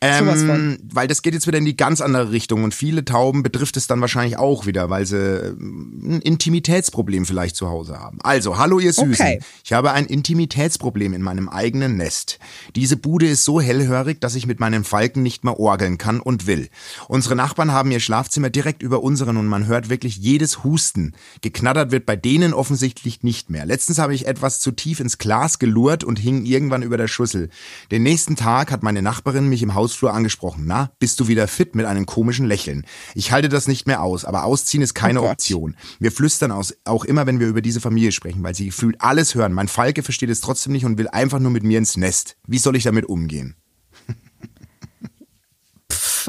Ähm, 0.01 0.27
von. 0.27 0.77
weil 0.91 1.07
das 1.07 1.21
geht 1.21 1.33
jetzt 1.33 1.47
wieder 1.47 1.57
in 1.57 1.63
die 1.63 1.77
ganz 1.77 2.01
andere 2.01 2.33
Richtung 2.33 2.65
und 2.65 2.73
viele 2.73 3.05
Tauben 3.05 3.43
betrifft 3.43 3.77
es 3.77 3.87
dann 3.87 4.01
wahrscheinlich 4.01 4.37
auch 4.37 4.65
wieder, 4.65 4.89
weil 4.89 5.05
sie 5.05 5.15
ähm, 5.15 6.01
ein 6.03 6.21
Intimitätsproblem 6.21 7.25
vielleicht 7.25 7.55
zu 7.55 7.69
Hause 7.69 7.97
haben. 7.97 8.19
Also, 8.21 8.57
hallo 8.57 8.79
ihr 8.79 8.91
Süßen. 8.91 9.13
Okay. 9.13 9.39
Ich 9.63 9.71
habe 9.71 9.93
ein 9.93 10.07
Intimitätsproblem 10.07 11.13
in 11.13 11.21
meinem 11.21 11.47
eigenen 11.47 11.95
Nest. 11.95 12.39
Diese 12.75 12.97
Bude 12.97 13.29
ist 13.29 13.45
so 13.45 13.61
hellhörig, 13.61 14.19
dass 14.19 14.35
ich 14.35 14.47
mit 14.47 14.59
meinen 14.59 14.83
Falken 14.83 15.23
nicht 15.23 15.45
mehr 15.45 15.61
orgeln 15.61 15.97
kann 15.97 16.19
und 16.19 16.45
will. 16.45 16.67
Unsere 17.07 17.37
Nachbarn 17.37 17.71
haben 17.71 17.89
ihr 17.91 18.01
Schlafzimmer 18.01 18.49
direkt 18.49 18.83
über 18.83 19.01
unseren 19.01 19.37
und 19.37 19.47
man 19.47 19.65
hört 19.67 19.87
wirklich 19.87 20.17
jedes 20.17 20.65
Husten. 20.65 21.04
Wissen. 21.05 21.15
Geknattert 21.41 21.91
wird 21.91 22.05
bei 22.05 22.15
denen 22.15 22.53
offensichtlich 22.53 23.23
nicht 23.23 23.49
mehr. 23.49 23.65
Letztens 23.65 23.99
habe 23.99 24.13
ich 24.13 24.27
etwas 24.27 24.59
zu 24.59 24.71
tief 24.71 24.99
ins 24.99 25.17
Glas 25.17 25.59
gelurrt 25.59 26.03
und 26.03 26.19
hing 26.19 26.45
irgendwann 26.45 26.83
über 26.83 26.97
der 26.97 27.07
Schüssel. 27.07 27.49
Den 27.91 28.03
nächsten 28.03 28.35
Tag 28.35 28.71
hat 28.71 28.83
meine 28.83 29.01
Nachbarin 29.01 29.49
mich 29.49 29.63
im 29.63 29.73
Hausflur 29.73 30.13
angesprochen. 30.13 30.63
Na, 30.65 30.91
bist 30.99 31.19
du 31.19 31.27
wieder 31.27 31.47
fit 31.47 31.75
mit 31.75 31.85
einem 31.85 32.05
komischen 32.05 32.45
Lächeln? 32.45 32.85
Ich 33.13 33.31
halte 33.31 33.49
das 33.49 33.67
nicht 33.67 33.87
mehr 33.87 34.01
aus, 34.01 34.25
aber 34.25 34.43
ausziehen 34.43 34.83
ist 34.83 34.93
keine 34.93 35.21
Oh. 35.21 35.29
Option. 35.29 35.75
Wir 35.99 36.11
flüstern 36.11 36.51
aus, 36.51 36.75
auch 36.85 37.05
immer, 37.05 37.25
wenn 37.25 37.39
wir 37.39 37.47
über 37.47 37.61
diese 37.61 37.81
Familie 37.81 38.11
sprechen, 38.11 38.43
weil 38.43 38.55
sie 38.55 38.65
gefühlt 38.67 39.01
alles 39.01 39.35
hören. 39.35 39.53
Mein 39.53 39.67
Falke 39.67 40.03
versteht 40.03 40.29
es 40.29 40.41
trotzdem 40.41 40.73
nicht 40.73 40.85
und 40.85 40.97
will 40.97 41.07
einfach 41.07 41.39
nur 41.39 41.51
mit 41.51 41.63
mir 41.63 41.77
ins 41.77 41.97
Nest. 41.97 42.37
Wie 42.47 42.59
soll 42.59 42.75
ich 42.75 42.83
damit 42.83 43.05
umgehen? 43.05 43.55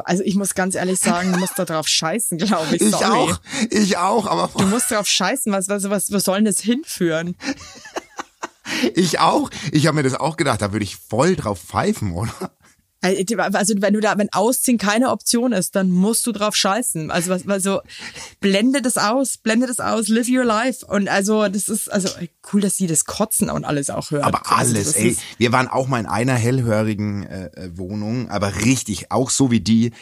Also 0.05 0.23
ich 0.25 0.35
muss 0.37 0.55
ganz 0.55 0.75
ehrlich 0.75 1.01
sagen, 1.01 1.33
du 1.33 1.39
musst 1.39 1.59
da 1.59 1.65
drauf 1.65 1.89
scheißen, 1.89 2.39
glaube 2.39 2.77
ich. 2.77 2.83
Ich 2.83 2.91
Sorry. 2.91 3.05
auch, 3.33 3.41
ich 3.71 3.97
auch, 3.99 4.27
aber 4.27 4.51
Du 4.57 4.67
musst 4.67 4.91
drauf 4.91 5.07
scheißen, 5.07 5.53
was, 5.53 5.69
was, 5.69 5.89
was, 5.89 6.13
was 6.13 6.25
soll 6.25 6.37
denn 6.37 6.45
das 6.47 6.61
hinführen? 6.61 7.37
ich 8.95 9.19
auch. 9.21 9.51
Ich 9.73 9.87
habe 9.87 9.97
mir 9.97 10.03
das 10.03 10.15
auch 10.15 10.37
gedacht, 10.37 10.63
da 10.63 10.73
würde 10.73 10.85
ich 10.85 10.97
voll 10.97 11.37
drauf 11.37 11.61
pfeifen, 11.61 12.13
oder? 12.13 12.33
Also 13.03 13.75
wenn 13.77 13.95
du 13.95 14.01
da, 14.01 14.19
wenn 14.19 14.33
Ausziehen 14.33 14.79
keine 14.79 15.11
Option 15.11 15.53
ist, 15.53 15.77
dann 15.77 15.91
musst 15.91 16.27
du 16.27 16.33
drauf 16.33 16.57
scheißen. 16.57 17.11
Also 17.11 17.31
was, 17.31 17.47
also 17.47 17.81
blende 18.41 18.83
das 18.83 18.97
aus, 18.97 19.37
blende 19.37 19.67
das 19.67 19.81
aus, 19.81 20.09
live 20.09 20.29
your 20.29 20.45
life. 20.45 20.85
Und 20.85 21.09
also 21.09 21.47
das 21.49 21.69
ist 21.69 21.93
also 21.93 22.09
cool, 22.53 22.61
dass 22.61 22.77
sie 22.77 22.87
das 22.87 23.05
Kotzen 23.05 23.51
und 23.51 23.65
alles 23.65 23.91
auch 23.91 24.11
hört. 24.11 24.25
Aber 24.25 24.51
Also, 24.51 24.75
alles, 24.75 24.87
das 24.87 24.97
ey. 24.97 25.17
Wir 25.39 25.53
waren 25.53 25.69
auch 25.69 25.87
mal 25.89 26.01
in 26.01 26.07
einer 26.07 26.35
hellhörigen 26.35 27.25
äh, 27.25 27.47
äh, 27.47 27.79
Wohnung, 27.79 28.31
aber 28.31 28.57
richtig, 28.65 29.13
auch 29.13 29.31
so 29.31 29.51
wie 29.51 29.61
die. 29.61 29.93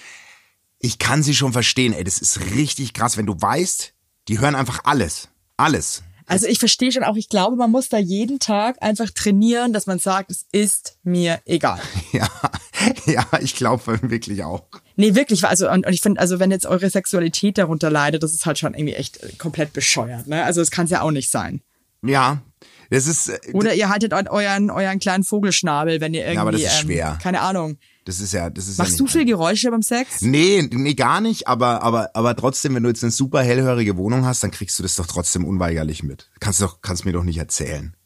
Ich 0.79 0.99
kann 0.99 1.23
sie 1.23 1.35
schon 1.35 1.53
verstehen, 1.53 1.93
ey. 1.93 2.05
Das 2.05 2.19
ist 2.19 2.41
richtig 2.55 2.95
krass, 2.95 3.17
wenn 3.17 3.27
du 3.27 3.35
weißt, 3.39 3.93
die 4.29 4.41
hören 4.41 4.55
einfach 4.55 4.81
alles. 4.85 5.29
Alles. 5.57 6.03
Also 6.27 6.47
ich 6.47 6.59
verstehe 6.59 6.91
schon 6.91 7.05
auch, 7.05 7.17
ich 7.17 7.29
glaube, 7.29 7.57
man 7.57 7.71
muss 7.71 7.91
da 7.91 7.99
jeden 7.99 8.39
Tag 8.39 8.83
einfach 8.83 9.11
trainieren, 9.11 9.73
dass 9.75 9.87
man 9.87 9.99
sagt, 9.99 10.31
es 10.31 10.47
ist 10.53 10.99
mir 11.03 11.41
egal. 11.45 11.81
Ja, 12.13 12.29
ja, 13.07 13.27
ich 13.41 13.55
glaube 13.55 14.01
wirklich 14.03 14.43
auch. 14.45 14.65
Nee, 14.97 15.15
wirklich, 15.15 15.45
also 15.45 15.71
und, 15.71 15.87
und 15.87 15.93
ich 15.93 16.01
finde, 16.01 16.21
also 16.21 16.39
wenn 16.41 16.51
jetzt 16.51 16.67
eure 16.67 16.91
Sexualität 16.91 17.59
darunter 17.59 17.91
leidet, 17.91 18.23
das 18.23 18.33
ist 18.35 18.47
halt 18.47 18.59
schon 18.59 18.75
irgendwie 18.75 18.95
echt 18.95 19.23
äh, 19.23 19.33
komplett 19.39 19.73
bescheuert, 19.73 20.27
ne? 20.27 20.45
Also 20.45 20.61
das 20.61 20.71
kann 20.71 20.87
es 20.87 20.91
ja 20.91 21.03
auch 21.03 21.11
nicht 21.11 21.31
sein. 21.31 21.61
Ja, 22.05 22.43
das 22.91 23.07
ist, 23.07 23.29
äh, 23.29 23.39
Oder 23.53 23.75
ihr 23.75 23.89
haltet 23.89 24.13
eu- 24.13 24.29
euren, 24.31 24.71
euren 24.71 24.99
kleinen 24.99 25.25
Vogelschnabel, 25.25 26.01
wenn 26.01 26.15
ihr 26.15 26.23
irgendwie, 26.23 26.39
aber 26.39 26.53
das 26.53 26.63
ist 26.63 26.81
ähm, 26.83 26.87
schwer. 26.87 27.19
keine 27.23 27.41
Ahnung. 27.41 27.79
das 28.05 28.21
ist 28.21 28.33
ja, 28.33 28.51
das 28.51 28.69
ist 28.69 28.79
Machst 28.79 28.93
ja 28.93 28.99
du 28.99 29.07
viel 29.07 29.25
Geräusche 29.25 29.71
beim 29.71 29.83
Sex? 29.83 30.21
Nee, 30.21 30.69
nee, 30.71 30.95
gar 30.95 31.21
nicht, 31.21 31.49
aber, 31.49 31.83
aber, 31.83 32.11
aber 32.15 32.37
trotzdem, 32.37 32.75
wenn 32.75 32.83
du 32.83 32.89
jetzt 32.91 33.03
eine 33.03 33.11
super 33.13 33.43
hellhörige 33.43 33.97
Wohnung 33.97 34.25
hast, 34.27 34.43
dann 34.43 34.51
kriegst 34.51 34.79
du 34.79 34.83
das 34.83 34.97
doch 34.97 35.07
trotzdem 35.07 35.45
unweigerlich 35.45 36.03
mit. 36.03 36.29
Kannst 36.41 36.61
doch, 36.61 36.83
kannst 36.83 37.05
mir 37.05 37.13
doch 37.13 37.25
nicht 37.25 37.39
erzählen. 37.39 37.97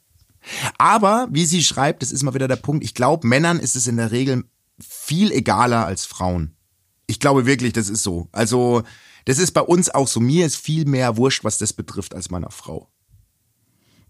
Aber, 0.79 1.29
wie 1.31 1.45
sie 1.45 1.63
schreibt, 1.63 2.03
das 2.03 2.13
ist 2.13 2.23
mal 2.23 2.35
wieder 2.35 2.49
der 2.49 2.57
Punkt, 2.57 2.85
ich 2.85 2.95
glaube, 2.95 3.27
Männern 3.27 3.59
ist 3.59 3.77
es 3.77 3.87
in 3.87 3.97
der 3.97 4.13
Regel 4.13 4.45
viel 4.81 5.33
egaler 5.33 5.87
als 5.87 6.05
Frauen. 6.05 6.55
Ich 7.07 7.21
glaube 7.21 7.47
wirklich, 7.47 7.73
das 7.73 7.89
ist 7.89 8.03
so. 8.03 8.29
Also, 8.33 8.83
das 9.25 9.39
ist 9.39 9.53
bei 9.53 9.63
uns 9.63 9.91
auch 9.91 10.09
so. 10.09 10.21
Mir 10.21 10.47
ist 10.47 10.57
viel 10.57 10.85
mehr 10.85 11.17
wurscht, 11.17 11.45
was 11.45 11.59
das 11.59 11.73
betrifft, 11.73 12.15
als 12.15 12.31
meiner 12.31 12.51
Frau. 12.51 12.89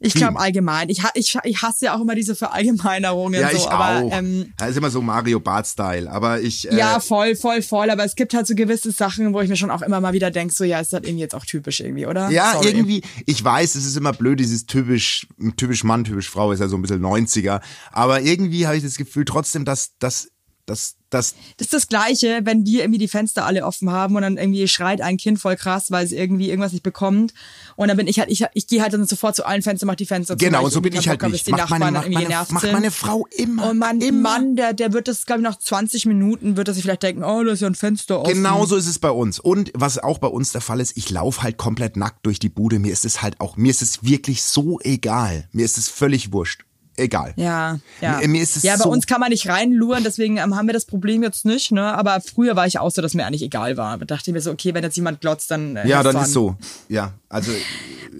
Ich 0.00 0.14
glaube 0.14 0.38
allgemein. 0.38 0.88
Ich, 0.90 1.02
ich, 1.14 1.36
ich 1.42 1.62
hasse 1.62 1.86
ja 1.86 1.96
auch 1.96 2.00
immer 2.00 2.14
diese 2.14 2.36
Verallgemeinerungen. 2.36 3.40
Ja, 3.40 3.50
so, 3.50 3.56
ich 3.56 3.68
aber, 3.68 4.04
auch. 4.04 4.12
Ähm, 4.12 4.52
das 4.56 4.70
ist 4.70 4.76
immer 4.76 4.90
so 4.90 5.02
Mario 5.02 5.40
Bart-Style. 5.40 6.10
Aber 6.10 6.40
ich, 6.40 6.70
äh, 6.70 6.76
ja, 6.76 7.00
voll, 7.00 7.34
voll, 7.34 7.62
voll. 7.62 7.90
Aber 7.90 8.04
es 8.04 8.14
gibt 8.14 8.32
halt 8.34 8.46
so 8.46 8.54
gewisse 8.54 8.92
Sachen, 8.92 9.32
wo 9.34 9.40
ich 9.40 9.48
mir 9.48 9.56
schon 9.56 9.70
auch 9.70 9.82
immer 9.82 10.00
mal 10.00 10.12
wieder 10.12 10.30
denke, 10.30 10.54
so 10.54 10.64
ja, 10.64 10.78
ist 10.78 10.92
das 10.92 11.02
irgendwie 11.02 11.22
jetzt 11.22 11.34
auch 11.34 11.44
typisch 11.44 11.80
irgendwie, 11.80 12.06
oder? 12.06 12.30
Ja, 12.30 12.52
Sorry. 12.52 12.68
irgendwie, 12.68 13.02
ich 13.26 13.42
weiß, 13.42 13.74
es 13.74 13.86
ist 13.86 13.96
immer 13.96 14.12
blöd, 14.12 14.38
dieses 14.38 14.66
typisch, 14.66 15.26
typisch 15.56 15.82
Mann, 15.82 16.04
typisch 16.04 16.30
Frau 16.30 16.52
ist 16.52 16.60
ja 16.60 16.68
so 16.68 16.76
ein 16.76 16.82
bisschen 16.82 17.02
90er. 17.02 17.60
Aber 17.90 18.20
irgendwie 18.20 18.66
habe 18.66 18.76
ich 18.76 18.84
das 18.84 18.96
Gefühl 18.96 19.24
trotzdem, 19.24 19.64
dass, 19.64 19.98
dass, 19.98 20.30
dass, 20.68 20.96
dass, 21.10 21.34
Das 21.56 21.66
ist 21.66 21.72
das 21.72 21.88
Gleiche, 21.88 22.40
wenn 22.44 22.66
wir 22.66 22.82
irgendwie 22.82 22.98
die 22.98 23.08
Fenster 23.08 23.46
alle 23.46 23.64
offen 23.64 23.90
haben 23.90 24.16
und 24.16 24.22
dann 24.22 24.36
irgendwie 24.36 24.68
schreit 24.68 25.00
ein 25.00 25.16
Kind 25.16 25.40
voll 25.40 25.56
krass, 25.56 25.90
weil 25.90 26.04
es 26.04 26.12
irgendwie 26.12 26.50
irgendwas 26.50 26.72
nicht 26.72 26.82
bekommt. 26.82 27.32
Und 27.76 27.88
dann 27.88 27.96
bin 27.96 28.06
ich 28.06 28.18
halt, 28.18 28.30
ich, 28.30 28.44
ich 28.52 28.66
gehe 28.66 28.82
halt 28.82 28.92
dann 28.92 29.06
sofort 29.06 29.34
zu 29.34 29.46
allen 29.46 29.62
Fenstern, 29.62 29.86
mach 29.86 29.94
die 29.94 30.06
Fenster 30.06 30.36
zu. 30.36 30.44
genau, 30.44 30.68
so 30.68 30.80
bin 30.80 30.94
ich 30.94 31.08
halt 31.08 31.20
Bock 31.20 31.32
nicht. 31.32 31.48
Macht 31.48 31.70
meine, 31.70 31.92
Nachbarn 31.92 32.12
macht 32.12 32.28
meine, 32.28 32.46
macht 32.50 32.72
meine 32.72 32.90
Frau 32.90 33.26
immer. 33.36 33.70
Und 33.70 33.78
mein 33.78 34.00
immer. 34.00 34.30
Mann, 34.30 34.56
der, 34.56 34.74
der 34.74 34.92
wird 34.92 35.08
das, 35.08 35.24
glaube 35.24 35.40
ich, 35.40 35.44
nach 35.44 35.58
20 35.58 36.06
Minuten, 36.06 36.56
wird 36.56 36.68
er 36.68 36.74
sich 36.74 36.82
vielleicht 36.82 37.02
denken, 37.02 37.24
oh, 37.24 37.42
da 37.42 37.52
ist 37.52 37.60
ja 37.60 37.66
ein 37.66 37.74
Fenster 37.74 38.20
offen. 38.20 38.34
Genau 38.34 38.66
so 38.66 38.76
ist 38.76 38.86
es 38.86 38.98
bei 38.98 39.10
uns. 39.10 39.38
Und 39.38 39.72
was 39.74 39.98
auch 39.98 40.18
bei 40.18 40.28
uns 40.28 40.52
der 40.52 40.60
Fall 40.60 40.80
ist, 40.80 40.96
ich 40.96 41.10
laufe 41.10 41.42
halt 41.42 41.56
komplett 41.56 41.96
nackt 41.96 42.26
durch 42.26 42.38
die 42.38 42.48
Bude. 42.48 42.78
Mir 42.78 42.92
ist 42.92 43.04
es 43.04 43.22
halt 43.22 43.40
auch, 43.40 43.56
mir 43.56 43.70
ist 43.70 43.82
es 43.82 44.02
wirklich 44.04 44.42
so 44.42 44.78
egal. 44.80 45.48
Mir 45.52 45.64
ist 45.64 45.78
es 45.78 45.88
völlig 45.88 46.32
wurscht. 46.32 46.64
Egal. 46.98 47.32
Ja, 47.36 47.78
ja. 48.00 48.18
Mir, 48.18 48.28
mir 48.28 48.42
ist 48.42 48.56
es 48.56 48.62
ja, 48.62 48.76
bei 48.76 48.82
so, 48.84 48.90
uns 48.90 49.06
kann 49.06 49.20
man 49.20 49.30
nicht 49.30 49.48
reinluren, 49.48 50.02
deswegen 50.04 50.36
ähm, 50.36 50.56
haben 50.56 50.66
wir 50.66 50.74
das 50.74 50.84
Problem 50.84 51.22
jetzt 51.22 51.44
nicht, 51.44 51.70
ne? 51.72 51.94
Aber 51.94 52.20
früher 52.20 52.56
war 52.56 52.66
ich 52.66 52.78
auch 52.78 52.90
so, 52.90 53.00
dass 53.00 53.14
mir 53.14 53.24
eigentlich 53.24 53.42
egal 53.42 53.76
war. 53.76 53.96
Da 53.98 54.04
dachte 54.04 54.30
ich 54.30 54.34
mir 54.34 54.40
so, 54.40 54.50
okay, 54.50 54.74
wenn 54.74 54.82
jetzt 54.82 54.96
jemand 54.96 55.20
glotzt, 55.20 55.50
dann. 55.50 55.76
Äh, 55.76 55.86
ja, 55.86 56.02
dann 56.02 56.14
fun. 56.14 56.22
ist 56.22 56.32
so. 56.32 56.56
Ja, 56.88 57.12
also 57.28 57.52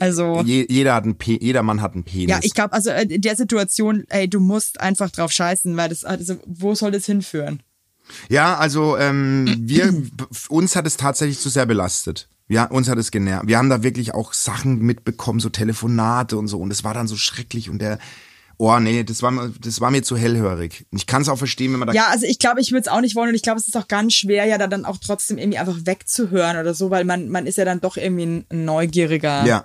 Also. 0.00 0.42
je, 0.44 0.66
jeder 0.68 0.94
hat 0.94 1.04
einen 1.04 1.16
Pe 1.16 1.38
jeder 1.40 1.62
Mann 1.62 1.82
hat 1.82 1.94
einen 1.94 2.04
Penis. 2.04 2.30
Ja, 2.30 2.38
ich 2.42 2.54
glaube, 2.54 2.72
also 2.72 2.90
äh, 2.90 3.02
in 3.02 3.20
der 3.20 3.36
Situation, 3.36 4.04
ey, 4.08 4.28
du 4.28 4.40
musst 4.40 4.80
einfach 4.80 5.10
drauf 5.10 5.32
scheißen, 5.32 5.76
weil 5.76 5.88
das, 5.88 6.04
also, 6.04 6.36
wo 6.46 6.74
soll 6.74 6.92
das 6.92 7.06
hinführen? 7.06 7.62
Ja, 8.28 8.56
also 8.56 8.96
ähm, 8.96 9.54
wir 9.60 9.92
uns 10.48 10.76
hat 10.76 10.86
es 10.86 10.96
tatsächlich 10.96 11.40
zu 11.40 11.48
sehr 11.48 11.66
belastet. 11.66 12.28
Ja, 12.48 12.64
uns 12.64 12.88
hat 12.88 12.96
es 12.96 13.10
genervt. 13.10 13.46
Wir 13.46 13.58
haben 13.58 13.68
da 13.68 13.82
wirklich 13.82 14.14
auch 14.14 14.32
Sachen 14.32 14.78
mitbekommen, 14.78 15.38
so 15.38 15.50
Telefonate 15.50 16.38
und 16.38 16.48
so. 16.48 16.58
Und 16.58 16.70
es 16.70 16.82
war 16.82 16.94
dann 16.94 17.06
so 17.06 17.16
schrecklich 17.16 17.68
und 17.68 17.80
der, 17.80 17.98
oh 18.58 18.78
nee, 18.78 19.04
das 19.04 19.22
war 19.22 19.30
mir, 19.30 19.52
das 19.60 19.80
war 19.80 19.90
mir 19.90 20.02
zu 20.02 20.16
hellhörig. 20.16 20.86
Ich 20.92 21.06
kann 21.06 21.22
es 21.22 21.28
auch 21.28 21.38
verstehen, 21.38 21.72
wenn 21.72 21.78
man 21.78 21.88
da. 21.88 21.94
Ja, 21.94 22.08
also 22.08 22.26
ich 22.26 22.38
glaube, 22.38 22.60
ich 22.60 22.70
würde 22.72 22.82
es 22.82 22.88
auch 22.88 23.00
nicht 23.00 23.14
wollen 23.16 23.30
und 23.30 23.34
ich 23.34 23.42
glaube, 23.42 23.58
es 23.58 23.66
ist 23.68 23.76
auch 23.76 23.88
ganz 23.88 24.14
schwer, 24.14 24.44
ja, 24.44 24.58
da 24.58 24.66
dann 24.66 24.84
auch 24.84 24.98
trotzdem 24.98 25.38
irgendwie 25.38 25.58
einfach 25.58 25.76
wegzuhören 25.84 26.58
oder 26.58 26.74
so, 26.74 26.90
weil 26.90 27.04
man, 27.04 27.28
man 27.28 27.46
ist 27.46 27.56
ja 27.58 27.64
dann 27.64 27.80
doch 27.80 27.96
irgendwie 27.96 28.44
ein 28.50 28.64
neugieriger 28.64 29.46
Ja. 29.46 29.64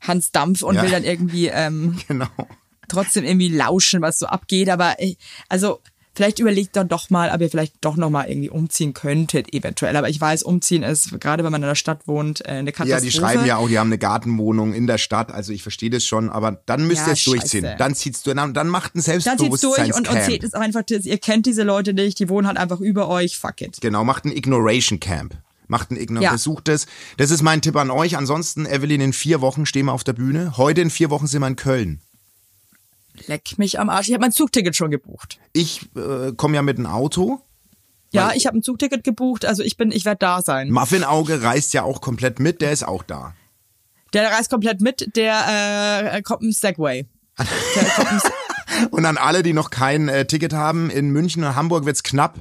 Hans 0.00 0.30
Dampf 0.32 0.62
und 0.62 0.76
Ja. 0.76 0.82
will 0.82 0.90
dann 0.90 1.04
irgendwie 1.04 1.48
ähm, 1.52 1.98
Genau. 2.06 2.28
trotzdem 2.88 3.24
irgendwie 3.24 3.48
lauschen, 3.48 4.02
was 4.02 4.18
so 4.18 4.26
abgeht. 4.26 4.68
Aber 4.68 5.00
äh, 5.00 5.16
also 5.48 5.80
vielleicht 6.14 6.38
überlegt 6.38 6.76
dann 6.76 6.88
doch 6.88 7.10
mal, 7.10 7.30
ob 7.34 7.40
ihr 7.40 7.50
vielleicht 7.50 7.74
doch 7.80 7.96
noch 7.96 8.10
mal 8.10 8.28
irgendwie 8.28 8.50
umziehen 8.50 8.94
könntet, 8.94 9.52
eventuell. 9.52 9.96
Aber 9.96 10.08
ich 10.08 10.20
weiß, 10.20 10.42
umziehen 10.42 10.82
ist, 10.82 11.20
gerade 11.20 11.44
wenn 11.44 11.52
man 11.52 11.62
in 11.62 11.68
der 11.68 11.74
Stadt 11.74 12.06
wohnt, 12.06 12.40
äh, 12.44 12.50
eine 12.50 12.70
Ja, 12.70 12.72
Katastrophe. 12.72 13.02
die 13.02 13.10
schreiben 13.10 13.46
ja 13.46 13.56
auch, 13.56 13.68
die 13.68 13.78
haben 13.78 13.88
eine 13.88 13.98
Gartenwohnung 13.98 14.72
in 14.74 14.86
der 14.86 14.98
Stadt. 14.98 15.32
Also 15.32 15.52
ich 15.52 15.62
verstehe 15.62 15.90
das 15.90 16.04
schon, 16.04 16.30
aber 16.30 16.60
dann 16.66 16.86
müsst 16.86 17.02
Ja, 17.02 17.08
ihr 17.08 17.12
es 17.14 17.24
durchziehen. 17.24 17.66
Dann 17.78 17.94
zieht's 17.94 18.22
durch, 18.22 18.34
dann, 18.36 18.68
macht 18.68 18.94
ein 18.94 19.02
Dann 19.04 19.38
zieht's 19.38 19.60
durch 19.60 19.94
und, 19.94 20.08
und 20.08 20.22
seht 20.22 20.44
es 20.44 20.54
einfach, 20.54 20.82
ihr 20.88 21.18
kennt 21.18 21.46
diese 21.46 21.62
Leute 21.62 21.92
nicht, 21.94 22.18
die 22.18 22.28
wohnen 22.28 22.46
halt 22.46 22.58
einfach 22.58 22.80
über 22.80 23.08
euch, 23.08 23.38
fuck 23.38 23.60
it. 23.60 23.78
Genau, 23.80 24.04
macht 24.04 24.24
ein 24.24 24.32
Ignoration 24.36 25.00
Camp. 25.00 25.36
Macht 25.66 25.90
ein 25.90 25.96
Ignoration, 25.96 26.22
Ja. 26.22 26.28
versucht 26.30 26.68
es. 26.68 26.86
Das 27.16 27.30
ist 27.30 27.42
mein 27.42 27.62
Tipp 27.62 27.76
an 27.76 27.90
euch. 27.90 28.16
Ansonsten, 28.18 28.66
Evelyn, 28.66 29.00
in 29.00 29.12
vier 29.14 29.40
Wochen 29.40 29.64
stehen 29.64 29.86
wir 29.86 29.92
auf 29.94 30.04
der 30.04 30.12
Bühne. 30.12 30.58
Heute 30.58 30.82
in 30.82 30.90
vier 30.90 31.08
Wochen 31.10 31.26
sind 31.26 31.40
wir 31.40 31.46
in 31.48 31.56
Köln. 31.56 32.00
Leck 33.26 33.58
mich 33.58 33.78
am 33.78 33.88
Arsch. 33.90 34.08
Ich 34.08 34.14
habe 34.14 34.22
mein 34.22 34.32
Zugticket 34.32 34.74
schon 34.76 34.90
gebucht. 34.90 35.38
Ich 35.52 35.82
äh, 35.96 36.32
komme 36.36 36.56
ja 36.56 36.62
mit 36.62 36.78
dem 36.78 36.86
Auto. 36.86 37.40
Ja, 38.12 38.32
ich 38.32 38.46
habe 38.46 38.56
ein 38.56 38.62
Zugticket 38.62 39.02
gebucht, 39.02 39.44
also 39.44 39.64
ich 39.64 39.76
bin, 39.76 39.90
ich 39.90 40.04
werde 40.04 40.18
da 40.20 40.40
sein. 40.40 40.70
Muffinauge 40.70 41.42
reist 41.42 41.74
ja 41.74 41.82
auch 41.82 42.00
komplett 42.00 42.38
mit, 42.38 42.60
der 42.60 42.70
ist 42.70 42.86
auch 42.86 43.02
da. 43.02 43.34
Der 44.12 44.30
reist 44.30 44.50
komplett 44.50 44.80
mit, 44.80 45.16
der 45.16 46.12
äh, 46.12 46.22
kommt 46.22 46.42
im 46.42 46.52
Segway. 46.52 47.06
Der 47.36 47.84
kommt 47.84 48.12
im 48.12 48.20
Und 48.90 49.04
an 49.06 49.18
alle, 49.18 49.42
die 49.42 49.52
noch 49.52 49.70
kein 49.70 50.08
äh, 50.08 50.26
Ticket 50.26 50.52
haben, 50.52 50.90
in 50.90 51.10
München 51.10 51.44
und 51.44 51.56
Hamburg 51.56 51.84
wird's 51.86 52.02
knapp. 52.02 52.38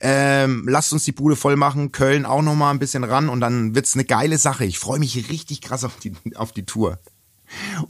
Ähm, 0.00 0.66
lasst 0.68 0.92
uns 0.92 1.04
die 1.04 1.12
Bude 1.12 1.36
voll 1.36 1.56
machen, 1.56 1.92
Köln 1.92 2.26
auch 2.26 2.42
noch 2.42 2.56
mal 2.56 2.70
ein 2.72 2.80
bisschen 2.80 3.04
ran 3.04 3.28
und 3.28 3.40
dann 3.40 3.74
wird's 3.74 3.94
eine 3.94 4.04
geile 4.04 4.38
Sache. 4.38 4.64
Ich 4.64 4.78
freue 4.78 4.98
mich 4.98 5.30
richtig 5.30 5.60
krass 5.60 5.84
auf 5.84 5.96
die, 5.98 6.12
auf 6.34 6.52
die 6.52 6.64
Tour. 6.64 6.98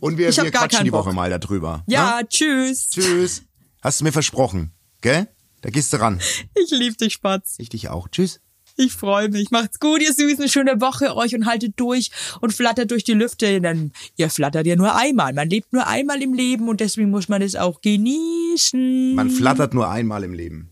Und 0.00 0.18
wir, 0.18 0.34
wir 0.36 0.50
quatschen 0.50 0.84
die 0.84 0.92
Woche 0.92 1.12
mal 1.12 1.30
darüber. 1.30 1.82
ja, 1.86 2.18
Ne? 2.20 2.28
tschüss. 2.28 2.90
Tschüss. 2.90 3.42
Hast 3.82 4.00
du 4.00 4.04
mir 4.04 4.12
versprochen, 4.12 4.72
gell? 5.00 5.28
Da 5.60 5.70
gehst 5.70 5.92
du 5.92 5.98
ran. 5.98 6.20
Ich 6.54 6.70
lieb 6.70 6.98
dich, 6.98 7.12
Spatz. 7.12 7.54
Ich 7.58 7.68
dich 7.68 7.88
auch. 7.88 8.08
Tschüss. 8.08 8.40
Ich 8.76 8.92
freue 8.92 9.28
mich. 9.28 9.50
Macht's 9.50 9.78
gut, 9.78 10.00
ihr 10.02 10.12
Süßen. 10.12 10.48
Schöne 10.48 10.80
Woche 10.80 11.14
euch 11.14 11.34
und 11.34 11.46
haltet 11.46 11.74
durch 11.78 12.10
und 12.40 12.52
flattert 12.54 12.90
durch 12.90 13.04
die 13.04 13.12
Lüfte. 13.12 13.60
Denn 13.60 13.92
ihr 14.16 14.30
flattert 14.30 14.66
ja 14.66 14.76
nur 14.76 14.96
einmal. 14.96 15.32
Man 15.34 15.48
lebt 15.48 15.72
nur 15.72 15.86
einmal 15.86 16.22
im 16.22 16.32
Leben 16.34 16.68
und 16.68 16.80
deswegen 16.80 17.10
muss 17.10 17.28
man 17.28 17.42
es 17.42 17.54
auch 17.54 17.80
genießen. 17.82 19.14
Man 19.14 19.30
flattert 19.30 19.74
nur 19.74 19.88
einmal 19.90 20.24
im 20.24 20.32
Leben. 20.32 20.70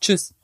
Tschüss. 0.00 0.34